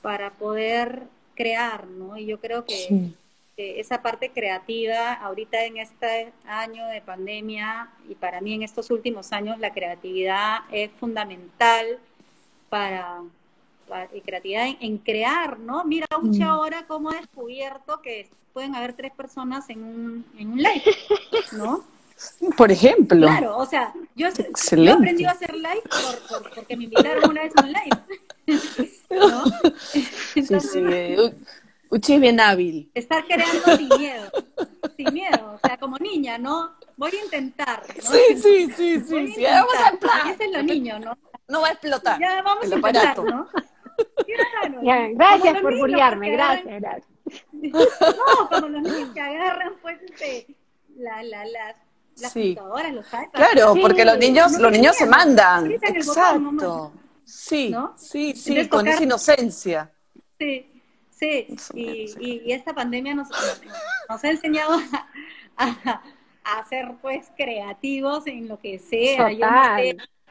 para 0.02 0.32
poder 0.32 1.04
crear, 1.36 1.86
¿no? 1.88 2.18
Y 2.18 2.26
yo 2.26 2.40
creo 2.40 2.66
que, 2.66 3.12
esa 3.58 4.04
parte 4.04 4.32
creativa, 4.32 5.14
ahorita 5.14 5.66
en 5.66 5.78
este 5.78 6.32
año 6.46 6.86
de 6.88 7.02
pandemia 7.02 7.90
y 8.08 8.14
para 8.14 8.40
mí 8.40 8.54
en 8.54 8.62
estos 8.62 8.92
últimos 8.92 9.34
años, 9.34 9.58
la 9.58 9.74
creatividad 9.74 10.60
es 10.72 10.92
fundamental 10.92 11.98
para, 12.70 13.24
y 14.14 14.22
creatividad 14.22 14.68
en, 14.80 15.00
crear, 15.00 15.58
¿no? 15.58 15.84
Mira, 15.86 16.06
Uchi 16.22 16.40
mm. 16.40 16.44
ahora 16.44 16.86
cómo 16.88 17.10
ha 17.10 17.16
descubierto 17.16 18.00
que 18.02 18.30
pueden 18.54 18.76
haber 18.76 18.94
tres 18.94 19.12
personas 19.14 19.68
en 19.72 19.84
un, 19.84 20.26
en 20.38 20.52
un 20.52 20.58
live, 20.60 20.84
¿no? 21.54 21.84
Por 22.56 22.72
ejemplo. 22.72 23.26
Claro, 23.28 23.58
o 23.58 23.66
sea, 23.66 23.94
yo, 24.16 24.28
he 24.28 24.90
aprendido 24.90 25.30
a 25.30 25.34
hacer 25.34 25.56
live 25.56 25.84
por, 26.30 26.54
porque 26.54 26.78
me 26.78 26.86
invitaron 26.86 27.30
una 27.30 27.44
vez 27.44 27.54
a 27.56 27.64
un 27.64 27.74
live. 27.74 27.90
¿no? 29.10 29.44
sí, 29.80 30.04
sí. 30.44 30.80
Uchi 31.90 32.14
es 32.14 32.22
bien 32.22 32.40
hábil. 32.40 32.92
Estar 32.94 33.26
creando 33.26 33.78
sin 33.78 33.90
miedo. 33.98 34.32
Sin 34.96 35.14
miedo, 35.14 35.54
o 35.56 35.68
sea, 35.68 35.78
como 35.78 35.98
niña, 35.98 36.38
¿no? 36.38 36.76
Voy 36.98 37.12
a 37.12 37.24
intentar. 37.24 37.84
¿no? 37.96 38.02
Sí, 38.02 38.20
sí, 38.36 38.72
sí, 38.76 39.02
sí. 39.02 39.28
sí. 39.34 39.44
vamos 39.44 39.74
a 39.76 39.90
empezar. 39.90 40.32
Ese 40.32 40.46
es 40.46 40.52
lo 40.52 40.64
niño, 40.64 41.00
¿no? 41.00 41.18
No 41.48 41.62
va 41.62 41.70
a 41.70 41.72
explotar. 41.72 42.20
Ya 42.20 42.42
vamos 42.42 42.72
a 42.72 42.76
empezar, 42.76 43.24
¿no? 43.24 43.48
Ya, 44.84 45.08
gracias 45.14 45.62
por 45.62 45.78
bullearme, 45.78 46.32
gracias, 46.32 46.82
gracias. 46.82 47.08
No, 47.52 48.50
como 48.50 48.68
los 48.70 48.82
niños 48.84 49.10
que 49.14 49.20
agarran, 49.20 49.74
pues, 49.82 50.02
este, 50.02 50.56
la, 50.96 51.24
la, 51.24 51.46
las 51.46 51.76
las 52.20 52.32
sí. 52.32 52.56
computadoras, 52.56 52.94
los 52.94 53.06
Claro, 53.32 53.76
porque 53.82 54.06
los 54.06 54.18
niños, 54.18 54.58
los 54.60 54.72
niños 54.72 54.96
se 54.96 55.06
mandan. 55.06 55.72
Exacto. 55.72 56.92
sí, 57.24 57.74
sí, 57.96 58.34
sí, 58.36 58.68
con 58.68 58.88
esa 58.88 59.04
inocencia. 59.04 59.92
Sí, 60.40 60.77
sí. 61.18 61.56
Y, 61.74 62.14
y, 62.20 62.52
esta 62.52 62.74
pandemia 62.74 63.16
nos, 63.16 63.30
nos 64.10 64.24
ha 64.24 64.30
enseñado 64.30 64.80
a, 65.58 66.02
a, 66.44 66.66
ser 66.70 66.94
pues 67.02 67.32
creativos 67.36 68.28
en 68.28 68.48
lo 68.48 68.60
que 68.60 68.80
sea. 68.80 69.32
Yo, 69.32 69.48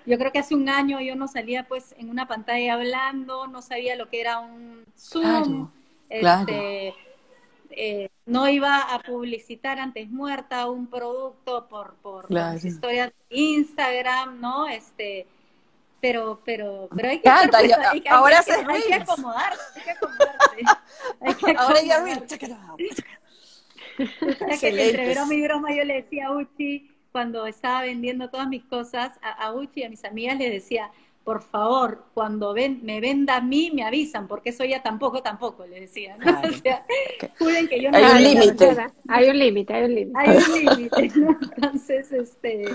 yo 0.07 0.19
creo 0.19 0.33
que 0.33 0.39
hace 0.39 0.55
un 0.55 0.69
año 0.69 1.01
yo 1.01 1.17
no 1.17 1.27
salía 1.29 1.67
pues 1.67 1.95
en 1.99 2.11
una 2.11 2.29
pantalla 2.29 2.75
hablando, 2.75 3.47
no 3.49 3.61
sabía 3.61 3.97
lo 3.97 4.09
que 4.09 4.21
era 4.21 4.39
un 4.39 4.85
Zoom. 4.97 5.71
este, 6.09 6.95
eh, 7.71 8.09
no 8.25 8.49
iba 8.49 8.81
a 8.81 9.01
publicitar 9.01 9.79
antes 9.79 10.09
muerta 10.09 10.71
un 10.71 10.87
producto 10.87 11.67
por, 11.69 11.95
por 11.97 12.31
las 12.31 12.65
historias 12.65 13.13
de 13.29 13.37
Instagram, 13.37 14.41
¿no? 14.41 14.67
Este, 14.69 15.27
pero, 16.01 16.41
pero, 16.45 16.89
pero 16.95 17.09
hay 17.09 17.21
que, 17.21 17.29
ahora 18.09 18.43
se 18.43 18.53
hay 18.53 18.83
que 18.83 18.95
acomodarse, 18.95 19.61
hay 19.79 19.83
que 19.83 19.91
acomodarse. 19.91 20.63
Hay 21.21 21.35
que 21.35 21.51
ahora 21.59 21.83
ya 21.83 22.05
que 24.61 24.89
entre 24.89 25.15
broma 25.15 25.35
y 25.35 25.43
broma 25.43 25.75
yo 25.75 25.85
le 25.85 25.95
decía 26.03 26.27
a 26.29 26.33
Uchi, 26.33 26.91
cuando 27.13 27.47
estaba 27.47 27.83
vendiendo 27.83 28.29
todas 28.29 28.49
mis 28.49 28.65
cosas, 28.65 29.19
a, 29.23 29.31
a 29.31 29.55
Uchi 29.55 29.81
y 29.81 29.85
a 29.85 29.89
mis 29.89 30.05
amigas 30.05 30.39
les 30.39 30.53
decía, 30.53 30.91
por 31.27 31.43
favor, 31.43 32.05
cuando 32.15 32.55
ven, 32.55 32.79
me 32.85 33.01
venda 33.01 33.39
a 33.39 33.41
mí, 33.41 33.73
me 33.75 33.83
avisan, 33.83 34.29
porque 34.29 34.51
eso 34.51 34.65
ya 34.65 34.81
tampoco, 34.85 35.23
tampoco, 35.23 35.67
le 35.67 35.81
decía. 35.81 36.17
o 36.45 36.53
sea, 36.53 36.87
que 37.69 37.83
yo 37.83 37.91
no 37.91 37.99
hay 37.99 38.05
un 38.05 38.23
límite. 38.23 38.77
Hay 39.09 39.29
un 39.31 39.37
límite, 39.37 39.75
hay 39.75 39.83
un 39.83 39.95
límite. 39.97 40.19
Hay 40.21 40.37
un 40.37 40.77
límite, 40.77 41.13
Entonces, 41.57 42.13
este, 42.13 42.67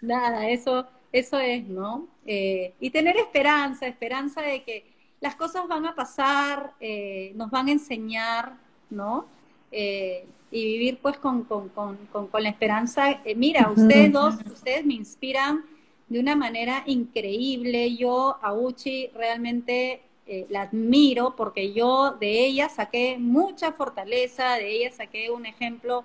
nada, 0.00 0.48
eso, 0.48 0.86
eso 1.14 1.38
es, 1.38 1.66
¿no? 1.66 2.06
Eh, 2.26 2.74
y 2.80 2.90
tener 2.90 3.16
esperanza, 3.16 3.86
esperanza 3.86 4.42
de 4.42 4.62
que 4.62 4.84
las 5.20 5.36
cosas 5.36 5.66
van 5.68 5.86
a 5.86 5.94
pasar, 5.94 6.72
eh, 6.80 7.32
nos 7.34 7.50
van 7.50 7.68
a 7.68 7.72
enseñar, 7.72 8.56
¿no? 8.90 9.26
Eh, 9.70 10.26
y 10.50 10.64
vivir 10.64 10.98
pues 11.00 11.16
con, 11.18 11.44
con, 11.44 11.68
con, 11.68 11.96
con 12.06 12.42
la 12.42 12.48
esperanza. 12.48 13.20
mira, 13.36 13.70
ustedes 13.70 14.12
dos, 14.12 14.34
ustedes 14.46 14.84
me 14.84 14.94
inspiran 14.94 15.64
de 16.08 16.20
una 16.20 16.36
manera 16.36 16.82
increíble. 16.86 17.96
Yo 17.96 18.36
a 18.40 18.52
Uchi 18.52 19.08
realmente 19.14 20.02
la 20.48 20.62
admiro 20.62 21.34
porque 21.36 21.72
yo 21.72 22.12
de 22.12 22.46
ella 22.46 22.68
saqué 22.68 23.18
mucha 23.18 23.72
fortaleza, 23.72 24.54
de 24.54 24.76
ella 24.76 24.92
saqué 24.92 25.30
un 25.30 25.44
ejemplo 25.46 26.04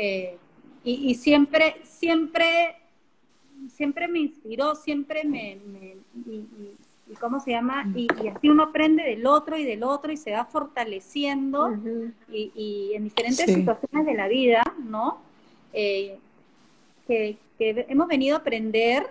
eh, 0.00 0.38
y, 0.84 1.16
siempre, 1.16 1.76
siempre, 1.82 2.76
siempre 3.74 4.08
me 4.08 4.20
inspiró, 4.20 4.74
siempre 4.74 5.24
me, 5.24 5.58
y, 6.26 6.44
¿cómo 7.20 7.40
se 7.40 7.52
llama? 7.52 7.90
Y, 7.94 8.08
así 8.28 8.48
uno 8.48 8.64
aprende 8.64 9.02
del 9.02 9.26
otro 9.26 9.56
y 9.56 9.64
del 9.64 9.82
otro 9.82 10.12
y 10.12 10.16
se 10.16 10.32
va 10.32 10.44
fortaleciendo 10.44 11.70
y, 12.30 12.92
en 12.94 13.04
diferentes 13.04 13.46
situaciones 13.46 14.06
de 14.06 14.14
la 14.14 14.28
vida, 14.28 14.62
¿no? 14.84 15.18
Eh, 15.72 16.18
que, 17.06 17.36
que 17.58 17.86
hemos 17.88 18.08
venido 18.08 18.36
a 18.36 18.40
aprender 18.40 19.06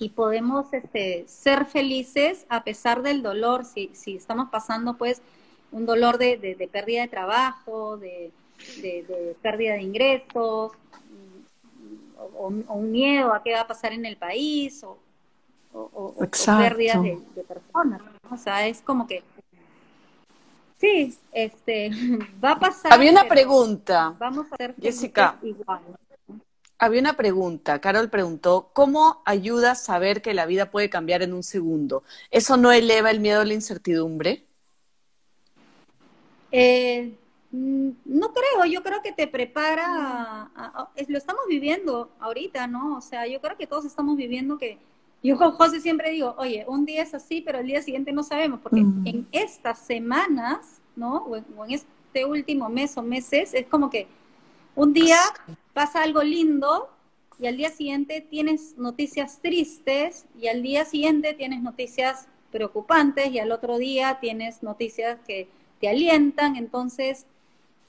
y 0.00 0.08
podemos 0.08 0.72
este, 0.72 1.24
ser 1.28 1.66
felices 1.66 2.46
a 2.48 2.64
pesar 2.64 3.02
del 3.02 3.22
dolor, 3.22 3.66
si, 3.66 3.90
si 3.92 4.16
estamos 4.16 4.48
pasando 4.50 4.96
pues 4.96 5.20
un 5.72 5.86
dolor 5.86 6.16
de, 6.18 6.36
de, 6.38 6.68
pérdida 6.68 7.02
de 7.02 7.08
trabajo, 7.08 7.98
de, 7.98 8.32
de, 8.80 9.36
pérdida 9.42 9.74
de 9.74 9.82
ingresos, 9.82 10.72
o, 12.40 12.74
un 12.74 12.90
miedo 12.90 13.32
a 13.32 13.42
qué 13.42 13.52
va 13.52 13.60
a 13.60 13.66
pasar 13.66 13.92
en 13.92 14.06
el 14.06 14.16
país, 14.16 14.82
o, 14.82 14.98
o, 15.72 16.14
pérdidas 16.18 17.02
de, 17.02 17.44
personas. 17.46 18.02
O 18.30 18.36
sea, 18.36 18.66
es 18.66 18.80
como 18.80 19.06
que 19.06 19.22
sí, 20.78 21.16
este, 21.32 21.90
va 22.44 22.52
a 22.52 22.58
pasar. 22.58 22.92
Había 22.92 23.10
una 23.10 23.28
pregunta. 23.28 24.14
Vamos 24.18 24.46
a 24.50 24.54
hacer 24.54 24.74
Jessica. 24.80 25.38
Igual. 25.42 25.80
Había 26.78 27.00
una 27.00 27.14
pregunta. 27.14 27.78
Carol 27.78 28.08
preguntó, 28.08 28.70
¿cómo 28.72 29.20
ayuda 29.26 29.72
a 29.72 29.74
saber 29.74 30.22
que 30.22 30.32
la 30.32 30.46
vida 30.46 30.70
puede 30.70 30.88
cambiar 30.88 31.22
en 31.22 31.34
un 31.34 31.42
segundo? 31.42 32.04
¿Eso 32.30 32.56
no 32.56 32.72
eleva 32.72 33.10
el 33.10 33.20
miedo 33.20 33.42
a 33.42 33.44
la 33.44 33.52
incertidumbre? 33.52 34.46
Eh, 36.52 37.12
no 37.52 38.32
creo, 38.32 38.64
yo 38.66 38.82
creo 38.82 39.02
que 39.02 39.12
te 39.12 39.26
prepara, 39.26 40.50
lo 41.08 41.18
estamos 41.18 41.42
viviendo 41.48 42.10
ahorita, 42.20 42.66
¿no? 42.66 42.96
O 42.96 43.00
sea, 43.00 43.26
yo 43.26 43.40
creo 43.40 43.56
que 43.56 43.66
todos 43.66 43.84
estamos 43.84 44.16
viviendo 44.16 44.56
que, 44.58 44.78
yo 45.22 45.36
con 45.36 45.52
José 45.52 45.80
siempre 45.80 46.10
digo, 46.10 46.34
oye, 46.38 46.64
un 46.66 46.86
día 46.86 47.02
es 47.02 47.12
así, 47.12 47.42
pero 47.42 47.58
el 47.58 47.66
día 47.66 47.82
siguiente 47.82 48.12
no 48.12 48.22
sabemos, 48.22 48.60
porque 48.60 48.80
en 48.80 49.26
estas 49.32 49.78
semanas 49.80 50.80
¿no? 50.96 51.18
O 51.18 51.36
en, 51.36 51.44
o 51.56 51.64
en 51.64 51.72
este 51.72 52.24
último 52.24 52.68
mes 52.68 52.96
o 52.96 53.02
meses, 53.02 53.54
es 53.54 53.66
como 53.66 53.90
que 53.90 54.06
un 54.74 54.92
día 54.92 55.18
pasa 55.72 56.02
algo 56.02 56.22
lindo 56.22 56.88
y 57.38 57.46
al 57.46 57.56
día 57.56 57.70
siguiente 57.70 58.20
tienes 58.20 58.76
noticias 58.76 59.40
tristes 59.40 60.26
y 60.38 60.48
al 60.48 60.62
día 60.62 60.84
siguiente 60.84 61.32
tienes 61.34 61.62
noticias 61.62 62.28
preocupantes 62.52 63.30
y 63.30 63.38
al 63.38 63.52
otro 63.52 63.78
día 63.78 64.18
tienes 64.20 64.62
noticias 64.62 65.18
que 65.26 65.48
te 65.80 65.88
alientan, 65.88 66.56
entonces 66.56 67.26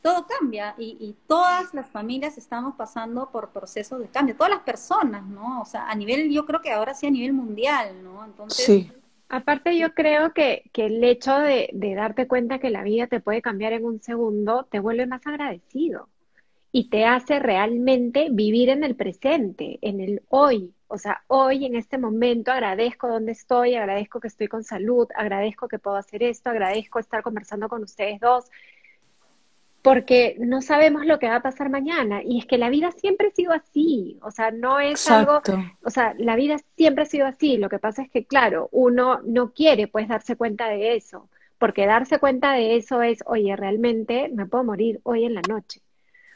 todo 0.02 0.26
cambia 0.28 0.76
y, 0.78 0.98
y, 1.00 1.16
todas 1.28 1.74
las 1.74 1.88
familias 1.88 2.38
estamos 2.38 2.76
pasando 2.76 3.30
por 3.32 3.50
procesos 3.50 4.00
de 4.00 4.08
cambio, 4.08 4.36
todas 4.36 4.52
las 4.52 4.62
personas, 4.62 5.26
¿no? 5.26 5.62
O 5.62 5.66
sea, 5.66 5.90
a 5.90 5.96
nivel, 5.96 6.32
yo 6.32 6.46
creo 6.46 6.62
que 6.62 6.72
ahora 6.72 6.94
sí 6.94 7.08
a 7.08 7.12
nivel 7.12 7.34
mundial, 7.34 8.04
¿no? 8.04 8.26
Entonces... 8.26 8.66
Sí. 8.66 8.92
Aparte 9.34 9.78
yo 9.78 9.94
creo 9.94 10.34
que, 10.34 10.70
que 10.74 10.88
el 10.88 11.02
hecho 11.06 11.34
de, 11.40 11.70
de 11.72 11.96
darte 11.96 12.28
cuenta 12.28 12.60
que 12.60 12.70
la 12.70 12.84
vida 12.84 13.08
te 13.08 13.22
puede 13.22 13.42
cambiar 13.42 13.72
en 13.72 13.86
un 13.86 14.02
segundo 14.02 14.68
te 14.70 14.82
vuelve 14.82 15.06
más 15.06 15.26
agradecido 15.26 16.10
y 16.72 16.90
te 16.90 17.06
hace 17.06 17.40
realmente 17.40 18.28
vivir 18.32 18.70
en 18.70 18.84
el 18.84 18.96
presente, 18.96 19.80
en 19.82 20.00
el 20.00 20.22
hoy. 20.30 20.74
O 20.88 20.98
sea, 20.98 21.24
hoy 21.28 21.66
en 21.66 21.76
este 21.76 21.98
momento 21.98 22.52
agradezco 22.52 23.08
donde 23.08 23.34
estoy, 23.34 23.76
agradezco 23.76 24.20
que 24.20 24.28
estoy 24.28 24.48
con 24.48 24.64
salud, 24.64 25.08
agradezco 25.16 25.68
que 25.68 25.80
puedo 25.80 25.98
hacer 25.98 26.24
esto, 26.24 26.50
agradezco 26.50 27.00
estar 27.00 27.24
conversando 27.24 27.70
con 27.70 27.84
ustedes 27.84 28.20
dos, 28.20 28.50
porque 29.82 30.36
no 30.40 30.62
sabemos 30.62 31.06
lo 31.06 31.20
que 31.20 31.28
va 31.30 31.38
a 31.38 31.42
pasar 31.42 31.70
mañana. 31.70 32.22
Y 32.24 32.40
es 32.40 32.46
que 32.46 32.58
la 32.58 32.70
vida 32.70 32.92
siempre 32.92 33.28
ha 33.28 33.32
sido 33.32 33.52
así, 33.54 34.20
o 34.24 34.32
sea, 34.32 34.52
no 34.52 34.80
es 34.80 34.92
Exacto. 34.92 35.52
algo, 35.54 35.64
o 35.84 35.90
sea, 35.90 36.14
la 36.18 36.36
vida 36.36 36.58
siempre 36.78 37.04
ha 37.04 37.08
sido 37.08 37.26
así. 37.28 37.58
Lo 37.58 37.70
que 37.70 37.80
pasa 37.80 38.02
es 38.04 38.10
que, 38.10 38.26
claro, 38.26 38.70
uno 38.72 39.22
no 39.26 39.54
quiere 39.54 39.88
pues 39.88 40.08
darse 40.08 40.36
cuenta 40.36 40.70
de 40.70 40.96
eso, 40.96 41.30
porque 41.58 41.86
darse 41.88 42.20
cuenta 42.20 42.54
de 42.54 42.76
eso 42.78 43.02
es, 43.02 43.20
oye, 43.26 43.56
realmente 43.56 44.30
me 44.34 44.46
puedo 44.46 44.64
morir 44.64 45.00
hoy 45.04 45.26
en 45.26 45.34
la 45.36 45.42
noche. 45.44 45.82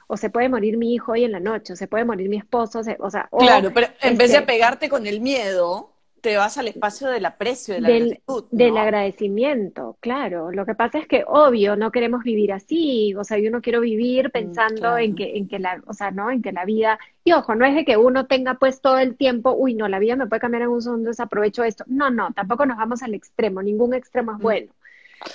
O 0.07 0.17
se 0.17 0.29
puede 0.31 0.49
morir 0.49 0.77
mi 0.77 0.93
hijo 0.93 1.13
hoy 1.13 1.23
en 1.25 1.31
la 1.33 1.39
noche, 1.39 1.73
o 1.73 1.75
se 1.75 1.87
puede 1.87 2.05
morir 2.05 2.29
mi 2.29 2.37
esposo, 2.37 2.79
o, 2.79 2.83
se- 2.83 2.97
o 2.99 3.09
sea, 3.11 3.27
o 3.31 3.41
Claro, 3.43 3.73
pero 3.73 3.87
en 4.01 4.17
vez 4.17 4.31
de 4.31 4.41
este, 4.41 4.41
pegarte 4.41 4.87
con 4.89 5.05
el 5.07 5.19
miedo, 5.21 5.94
te 6.26 6.38
vas 6.38 6.57
al 6.57 6.67
espacio 6.67 7.07
del 7.09 7.23
aprecio, 7.23 7.76
de 7.76 7.82
la 7.82 7.88
del, 7.88 8.07
gratitud, 8.09 8.45
del 8.49 8.78
agradecimiento, 8.78 9.95
claro. 9.99 10.49
Lo 10.51 10.65
que 10.65 10.73
pasa 10.73 10.97
es 10.97 11.07
que, 11.07 11.23
obvio, 11.28 11.76
no 11.76 11.91
queremos 11.91 12.23
vivir 12.23 12.51
así. 12.51 13.13
O 13.13 13.23
sea, 13.23 13.38
yo 13.38 13.51
no 13.51 13.61
quiero 13.61 13.80
vivir 13.82 14.32
pensando 14.32 14.97
en 14.97 15.11
Mm, 15.11 15.15
claro. 15.15 15.32
que, 15.32 15.38
en 15.38 15.47
que 15.47 15.59
la, 15.59 15.84
o 15.86 15.93
sea, 15.93 16.09
¿no? 16.09 16.32
En 16.32 16.41
que 16.41 16.51
la 16.51 16.65
vida, 16.65 16.97
y 17.23 17.32
ojo, 17.34 17.53
no 17.53 17.63
es 17.63 17.76
de 17.76 17.86
que 17.86 17.95
uno 17.97 18.26
tenga 18.26 18.55
pues 18.55 18.82
todo 18.82 18.97
el 18.97 19.15
tiempo, 19.15 19.53
uy, 19.53 19.76
no, 19.76 19.88
la 19.88 19.99
vida 19.99 20.15
me 20.15 20.26
puede 20.26 20.39
cambiar 20.39 20.63
en 20.63 20.69
un 20.69 20.82
segundo, 20.82 21.09
desaprovecho 21.09 21.63
esto. 21.63 21.84
No, 21.88 22.09
no, 22.09 22.34
tampoco 22.34 22.65
nos 22.65 22.78
vamos 22.78 23.03
al 23.03 23.13
extremo, 23.13 23.61
ningún 23.61 23.93
extremo 23.93 24.32
es 24.32 24.39
Mm. 24.39 24.41
bueno. 24.41 24.73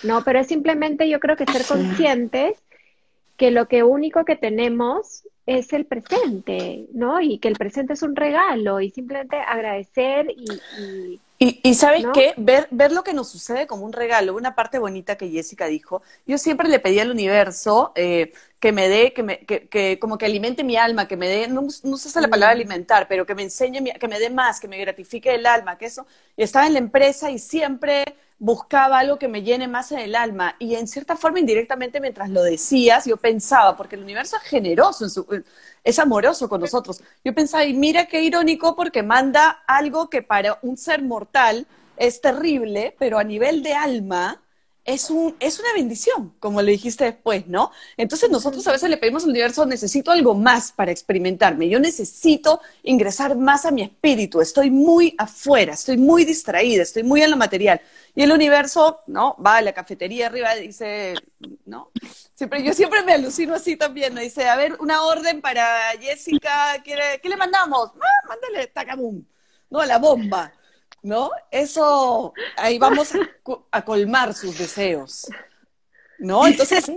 No, 0.03 0.25
pero 0.25 0.41
es 0.41 0.49
simplemente 0.49 1.09
yo 1.09 1.21
creo 1.21 1.37
que 1.37 1.47
ser 1.47 1.65
conscientes 1.67 2.61
que 3.37 3.53
lo 3.53 3.69
que 3.69 3.85
único 3.85 4.25
que 4.25 4.35
tenemos 4.35 5.23
es 5.59 5.73
el 5.73 5.87
presente, 5.87 6.89
¿no? 6.93 7.21
Y 7.21 7.39
que 7.41 7.49
el 7.49 7.57
presente 7.57 7.95
es 7.95 8.03
un 8.03 8.17
regalo 8.17 8.81
y 8.81 8.91
simplemente 8.91 9.37
agradecer 9.37 10.27
y, 10.37 10.65
y 10.71 11.23
Y, 11.43 11.59
y 11.67 11.75
¿sabes 11.75 12.05
¿no? 12.05 12.13
qué? 12.13 12.35
Ver, 12.37 12.69
ver 12.71 12.93
lo 12.93 13.03
que 13.03 13.15
nos 13.15 13.31
sucede 13.31 13.67
como 13.67 13.87
un 13.87 13.95
regalo, 13.95 14.35
una 14.37 14.55
parte 14.55 14.79
bonita 14.79 15.17
que 15.17 15.31
Jessica 15.31 15.67
dijo. 15.67 16.03
Yo 16.27 16.37
siempre 16.37 16.69
le 16.69 16.81
pedí 16.81 16.99
al 17.01 17.11
universo 17.11 17.93
eh, 17.95 18.33
que 18.59 18.73
me 18.73 18.89
dé, 18.91 19.15
que, 19.15 19.23
me, 19.23 19.39
que, 19.47 19.67
que 19.69 19.99
como 19.99 20.19
que 20.19 20.27
alimente 20.27 20.65
mi 20.65 20.77
alma, 20.77 21.09
que 21.09 21.17
me 21.17 21.29
dé, 21.29 21.49
no, 21.49 21.63
no 21.63 21.95
usa 21.95 22.21
la 22.21 22.29
palabra 22.29 22.53
Mm. 22.53 22.57
alimentar, 22.57 23.09
pero 23.09 23.25
que 23.25 23.35
me 23.35 23.43
enseñe, 23.45 23.81
mi- 23.81 23.93
que 23.93 24.07
me 24.09 24.19
dé 24.21 24.29
más, 24.29 24.61
que 24.61 24.69
me 24.69 24.77
gratifique 24.79 25.35
el 25.35 25.47
alma, 25.47 25.79
que 25.79 25.87
eso. 25.87 26.07
Y 26.37 26.43
estaba 26.43 26.67
en 26.67 26.75
la 26.75 26.79
empresa 26.81 27.31
y 27.31 27.39
siempre 27.39 28.05
buscaba 28.41 28.99
algo 28.99 29.19
que 29.21 29.29
me 29.29 29.43
llene 29.45 29.69
más 29.69 29.93
en 29.93 30.01
el 30.01 30.17
alma. 30.17 30.57
Y 30.59 30.75
en 30.75 30.89
cierta 30.89 31.17
forma, 31.17 31.39
indirectamente, 31.41 32.01
mientras 32.01 32.31
lo 32.31 32.43
decías, 32.43 33.07
yo 33.07 33.17
pensaba, 33.19 33.77
porque 33.77 33.97
el 33.97 34.03
universo 34.03 34.37
es 34.37 34.43
generoso, 34.43 35.05
en 35.05 35.11
su- 35.11 35.45
es 35.85 35.99
amoroso 35.99 36.49
con 36.49 36.61
nosotros. 36.61 37.03
Yo 37.25 37.35
pensaba, 37.35 37.65
y 37.65 37.75
mira 37.75 38.07
qué 38.07 38.23
irónico, 38.23 38.75
porque 38.77 39.03
manda 39.03 39.63
algo 39.69 40.11
que 40.11 40.23
para 40.23 40.59
un 40.63 40.77
ser 40.77 41.03
mortal 41.03 41.67
es 41.97 42.21
terrible, 42.21 42.97
pero 42.99 43.19
a 43.19 43.25
nivel 43.25 43.63
de 43.63 43.75
alma 43.75 44.43
es, 44.85 45.11
un, 45.11 45.37
es 45.41 45.59
una 45.61 45.73
bendición, 45.75 46.35
como 46.41 46.63
le 46.63 46.73
dijiste 46.73 47.05
después, 47.05 47.47
¿no? 47.47 47.71
Entonces 47.97 48.31
nosotros 48.31 48.67
a 48.67 48.73
veces 48.73 48.91
le 48.91 48.97
pedimos 48.97 49.25
al 49.25 49.31
universo, 49.31 49.67
necesito 49.67 50.11
algo 50.11 50.35
más 50.35 50.73
para 50.73 50.91
experimentarme, 50.91 51.69
yo 51.69 51.79
necesito 51.79 52.61
ingresar 52.83 53.37
más 53.37 53.67
a 53.67 53.71
mi 53.71 53.83
espíritu, 53.83 54.41
estoy 54.41 54.71
muy 54.71 55.15
afuera, 55.19 55.75
estoy 55.75 55.97
muy 55.99 56.25
distraída, 56.25 56.83
estoy 56.83 57.03
muy 57.03 57.23
en 57.23 57.31
lo 57.31 57.37
material. 57.37 57.81
Y 58.15 58.23
el 58.23 58.33
universo, 58.33 59.01
¿no? 59.07 59.37
Va 59.45 59.59
a 59.59 59.63
la 59.63 59.73
cafetería 59.73 60.27
arriba 60.27 60.57
y 60.57 60.67
dice, 60.69 61.15
¿no? 61.67 61.91
Siempre, 62.35 62.63
yo 62.65 62.73
siempre 62.73 63.03
me 63.03 63.13
alucino 63.13 63.55
así 63.55 63.77
también, 63.77 64.15
¿no? 64.15 64.21
Dice, 64.21 64.49
a 64.49 64.57
ver, 64.57 64.77
una 64.81 65.03
orden 65.05 65.41
para 65.41 65.91
Jessica, 66.01 66.83
¿quiere- 66.83 67.21
¿qué 67.23 67.29
le 67.29 67.37
mandamos? 67.37 67.91
Ah, 68.01 68.29
mándale 68.29 68.67
tacabum, 68.69 69.25
¿no? 69.71 69.85
La 69.85 69.99
bomba. 69.99 70.53
¿No? 71.03 71.31
Eso, 71.51 72.35
ahí 72.57 72.79
vamos 72.79 73.13
a, 73.71 73.85
colmar 73.85 74.35
sus 74.35 74.59
deseos, 74.59 75.37
¿no? 76.19 76.47
Entonces, 76.49 76.93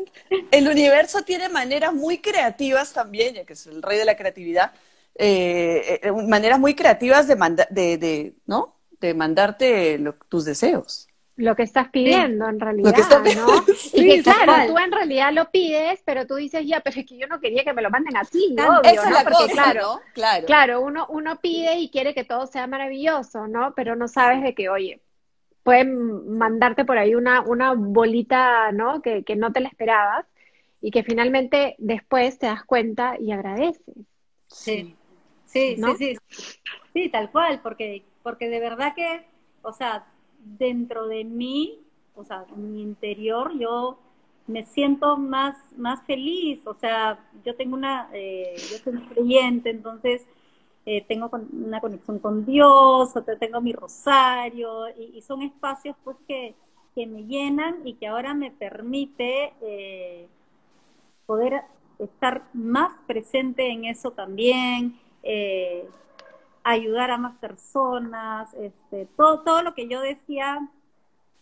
el 0.51 0.67
universo 0.67 1.23
tiene 1.23 1.49
maneras 1.49 1.93
muy 1.93 2.19
creativas 2.19 2.93
también, 2.93 3.35
ya 3.35 3.45
que 3.45 3.53
es 3.53 3.67
el 3.67 3.81
rey 3.81 3.97
de 3.97 4.05
la 4.05 4.17
creatividad, 4.17 4.73
eh, 5.15 5.99
eh, 6.03 6.11
maneras 6.11 6.59
muy 6.59 6.75
creativas 6.75 7.27
de, 7.27 7.35
manda- 7.35 7.67
de, 7.69 7.97
de, 7.97 8.35
¿no? 8.45 8.75
De 8.99 9.13
mandarte 9.13 9.97
lo- 9.99 10.13
tus 10.13 10.45
deseos. 10.45 11.07
Lo 11.35 11.55
que 11.55 11.63
estás 11.63 11.89
pidiendo 11.89 12.47
en 12.47 12.59
realidad, 12.59 12.93
que 12.93 13.01
estás 13.01 13.19
¿no? 13.19 13.23
pidiendo, 13.23 13.65
Y 13.65 13.73
sí, 13.75 14.07
que 14.07 14.23
claro, 14.23 14.53
tú 14.67 14.77
en 14.77 14.91
realidad 14.91 15.33
lo 15.33 15.49
pides, 15.49 16.01
pero 16.05 16.27
tú 16.27 16.35
dices, 16.35 16.65
ya, 16.65 16.79
pero 16.81 16.99
es 16.99 17.05
que 17.05 17.17
yo 17.17 17.27
no 17.27 17.39
quería 17.39 17.63
que 17.63 17.73
me 17.73 17.81
lo 17.81 17.89
manden 17.89 18.15
así, 18.17 18.53
Tan- 18.55 18.69
obvio, 18.69 18.91
Esa 18.91 19.03
es 19.05 19.09
¿no? 19.09 19.15
la 19.15 19.23
Porque 19.23 19.43
cosa, 19.43 19.53
claro, 19.53 19.81
¿no? 19.81 20.01
Claro. 20.13 20.47
claro, 20.47 20.81
uno, 20.81 21.07
uno 21.09 21.39
pide 21.41 21.79
y 21.79 21.89
quiere 21.89 22.13
que 22.13 22.23
todo 22.23 22.45
sea 22.47 22.67
maravilloso, 22.67 23.47
¿no? 23.47 23.73
Pero 23.75 23.95
no 23.95 24.07
sabes 24.07 24.43
de 24.43 24.53
que, 24.53 24.69
oye, 24.69 25.01
pueden 25.63 26.37
mandarte 26.37 26.85
por 26.85 26.97
ahí 26.97 27.15
una, 27.15 27.41
una 27.41 27.73
bolita, 27.73 28.71
¿no? 28.71 29.01
Que, 29.01 29.23
que 29.23 29.35
no 29.35 29.51
te 29.51 29.61
la 29.61 29.69
esperabas 29.69 30.25
y 30.81 30.91
que 30.91 31.03
finalmente 31.03 31.75
después 31.79 32.37
te 32.37 32.47
das 32.47 32.63
cuenta 32.65 33.15
y 33.19 33.31
agradeces. 33.31 33.81
Sí, 34.47 34.95
sí, 35.45 35.75
¿No? 35.79 35.95
sí, 35.95 36.15
sí, 36.29 36.59
sí, 36.93 37.09
tal 37.09 37.31
cual, 37.31 37.61
porque, 37.61 38.03
porque 38.21 38.49
de 38.49 38.59
verdad 38.59 38.93
que, 38.95 39.25
o 39.61 39.71
sea, 39.71 40.05
dentro 40.43 41.07
de 41.07 41.23
mí, 41.23 41.79
o 42.15 42.23
sea, 42.23 42.45
en 42.55 42.73
mi 42.73 42.81
interior, 42.81 43.57
yo 43.57 43.97
me 44.47 44.63
siento 44.65 45.17
más, 45.17 45.55
más 45.77 46.03
feliz, 46.05 46.65
o 46.65 46.73
sea, 46.73 47.19
yo 47.45 47.55
tengo 47.55 47.75
una, 47.75 48.09
eh, 48.13 48.55
yo 48.57 48.77
soy 48.77 48.99
creyente, 49.07 49.69
entonces 49.69 50.25
eh, 50.85 51.03
tengo 51.07 51.31
una 51.53 51.79
conexión 51.79 52.19
con 52.19 52.45
Dios, 52.45 53.13
tengo 53.39 53.61
mi 53.61 53.71
rosario, 53.73 54.89
y, 54.97 55.21
son 55.21 55.43
espacios 55.43 55.95
pues 56.03 56.17
que, 56.27 56.55
que 56.93 57.07
me 57.07 57.23
llenan 57.23 57.87
y 57.87 57.93
que 57.93 58.07
ahora 58.07 58.33
me 58.33 58.51
permite 58.51 59.53
eh, 59.61 60.27
poder 61.25 61.61
estar 61.99 62.43
más 62.53 62.91
presente 63.07 63.69
en 63.69 63.85
eso 63.85 64.11
también, 64.11 64.99
ayudar 66.63 67.11
a 67.11 67.17
más 67.17 67.35
personas, 67.37 68.53
este, 68.55 69.05
todo, 69.17 69.41
todo 69.43 69.63
lo 69.63 69.73
que 69.73 69.87
yo 69.87 70.01
decía 70.01 70.69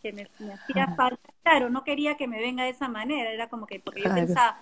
que 0.01 0.13
me, 0.13 0.29
me 0.39 0.53
hacía 0.53 0.87
falta, 0.95 1.29
claro, 1.43 1.69
no 1.69 1.83
quería 1.83 2.17
que 2.17 2.27
me 2.27 2.39
venga 2.39 2.63
de 2.63 2.71
esa 2.71 2.87
manera, 2.89 3.31
era 3.31 3.49
como 3.49 3.67
que, 3.67 3.79
porque 3.79 4.01
yo 4.03 4.09
Claro. 4.09 4.13
pensaba, 4.13 4.59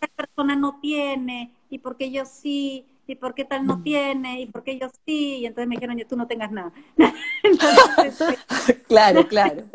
esta 0.00 0.08
persona 0.16 0.56
no 0.56 0.80
tiene, 0.80 1.52
y 1.70 1.78
por 1.78 1.96
qué 1.96 2.10
yo 2.12 2.24
sí, 2.26 2.86
y 3.06 3.16
por 3.16 3.34
qué 3.34 3.44
tal 3.44 3.66
no 3.66 3.80
tiene, 3.82 4.40
y 4.42 4.46
por 4.46 4.64
qué 4.64 4.78
yo 4.78 4.88
sí, 5.06 5.38
y 5.40 5.46
entonces 5.46 5.68
me 5.68 5.76
dijeron, 5.76 5.96
yo 5.98 6.06
tú 6.06 6.16
no 6.16 6.26
tengas 6.26 6.50
nada. 6.52 6.72
Entonces, 7.44 8.14
Claro, 8.88 9.26
claro. 9.28 9.70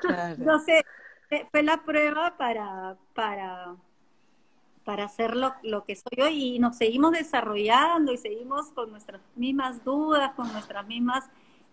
Claro. 0.00 0.44
entonces, 0.44 0.82
fue- 1.28 1.46
fue 1.50 1.62
la 1.62 1.82
prueba 1.84 2.36
para, 2.36 2.96
para, 3.14 3.76
para 4.84 5.04
hacer 5.04 5.36
lo, 5.36 5.54
lo 5.62 5.84
que 5.84 5.96
soy 5.96 6.22
hoy 6.22 6.56
y 6.56 6.58
nos 6.58 6.76
seguimos 6.76 7.12
desarrollando 7.12 8.12
y 8.12 8.18
seguimos 8.18 8.68
con 8.68 8.90
nuestras 8.90 9.20
mismas 9.36 9.84
dudas, 9.84 10.32
con 10.34 10.52
nuestras 10.52 10.86
mismas 10.86 11.24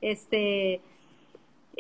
este, 0.02 0.82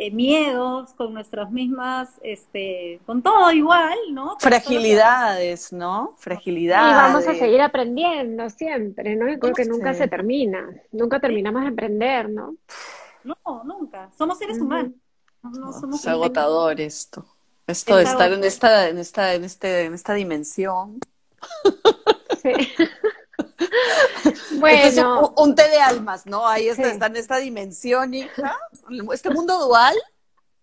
eh, 0.01 0.11
miedos, 0.11 0.93
con 0.93 1.13
nuestras 1.13 1.51
mismas, 1.51 2.09
este, 2.23 3.01
con 3.05 3.21
todo 3.21 3.51
igual, 3.51 3.97
¿no? 4.11 4.29
Con 4.29 4.39
Fragilidades, 4.39 5.73
¿no? 5.73 6.15
Y 6.17 6.21
Fragilidades. 6.21 6.95
vamos 6.95 7.27
a 7.27 7.35
seguir 7.35 7.61
aprendiendo 7.61 8.49
siempre, 8.49 9.15
¿no? 9.17 9.29
Yo 9.29 9.39
creo 9.39 9.53
que 9.53 9.65
nunca 9.65 9.93
se 9.93 10.07
termina, 10.07 10.69
nunca 10.91 11.19
terminamos 11.19 11.63
de 11.63 11.67
aprender, 11.67 12.29
¿no? 12.29 12.55
No, 13.23 13.63
nunca. 13.65 14.09
Somos 14.17 14.37
seres 14.37 14.59
humanos. 14.59 14.93
No, 15.43 15.49
no 15.51 15.59
No, 15.65 15.73
somos 15.73 15.99
es 15.99 16.07
agotador 16.07 16.79
esto. 16.79 17.25
Esto 17.67 17.97
de 17.97 18.03
Es 18.03 18.09
estar 18.09 18.31
en 18.31 18.43
esta, 18.43 18.87
en 18.87 18.97
esta, 18.97 19.33
en 19.33 19.43
este, 19.43 19.83
en 19.85 19.93
esta 19.93 20.13
dimensión. 20.13 20.99
Sí. 22.41 22.53
Entonces, 24.25 24.59
Bueno, 24.59 25.33
un, 25.37 25.49
un 25.49 25.55
té 25.55 25.67
de 25.69 25.79
almas, 25.79 26.25
¿no? 26.25 26.47
Ahí 26.47 26.67
está, 26.67 26.83
Sí. 26.85 26.89
está 26.91 27.05
en 27.07 27.15
esta 27.17 27.37
dimensión, 27.37 28.13
hija. 28.13 28.57
Este 29.13 29.29
mundo 29.29 29.59
dual 29.59 29.95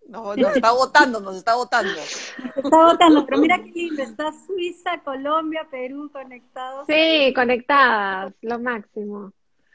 No, 0.09 0.37
nos 0.37 0.55
está 0.57 0.73
votando, 0.73 1.21
nos 1.21 1.37
está 1.37 1.55
votando. 1.57 1.93
Nos 1.93 2.57
está 2.65 2.85
votando, 2.87 3.27
pero 3.27 3.39
mira 3.39 3.59
qué 3.65 3.71
lindo, 3.75 4.03
está 4.03 4.33
Suiza, 4.47 5.01
Colombia, 5.05 5.67
Perú 5.71 6.11
conectados. 6.13 6.87
Sí, 6.89 7.33
conectadas, 7.35 8.33
lo 8.41 8.59
máximo. 8.59 9.33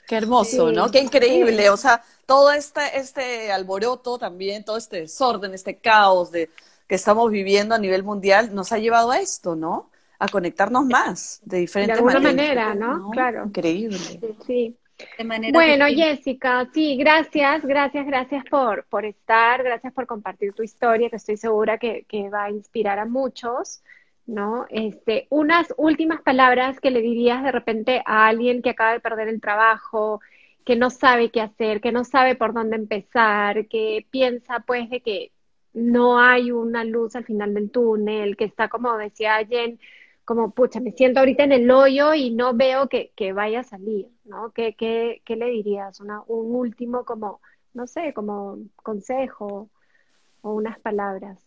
Qué 0.07 0.15
hermoso, 0.15 0.71
¿no? 0.71 0.89
Qué 0.89 0.99
increíble. 0.99 1.69
O 1.69 1.77
sea, 1.77 2.03
todo 2.25 2.51
este, 2.51 2.97
este 2.97 3.51
alboroto 3.51 4.17
también, 4.17 4.63
todo 4.65 4.77
este 4.77 5.01
desorden, 5.01 5.53
este 5.53 5.79
caos 5.79 6.31
de, 6.31 6.49
que 6.87 6.95
estamos 6.95 7.29
viviendo 7.31 7.75
a 7.75 7.79
nivel 7.79 8.03
mundial 8.03 8.53
nos 8.55 8.71
ha 8.71 8.77
llevado 8.77 9.11
a 9.11 9.19
esto, 9.19 9.55
¿no? 9.55 9.90
A 10.23 10.27
conectarnos 10.27 10.85
más 10.85 11.41
de 11.43 11.59
diferentes 11.59 11.95
de 11.95 11.99
alguna 11.99 12.19
manera, 12.19 12.75
¿no? 12.75 13.09
Claro. 13.09 13.45
Increíble. 13.45 13.97
Sí. 14.45 14.77
bueno, 15.51 15.85
Jessica, 15.87 16.69
sí, 16.71 16.95
gracias, 16.95 17.65
gracias, 17.65 18.05
gracias 18.05 18.45
por, 18.45 18.85
por 18.85 19.05
estar, 19.05 19.63
gracias 19.63 19.91
por 19.93 20.05
compartir 20.05 20.53
tu 20.53 20.61
historia, 20.61 21.09
que 21.09 21.15
estoy 21.15 21.37
segura 21.37 21.79
que, 21.79 22.05
que 22.07 22.29
va 22.29 22.43
a 22.43 22.51
inspirar 22.51 22.99
a 22.99 23.05
muchos. 23.05 23.81
¿no? 24.27 24.65
Este, 24.69 25.27
unas 25.29 25.73
últimas 25.77 26.21
palabras 26.21 26.79
que 26.79 26.91
le 26.91 27.01
dirías 27.01 27.43
de 27.43 27.51
repente 27.51 28.01
a 28.05 28.27
alguien 28.27 28.61
que 28.61 28.69
acaba 28.69 28.93
de 28.93 28.99
perder 28.99 29.27
el 29.27 29.41
trabajo, 29.41 30.21
que 30.65 30.75
no 30.75 30.89
sabe 30.89 31.31
qué 31.31 31.41
hacer, 31.41 31.81
que 31.81 31.91
no 31.91 32.03
sabe 32.03 32.35
por 32.35 32.53
dónde 32.53 32.75
empezar, 32.75 33.67
que 33.67 34.05
piensa 34.11 34.59
pues 34.65 34.89
de 34.89 35.01
que 35.01 35.31
no 35.73 36.19
hay 36.19 36.51
una 36.51 36.83
luz 36.83 37.15
al 37.15 37.25
final 37.25 37.53
del 37.53 37.71
túnel, 37.71 38.37
que 38.37 38.45
está 38.45 38.67
como 38.69 38.95
decía 38.97 39.45
Jen, 39.47 39.79
como 40.25 40.51
pucha, 40.51 40.79
me 40.79 40.91
siento 40.91 41.19
ahorita 41.19 41.43
en 41.43 41.51
el 41.51 41.71
hoyo 41.71 42.13
y 42.13 42.31
no 42.31 42.53
veo 42.53 42.87
que, 42.87 43.33
vaya 43.33 43.61
a 43.61 43.63
salir, 43.63 44.07
¿no? 44.23 44.51
¿Qué, 44.51 44.75
qué, 44.75 45.21
qué 45.25 45.35
le 45.35 45.47
dirías? 45.47 45.99
Una, 45.99 46.23
un 46.27 46.55
último 46.55 47.05
como, 47.05 47.41
no 47.73 47.87
sé, 47.87 48.13
como 48.13 48.57
consejo 48.75 49.69
o 50.41 50.53
unas 50.53 50.79
palabras. 50.79 51.39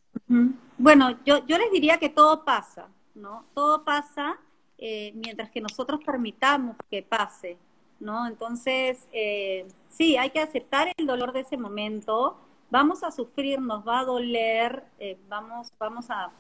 Bueno, 0.79 1.19
yo, 1.25 1.45
yo 1.47 1.59
les 1.59 1.71
diría 1.73 1.99
que 1.99 2.09
todo 2.09 2.45
pasa, 2.45 2.89
¿no? 3.15 3.45
Todo 3.55 3.85
pasa 3.85 4.39
eh, 4.79 5.13
mientras 5.15 5.51
que 5.51 5.61
nosotros 5.61 6.01
permitamos 6.05 6.77
que 6.91 7.03
pase, 7.03 7.57
¿no? 8.01 8.27
Entonces, 8.27 9.09
eh, 9.13 9.67
sí, 9.89 10.17
hay 10.17 10.31
que 10.31 10.41
aceptar 10.41 10.93
el 10.97 11.07
dolor 11.07 11.33
de 11.33 11.41
ese 11.41 11.57
momento, 11.57 12.37
vamos 12.71 13.05
a 13.05 13.11
sufrir, 13.11 13.61
nos 13.61 13.87
va 13.87 14.01
a 14.01 14.05
doler, 14.05 14.85
eh, 14.99 15.19
vamos, 15.29 15.73
vamos 15.79 16.11
a, 16.11 16.31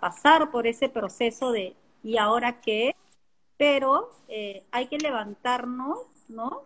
pasar 0.00 0.50
por 0.50 0.66
ese 0.66 0.88
proceso 0.88 1.52
de 1.52 1.74
¿y 2.02 2.18
ahora 2.18 2.60
qué? 2.60 2.94
Pero 3.56 4.10
hay 4.70 4.86
que 4.86 4.98
levantarnos, 4.98 5.98
¿no? 6.28 6.62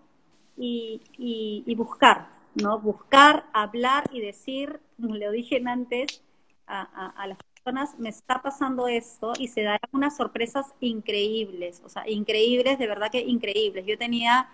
Y, 0.57 1.01
y, 1.17 1.63
y 1.67 1.75
buscar, 1.75 2.29
¿no? 2.55 2.79
Buscar, 2.79 3.47
hablar 3.53 4.05
y 4.13 4.21
decir, 4.21 4.81
como 5.01 5.17
le 5.17 5.31
dije 5.31 5.63
antes, 5.67 6.23
a, 6.67 7.27
las 7.27 7.39
personas, 7.55 7.99
me 7.99 8.09
está 8.09 8.43
pasando 8.43 8.89
esto 8.89 9.33
y 9.39 9.49
se 9.49 9.63
dan 9.63 9.79
unas 9.93 10.17
sorpresas 10.17 10.75
increíbles, 10.81 11.83
o 11.85 11.89
sea, 11.89 12.09
increíbles, 12.09 12.79
de 12.79 12.87
verdad 12.87 13.11
que 13.11 13.21
increíbles. 13.21 13.87
Yo 13.87 13.99
tenía 13.99 14.49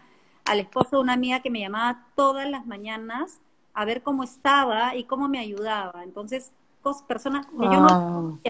al 0.45 0.61
esposo 0.61 0.97
de 0.97 1.03
una 1.03 1.13
amiga 1.15 1.41
que 1.41 1.51
me 1.51 1.61
llamaba 1.61 2.07
todas 2.15 2.49
las 2.49 2.67
mañanas 2.67 3.41
a 3.75 3.85
ver 3.85 4.03
cómo 4.03 4.25
estaba 4.25 4.97
y 4.97 5.05
cómo 5.05 5.29
me 5.29 5.39
ayudaba. 5.39 6.03
Entonces, 6.03 6.53
personas 7.07 7.47
que 7.47 7.65
yo 7.65 7.81
no... 7.81 8.41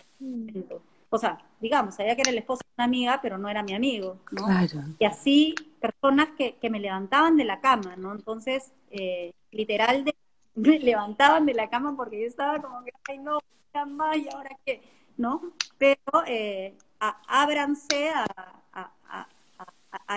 O 1.10 1.18
sea, 1.18 1.38
digamos, 1.60 1.94
sabía 1.94 2.14
que 2.14 2.22
era 2.22 2.30
el 2.30 2.38
esposo 2.38 2.60
de 2.64 2.74
una 2.76 2.84
amiga, 2.84 3.20
pero 3.22 3.38
no 3.38 3.48
era 3.48 3.62
mi 3.62 3.74
amigo, 3.74 4.18
¿no? 4.32 4.46
Y 4.98 5.04
así, 5.04 5.54
personas 5.80 6.28
que, 6.36 6.56
que 6.56 6.70
me 6.70 6.80
levantaban 6.80 7.36
de 7.36 7.44
la 7.44 7.60
cama, 7.60 7.96
¿no? 7.96 8.12
Entonces, 8.12 8.72
eh, 8.90 9.32
literal, 9.50 10.04
de, 10.04 10.14
me 10.54 10.78
levantaban 10.78 11.46
de 11.46 11.54
la 11.54 11.70
cama 11.70 11.96
porque 11.96 12.20
yo 12.20 12.26
estaba 12.26 12.60
como 12.60 12.84
que, 12.84 12.92
ay, 13.08 13.18
no, 13.18 13.38
más 13.86 14.16
y 14.16 14.28
ahora 14.28 14.50
qué, 14.64 14.82
¿no? 15.16 15.52
Pero 15.78 16.00
eh, 16.26 16.76
ábranse 16.98 18.10
a, 18.10 18.26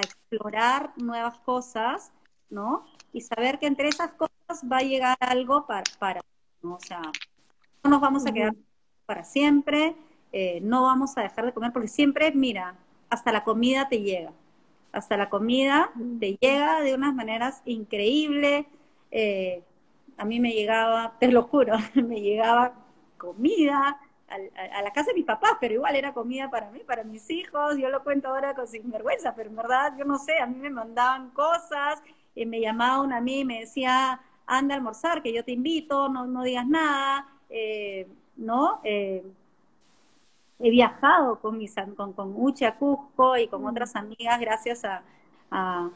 explorar 0.02 0.94
nuevas 0.98 1.38
cosas, 1.40 2.12
¿no? 2.50 2.86
Y 3.14 3.22
saber 3.22 3.60
que 3.60 3.68
entre 3.68 3.88
esas 3.90 4.12
cosas 4.14 4.64
va 4.70 4.78
a 4.78 4.84
llegar 4.84 5.18
algo 5.20 5.66
para, 5.68 5.84
para 6.00 6.22
¿no? 6.62 6.76
O 6.76 6.80
sea, 6.80 7.02
no 7.84 7.90
nos 7.90 8.02
vamos 8.02 8.26
a 8.26 8.32
quedar 8.32 8.54
para 9.06 9.24
siempre, 9.24 9.96
eh, 10.32 10.60
no 10.62 10.84
vamos 10.84 11.18
a 11.18 11.22
dejar 11.22 11.46
de 11.46 11.54
comer, 11.54 11.72
porque 11.74 11.88
siempre, 11.88 12.32
mira, 12.32 12.76
hasta 13.10 13.32
la 13.32 13.44
comida 13.44 13.90
te 13.90 14.02
llega, 14.02 14.32
hasta 14.92 15.18
la 15.18 15.30
comida 15.30 15.92
te 16.20 16.38
llega 16.40 16.82
de 16.82 16.94
unas 16.96 17.14
maneras 17.14 17.62
increíbles. 17.66 18.66
Eh, 19.12 19.64
a 20.18 20.26
mí 20.26 20.40
me 20.40 20.52
llegaba, 20.52 21.16
te 21.20 21.32
lo 21.32 21.44
juro, 21.44 21.76
me 21.96 22.22
llegaba 22.22 22.74
comida 23.18 24.00
a, 24.30 24.82
la 24.82 24.92
casa 24.94 25.10
de 25.10 25.16
mis 25.16 25.26
papás, 25.26 25.54
pero 25.60 25.74
igual 25.74 25.96
era 25.96 26.14
comida 26.14 26.50
para 26.50 26.72
mí, 26.72 26.80
para 26.86 27.04
mis 27.04 27.30
hijos, 27.30 27.78
yo 27.78 27.90
lo 27.90 28.04
cuento 28.04 28.30
ahora 28.30 28.56
con 28.56 28.68
sinvergüenza, 28.68 29.36
pero 29.36 29.50
en 29.50 29.58
verdad 29.58 29.94
yo 29.98 30.06
no 30.06 30.18
sé, 30.18 30.40
a 30.40 30.46
mí 30.46 30.56
me 30.58 30.70
mandaban 30.70 31.32
cosas, 31.32 32.02
y 32.36 32.46
me 32.46 32.62
llamaban 32.62 33.12
a 33.14 33.22
mí 33.22 33.40
y 33.40 33.46
me 33.46 33.60
decía, 33.62 34.22
anda 34.46 34.76
a 34.76 34.78
almorzar, 34.78 35.22
que 35.22 35.34
yo 35.34 35.44
te 35.44 35.52
invito, 35.52 36.10
no, 36.10 36.26
no 36.28 36.44
digas 36.44 36.68
nada, 36.68 37.28
eh, 37.50 38.08
¿no? 38.42 38.80
Eh, 38.84 39.24
he 40.60 40.70
viajado 40.70 41.40
con, 41.40 41.58
mis, 41.58 41.74
con, 41.96 42.14
con 42.14 42.34
Uche 42.36 42.72
Cusco 42.78 43.38
y 43.38 43.48
con 43.48 43.64
mm. 43.64 43.68
otras 43.68 43.96
amigas 43.96 44.40
gracias 44.40 44.84
a, 44.86 45.02
a, 45.50 45.90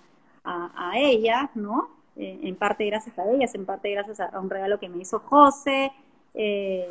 a, 0.44 0.98
ellas, 0.98 1.50
¿no? 1.56 1.90
Eh, 2.16 2.40
en 2.44 2.56
parte 2.56 2.86
gracias 2.86 3.18
a 3.20 3.30
ellas, 3.30 3.54
en 3.56 3.66
parte 3.66 3.92
gracias 3.92 4.20
a, 4.20 4.40
un 4.40 4.50
regalo 4.50 4.80
que 4.80 4.90
me 4.90 4.98
hizo 5.00 5.20
José, 5.20 5.92
eh, 6.34 6.88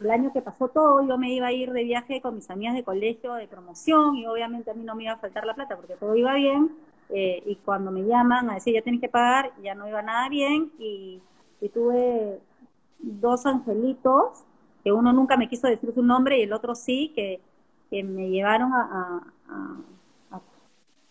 el 0.00 0.10
año 0.10 0.32
que 0.32 0.42
pasó 0.42 0.68
todo, 0.68 1.06
yo 1.06 1.16
me 1.16 1.32
iba 1.32 1.46
a 1.46 1.52
ir 1.52 1.72
de 1.72 1.84
viaje 1.84 2.20
con 2.20 2.34
mis 2.34 2.50
amigas 2.50 2.74
de 2.74 2.84
colegio 2.84 3.34
de 3.34 3.48
promoción 3.48 4.16
y 4.16 4.26
obviamente 4.26 4.70
a 4.70 4.74
mí 4.74 4.84
no 4.84 4.94
me 4.94 5.04
iba 5.04 5.12
a 5.12 5.18
faltar 5.18 5.46
la 5.46 5.54
plata 5.54 5.76
porque 5.76 5.96
todo 5.96 6.14
iba 6.16 6.34
bien. 6.34 6.70
Eh, 7.08 7.40
y 7.46 7.54
cuando 7.56 7.92
me 7.92 8.02
llaman 8.02 8.50
a 8.50 8.54
decir 8.54 8.74
ya 8.74 8.82
tienes 8.82 9.00
que 9.00 9.08
pagar, 9.08 9.52
ya 9.62 9.76
no 9.76 9.86
iba 9.88 10.02
nada 10.02 10.28
bien 10.28 10.72
y, 10.78 11.22
tuve 11.72 12.40
dos 13.00 13.44
angelitos, 13.44 14.44
que 14.86 14.92
uno 14.92 15.12
nunca 15.12 15.36
me 15.36 15.48
quiso 15.48 15.66
decir 15.66 15.92
su 15.92 16.00
nombre 16.00 16.38
y 16.38 16.42
el 16.42 16.52
otro 16.52 16.76
sí, 16.76 17.12
que, 17.12 17.40
me 18.04 18.30
llevaron 18.30 18.72
a, 18.72 19.20
a 20.30 20.40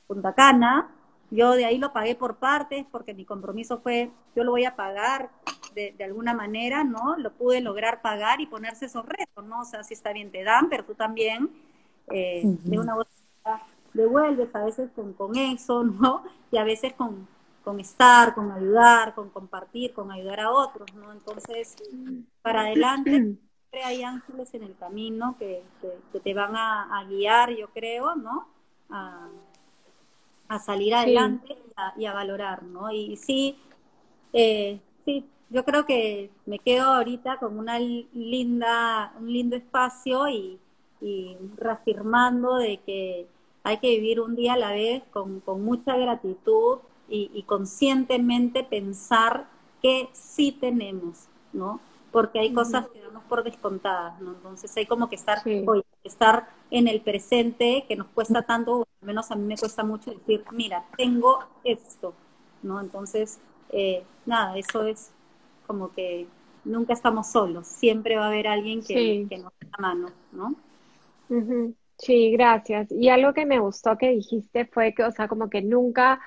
Punta 0.08 0.32
Cana. 0.34 0.88
Yo 1.30 1.52
de 1.52 1.66
ahí 1.66 1.78
lo 1.78 1.92
pagué 1.92 2.16
por 2.16 2.38
partes 2.38 2.86
porque 2.90 3.14
mi 3.14 3.26
compromiso 3.26 3.80
fue, 3.80 4.12
yo 4.34 4.46
lo 4.46 4.52
voy 4.52 4.64
a 4.64 4.78
pagar 4.78 5.30
de, 5.74 5.94
alguna 6.06 6.34
manera, 6.34 6.86
¿no? 6.86 7.18
Lo 7.18 7.34
pude 7.34 7.60
lograr 7.60 8.02
pagar 8.02 8.40
y 8.40 8.46
ponerse 8.46 8.86
esos 8.86 9.06
retos, 9.06 9.44
¿no? 9.44 9.60
O 9.60 9.66
sea, 9.66 9.84
si 9.84 9.94
está 9.94 10.14
bien 10.14 10.32
te 10.32 10.46
dan, 10.46 10.70
pero 10.70 10.86
tú 10.86 10.94
también 10.94 11.50
eh, 12.12 12.44
de 12.46 12.80
una 12.80 12.96
u 12.96 13.02
otra 13.02 13.62
devuelves, 13.94 14.56
a 14.56 14.64
veces 14.64 14.90
con, 14.96 15.12
con 15.12 15.36
eso, 15.36 15.84
¿no? 16.00 16.24
Y 16.50 16.56
a 16.56 16.64
veces 16.64 16.94
con, 16.94 17.28
con 17.66 17.82
estar, 17.82 18.36
con 18.36 18.54
ayudar, 18.54 19.14
con 19.16 19.30
compartir, 19.32 19.92
con 19.92 20.14
ayudar 20.14 20.40
a 20.40 20.52
otros, 20.52 20.88
¿no? 20.96 21.12
Entonces, 21.12 21.76
para 22.42 22.62
adelante, 22.62 23.36
siempre 23.76 23.84
hay 23.84 24.04
ángeles 24.04 24.54
en 24.54 24.64
el 24.64 24.76
camino 24.78 25.36
que, 25.38 25.62
que, 26.12 26.20
te 26.20 26.34
van 26.34 26.56
a, 26.56 27.06
guiar, 27.10 27.52
yo 27.52 27.68
creo, 27.70 28.16
¿no? 28.16 28.48
A, 28.90 29.28
a 30.48 30.60
salir 30.60 30.96
adelante 30.96 31.58
y, 31.98 32.06
a, 32.06 32.14
valorar, 32.14 32.64
¿no? 32.64 32.92
Y, 32.92 33.18
sí, 33.18 33.58
eh, 34.32 34.80
sí, 35.04 35.26
yo 35.50 35.66
creo 35.66 35.86
que 35.86 36.30
me 36.46 36.60
quedo 36.60 36.86
ahorita 36.86 37.38
con 37.38 37.60
una 37.60 37.78
linda, 37.80 39.14
un 39.20 39.32
lindo 39.32 39.56
espacio 39.56 40.30
y, 40.30 40.60
reafirmando 41.58 42.56
de 42.56 42.78
que 42.78 43.28
hay 43.64 43.78
que 43.78 43.90
vivir 43.90 44.20
un 44.20 44.36
día 44.36 44.54
a 44.54 44.58
la 44.58 44.72
vez 44.72 45.04
con, 45.12 45.44
mucha 45.64 45.96
gratitud 45.98 46.80
y, 47.10 47.44
conscientemente 47.44 48.64
pensar 48.64 49.48
que 49.82 50.10
sí 50.14 50.52
tenemos, 50.54 51.28
¿no? 51.54 51.80
Porque 52.16 52.40
hay 52.40 52.54
cosas 52.54 52.88
que 52.88 53.02
damos 53.02 53.26
por 53.26 53.44
descontadas, 53.44 54.22
¿no? 54.22 54.32
Entonces 54.32 54.72
hay 54.78 54.86
como 54.86 55.10
que 55.10 55.18
estar, 55.18 55.40
estar 56.02 56.48
en 56.72 56.88
el 56.88 57.02
presente 57.02 57.84
que 57.90 57.98
nos 57.98 58.08
cuesta 58.08 58.44
tanto, 58.44 58.88
al 59.02 59.08
menos 59.08 59.32
a 59.32 59.36
mí 59.36 59.44
me 59.44 59.58
cuesta 59.58 59.84
mucho 59.84 60.12
decir, 60.12 60.46
mira, 60.54 60.86
tengo 60.96 61.44
esto, 61.66 62.14
¿no? 62.64 62.80
Entonces, 62.80 63.38
eh, 63.70 64.06
nada, 64.26 64.58
eso 64.58 64.86
es 64.86 65.12
como 65.68 65.92
que 65.92 66.26
nunca 66.64 66.94
estamos 66.94 67.28
solos, 67.28 67.68
siempre 67.68 68.16
va 68.16 68.24
a 68.24 68.28
haber 68.28 68.48
alguien 68.48 68.82
que, 68.82 69.28
nos 69.38 69.52
dé 69.60 69.68
la 69.70 69.78
mano, 69.78 70.08
¿no? 70.32 70.56
Sí, 71.98 72.32
gracias. 72.32 72.90
Y 72.92 73.10
algo 73.10 73.34
que 73.34 73.46
me 73.46 73.60
gustó 73.60 73.98
que 73.98 74.12
dijiste 74.12 74.66
fue 74.68 74.94
que, 74.94 75.04
o 75.04 75.12
sea, 75.12 75.28
como 75.28 75.50
que 75.50 75.62
nunca 75.62 76.22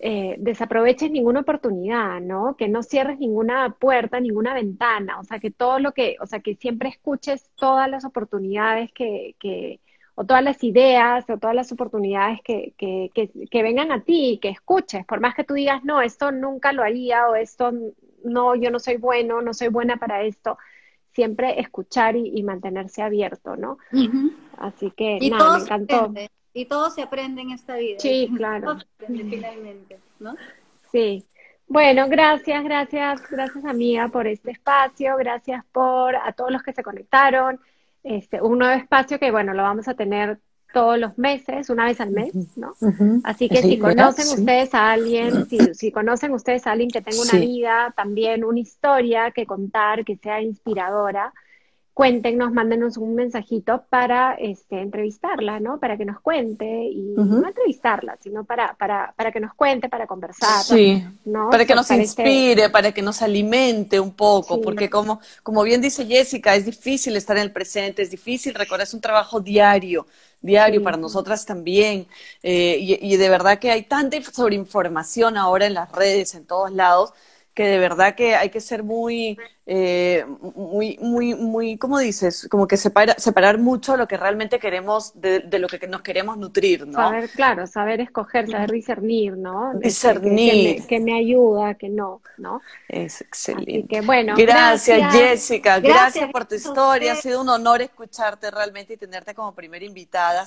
eh, 0.00 0.36
desaproveches 0.38 1.10
ninguna 1.10 1.40
oportunidad, 1.40 2.20
¿no? 2.20 2.56
Que 2.56 2.68
no 2.68 2.84
cierres 2.84 3.18
ninguna 3.18 3.76
puerta, 3.80 4.20
ninguna 4.20 4.54
ventana, 4.54 5.18
o 5.18 5.24
sea, 5.24 5.40
que 5.40 5.50
todo 5.50 5.80
lo 5.80 5.92
que, 5.92 6.16
o 6.20 6.26
sea, 6.26 6.38
que 6.38 6.54
siempre 6.54 6.88
escuches 6.88 7.50
todas 7.56 7.90
las 7.90 8.04
oportunidades 8.04 8.92
que, 8.92 9.34
que 9.40 9.80
o 10.14 10.24
todas 10.24 10.42
las 10.44 10.62
ideas 10.62 11.28
o 11.28 11.38
todas 11.38 11.54
las 11.54 11.72
oportunidades 11.72 12.40
que, 12.44 12.74
que, 12.76 13.10
que, 13.12 13.62
vengan 13.62 13.90
a 13.90 14.02
ti, 14.02 14.38
que 14.40 14.50
escuches, 14.50 15.04
por 15.04 15.20
más 15.20 15.34
que 15.34 15.44
tú 15.44 15.54
digas, 15.54 15.82
no, 15.84 16.00
esto 16.00 16.30
nunca 16.30 16.72
lo 16.72 16.82
haría 16.82 17.28
o 17.28 17.34
esto 17.34 17.72
no, 18.24 18.54
yo 18.54 18.70
no 18.70 18.78
soy 18.78 18.96
bueno, 18.96 19.42
no 19.42 19.54
soy 19.54 19.68
buena 19.68 19.96
para 19.96 20.22
esto, 20.22 20.58
siempre 21.12 21.60
escuchar 21.60 22.16
y, 22.16 22.40
mantenerse 22.44 23.02
abierto, 23.02 23.56
¿no? 23.56 23.78
Así 24.58 24.92
que, 24.92 25.18
nada, 25.30 25.58
me 25.58 25.64
encantó. 25.64 26.12
Y 26.58 26.64
todo 26.64 26.90
se 26.90 27.02
aprende 27.02 27.42
en 27.42 27.50
esta 27.50 27.76
vida. 27.76 28.00
Sí, 28.00 28.28
claro. 28.36 28.64
Todo 28.64 28.80
se 28.80 28.86
aprende 29.04 29.36
finalmente, 29.36 29.98
¿no? 30.18 30.34
Sí. 30.90 31.24
Bueno, 31.68 32.08
gracias, 32.08 32.64
gracias, 32.64 33.22
gracias 33.30 33.64
amiga 33.64 34.08
por 34.08 34.26
este 34.26 34.50
espacio, 34.50 35.16
gracias 35.16 35.64
por 35.70 36.16
a 36.16 36.32
todos 36.32 36.50
los 36.50 36.62
que 36.64 36.72
se 36.72 36.82
conectaron. 36.82 37.60
Este, 38.02 38.42
un 38.42 38.58
nuevo 38.58 38.74
espacio 38.74 39.20
que 39.20 39.30
bueno, 39.30 39.54
lo 39.54 39.62
vamos 39.62 39.86
a 39.86 39.94
tener 39.94 40.40
todos 40.72 40.98
los 40.98 41.16
meses, 41.16 41.70
una 41.70 41.84
vez 41.84 42.00
al 42.00 42.10
mes, 42.10 42.32
¿no? 42.56 42.74
Así 43.22 43.48
que 43.48 43.62
si 43.62 43.78
conocen 43.78 44.26
ustedes 44.26 44.74
a 44.74 44.90
alguien, 44.90 45.46
si, 45.46 45.58
si, 45.74 45.92
conocen 45.92 46.32
ustedes 46.32 46.66
a 46.66 46.72
alguien 46.72 46.90
que 46.90 47.02
tenga 47.02 47.22
una 47.22 47.38
vida, 47.38 47.94
también 47.96 48.44
una 48.44 48.58
historia 48.58 49.30
que 49.30 49.46
contar, 49.46 50.04
que 50.04 50.16
sea 50.16 50.42
inspiradora, 50.42 51.32
cuéntenos, 51.98 52.52
mándenos 52.52 52.96
un 52.96 53.16
mensajito 53.16 53.82
para 53.90 54.34
este, 54.34 54.82
entrevistarla, 54.82 55.58
¿no? 55.58 55.80
Para 55.80 55.96
que 55.96 56.04
nos 56.04 56.20
cuente 56.20 56.64
y 56.64 57.16
no 57.16 57.44
entrevistarla, 57.44 58.16
sino 58.22 58.44
para, 58.44 58.74
para, 58.74 59.12
para 59.16 59.32
que 59.32 59.40
nos 59.40 59.52
cuente, 59.54 59.88
para 59.88 60.06
conversar. 60.06 60.62
Sí, 60.62 61.04
¿no? 61.24 61.50
para 61.50 61.64
que 61.64 61.74
nos 61.74 61.90
inspire, 61.90 62.70
para 62.70 62.92
que 62.92 63.02
nos 63.02 63.20
alimente 63.20 63.98
un 63.98 64.12
poco, 64.12 64.60
porque 64.60 64.88
como, 64.88 65.20
como 65.42 65.64
bien 65.64 65.80
dice 65.80 66.06
Jessica, 66.06 66.54
es 66.54 66.66
difícil 66.66 67.16
estar 67.16 67.36
en 67.36 67.42
el 67.42 67.50
presente, 67.50 68.02
es 68.02 68.12
difícil 68.12 68.54
recordar, 68.54 68.86
es 68.86 68.94
un 68.94 69.00
trabajo 69.00 69.40
diario 69.40 70.06
diario 70.40 70.84
para 70.84 70.96
nosotras 70.96 71.44
también. 71.44 72.06
Eh, 72.44 72.76
y, 72.78 73.12
y, 73.12 73.16
de 73.16 73.28
verdad 73.28 73.58
que 73.58 73.72
hay 73.72 73.82
tanta 73.82 74.22
sobreinformación 74.22 75.36
ahora 75.36 75.66
en 75.66 75.74
las 75.74 75.90
redes, 75.90 76.36
en 76.36 76.46
todos 76.46 76.70
lados, 76.70 77.12
que 77.58 77.66
de 77.66 77.78
verdad 77.80 78.14
que 78.14 78.36
hay 78.36 78.50
que 78.50 78.60
ser 78.60 78.84
muy, 78.84 79.36
eh, 79.66 80.24
muy, 80.54 80.96
muy, 81.02 81.34
muy, 81.34 81.76
¿cómo 81.76 81.98
dices? 81.98 82.46
Como 82.48 82.68
que 82.68 82.76
separa, 82.76 83.16
separar 83.18 83.58
mucho 83.58 83.96
lo 83.96 84.06
que 84.06 84.16
realmente 84.16 84.60
queremos 84.60 85.20
de, 85.20 85.42
lo 85.58 85.66
que 85.66 85.88
nos 85.88 86.02
queremos 86.02 86.38
nutrir, 86.38 86.86
¿no? 86.86 86.92
Saber, 86.92 87.28
claro, 87.30 87.66
saber 87.66 88.00
escoger, 88.00 88.48
saber 88.48 88.70
discernir, 88.70 89.36
¿no? 89.36 89.72
Este, 89.72 89.86
discernir. 89.88 90.86
Que, 90.86 91.00
me, 91.00 91.18
ayuda, 91.18 91.74
que 91.74 91.88
no, 91.88 92.22
¿no? 92.36 92.60
Es 92.86 93.22
excelente. 93.22 93.88
que, 93.88 94.02
bueno, 94.02 94.36
gracias, 94.36 95.12
Jessica, 95.12 95.80
gracias, 95.80 96.30
por 96.30 96.44
tu 96.44 96.54
historia, 96.54 97.14
ha 97.14 97.16
sido 97.16 97.40
un 97.40 97.48
honor 97.48 97.82
escucharte 97.82 98.52
realmente 98.52 98.92
y 98.92 98.96
tenerte 98.98 99.34
como 99.34 99.52
primera 99.52 99.84
invitada 99.84 100.46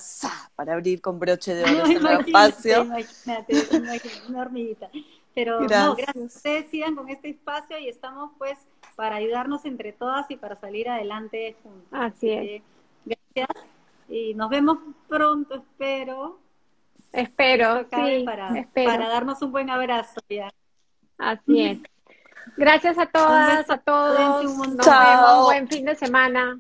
para 0.56 0.72
abrir 0.72 1.02
con 1.02 1.20
broche 1.20 1.56
de 1.56 1.66
oro 1.66 1.86
este 1.88 2.14
espacio. 2.26 2.84
Imagínate, 2.84 3.54
una 4.30 4.42
hormiguita. 4.44 4.90
Pero 5.34 5.62
no, 5.62 5.96
gracias. 5.96 6.36
Ustedes 6.36 6.70
sigan 6.70 6.96
con 6.96 7.10
este 7.10 7.30
espacio 7.30 7.78
y 7.80 7.88
estamos 7.88 8.32
pues 8.38 8.58
para 8.96 9.16
ayudarnos 9.16 9.66
entre 9.66 9.94
todas 9.94 10.30
y 10.30 10.36
para 10.36 10.56
salir 10.56 10.90
adelante 10.90 11.56
juntos. 11.64 11.88
Así, 11.92 12.32
es. 12.32 12.64
gracias. 13.06 13.66
Y 14.10 14.34
nos 14.34 14.50
vemos 14.50 14.78
pronto, 15.08 15.56
espero. 15.56 16.40
Espero, 17.14 17.84
sí, 17.92 18.24
para, 18.26 18.58
espero. 18.58 18.92
para 18.92 19.08
darnos 19.08 19.42
un 19.42 19.52
buen 19.52 19.70
abrazo 19.70 20.22
ya. 20.30 20.50
Así 21.18 21.66
es. 21.66 21.80
Gracias 22.58 22.98
a 22.98 23.06
todas, 23.06 23.70
a 23.70 23.78
todos. 23.78 24.44
Nos 24.44 24.78
vemos. 24.78 25.46
Buen 25.46 25.68
fin 25.68 25.86
de 25.86 25.96
semana. 25.96 26.60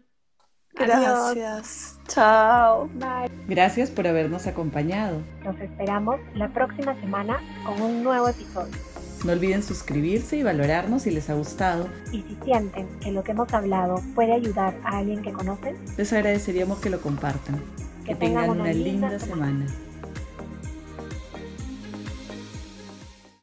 Gracias. 0.74 2.01
Chao. 2.14 2.90
Bye. 2.96 3.32
Gracias 3.48 3.90
por 3.90 4.06
habernos 4.06 4.46
acompañado. 4.46 5.22
Nos 5.46 5.58
esperamos 5.62 6.20
la 6.36 6.50
próxima 6.50 6.94
semana 7.00 7.40
con 7.66 7.82
un 7.82 8.04
nuevo 8.04 8.28
episodio. 8.28 8.74
No 9.24 9.32
olviden 9.32 9.64
suscribirse 9.64 10.36
y 10.36 10.44
valorarnos 10.44 11.04
si 11.04 11.12
les 11.12 11.30
ha 11.30 11.36
gustado. 11.36 11.88
Y 12.12 12.24
si 12.24 12.38
sienten 12.44 12.88
que 13.00 13.12
lo 13.12 13.24
que 13.24 13.32
hemos 13.32 13.54
hablado 13.54 14.02
puede 14.14 14.34
ayudar 14.34 14.76
a 14.84 14.98
alguien 14.98 15.22
que 15.22 15.32
conocen, 15.32 15.78
les 15.96 16.12
agradeceríamos 16.12 16.80
que 16.80 16.90
lo 16.90 17.00
compartan. 17.00 17.62
Que, 18.06 18.16
tengan, 18.16 18.50
una, 18.50 18.74
linda, 18.74 19.18
semana. 19.18 19.66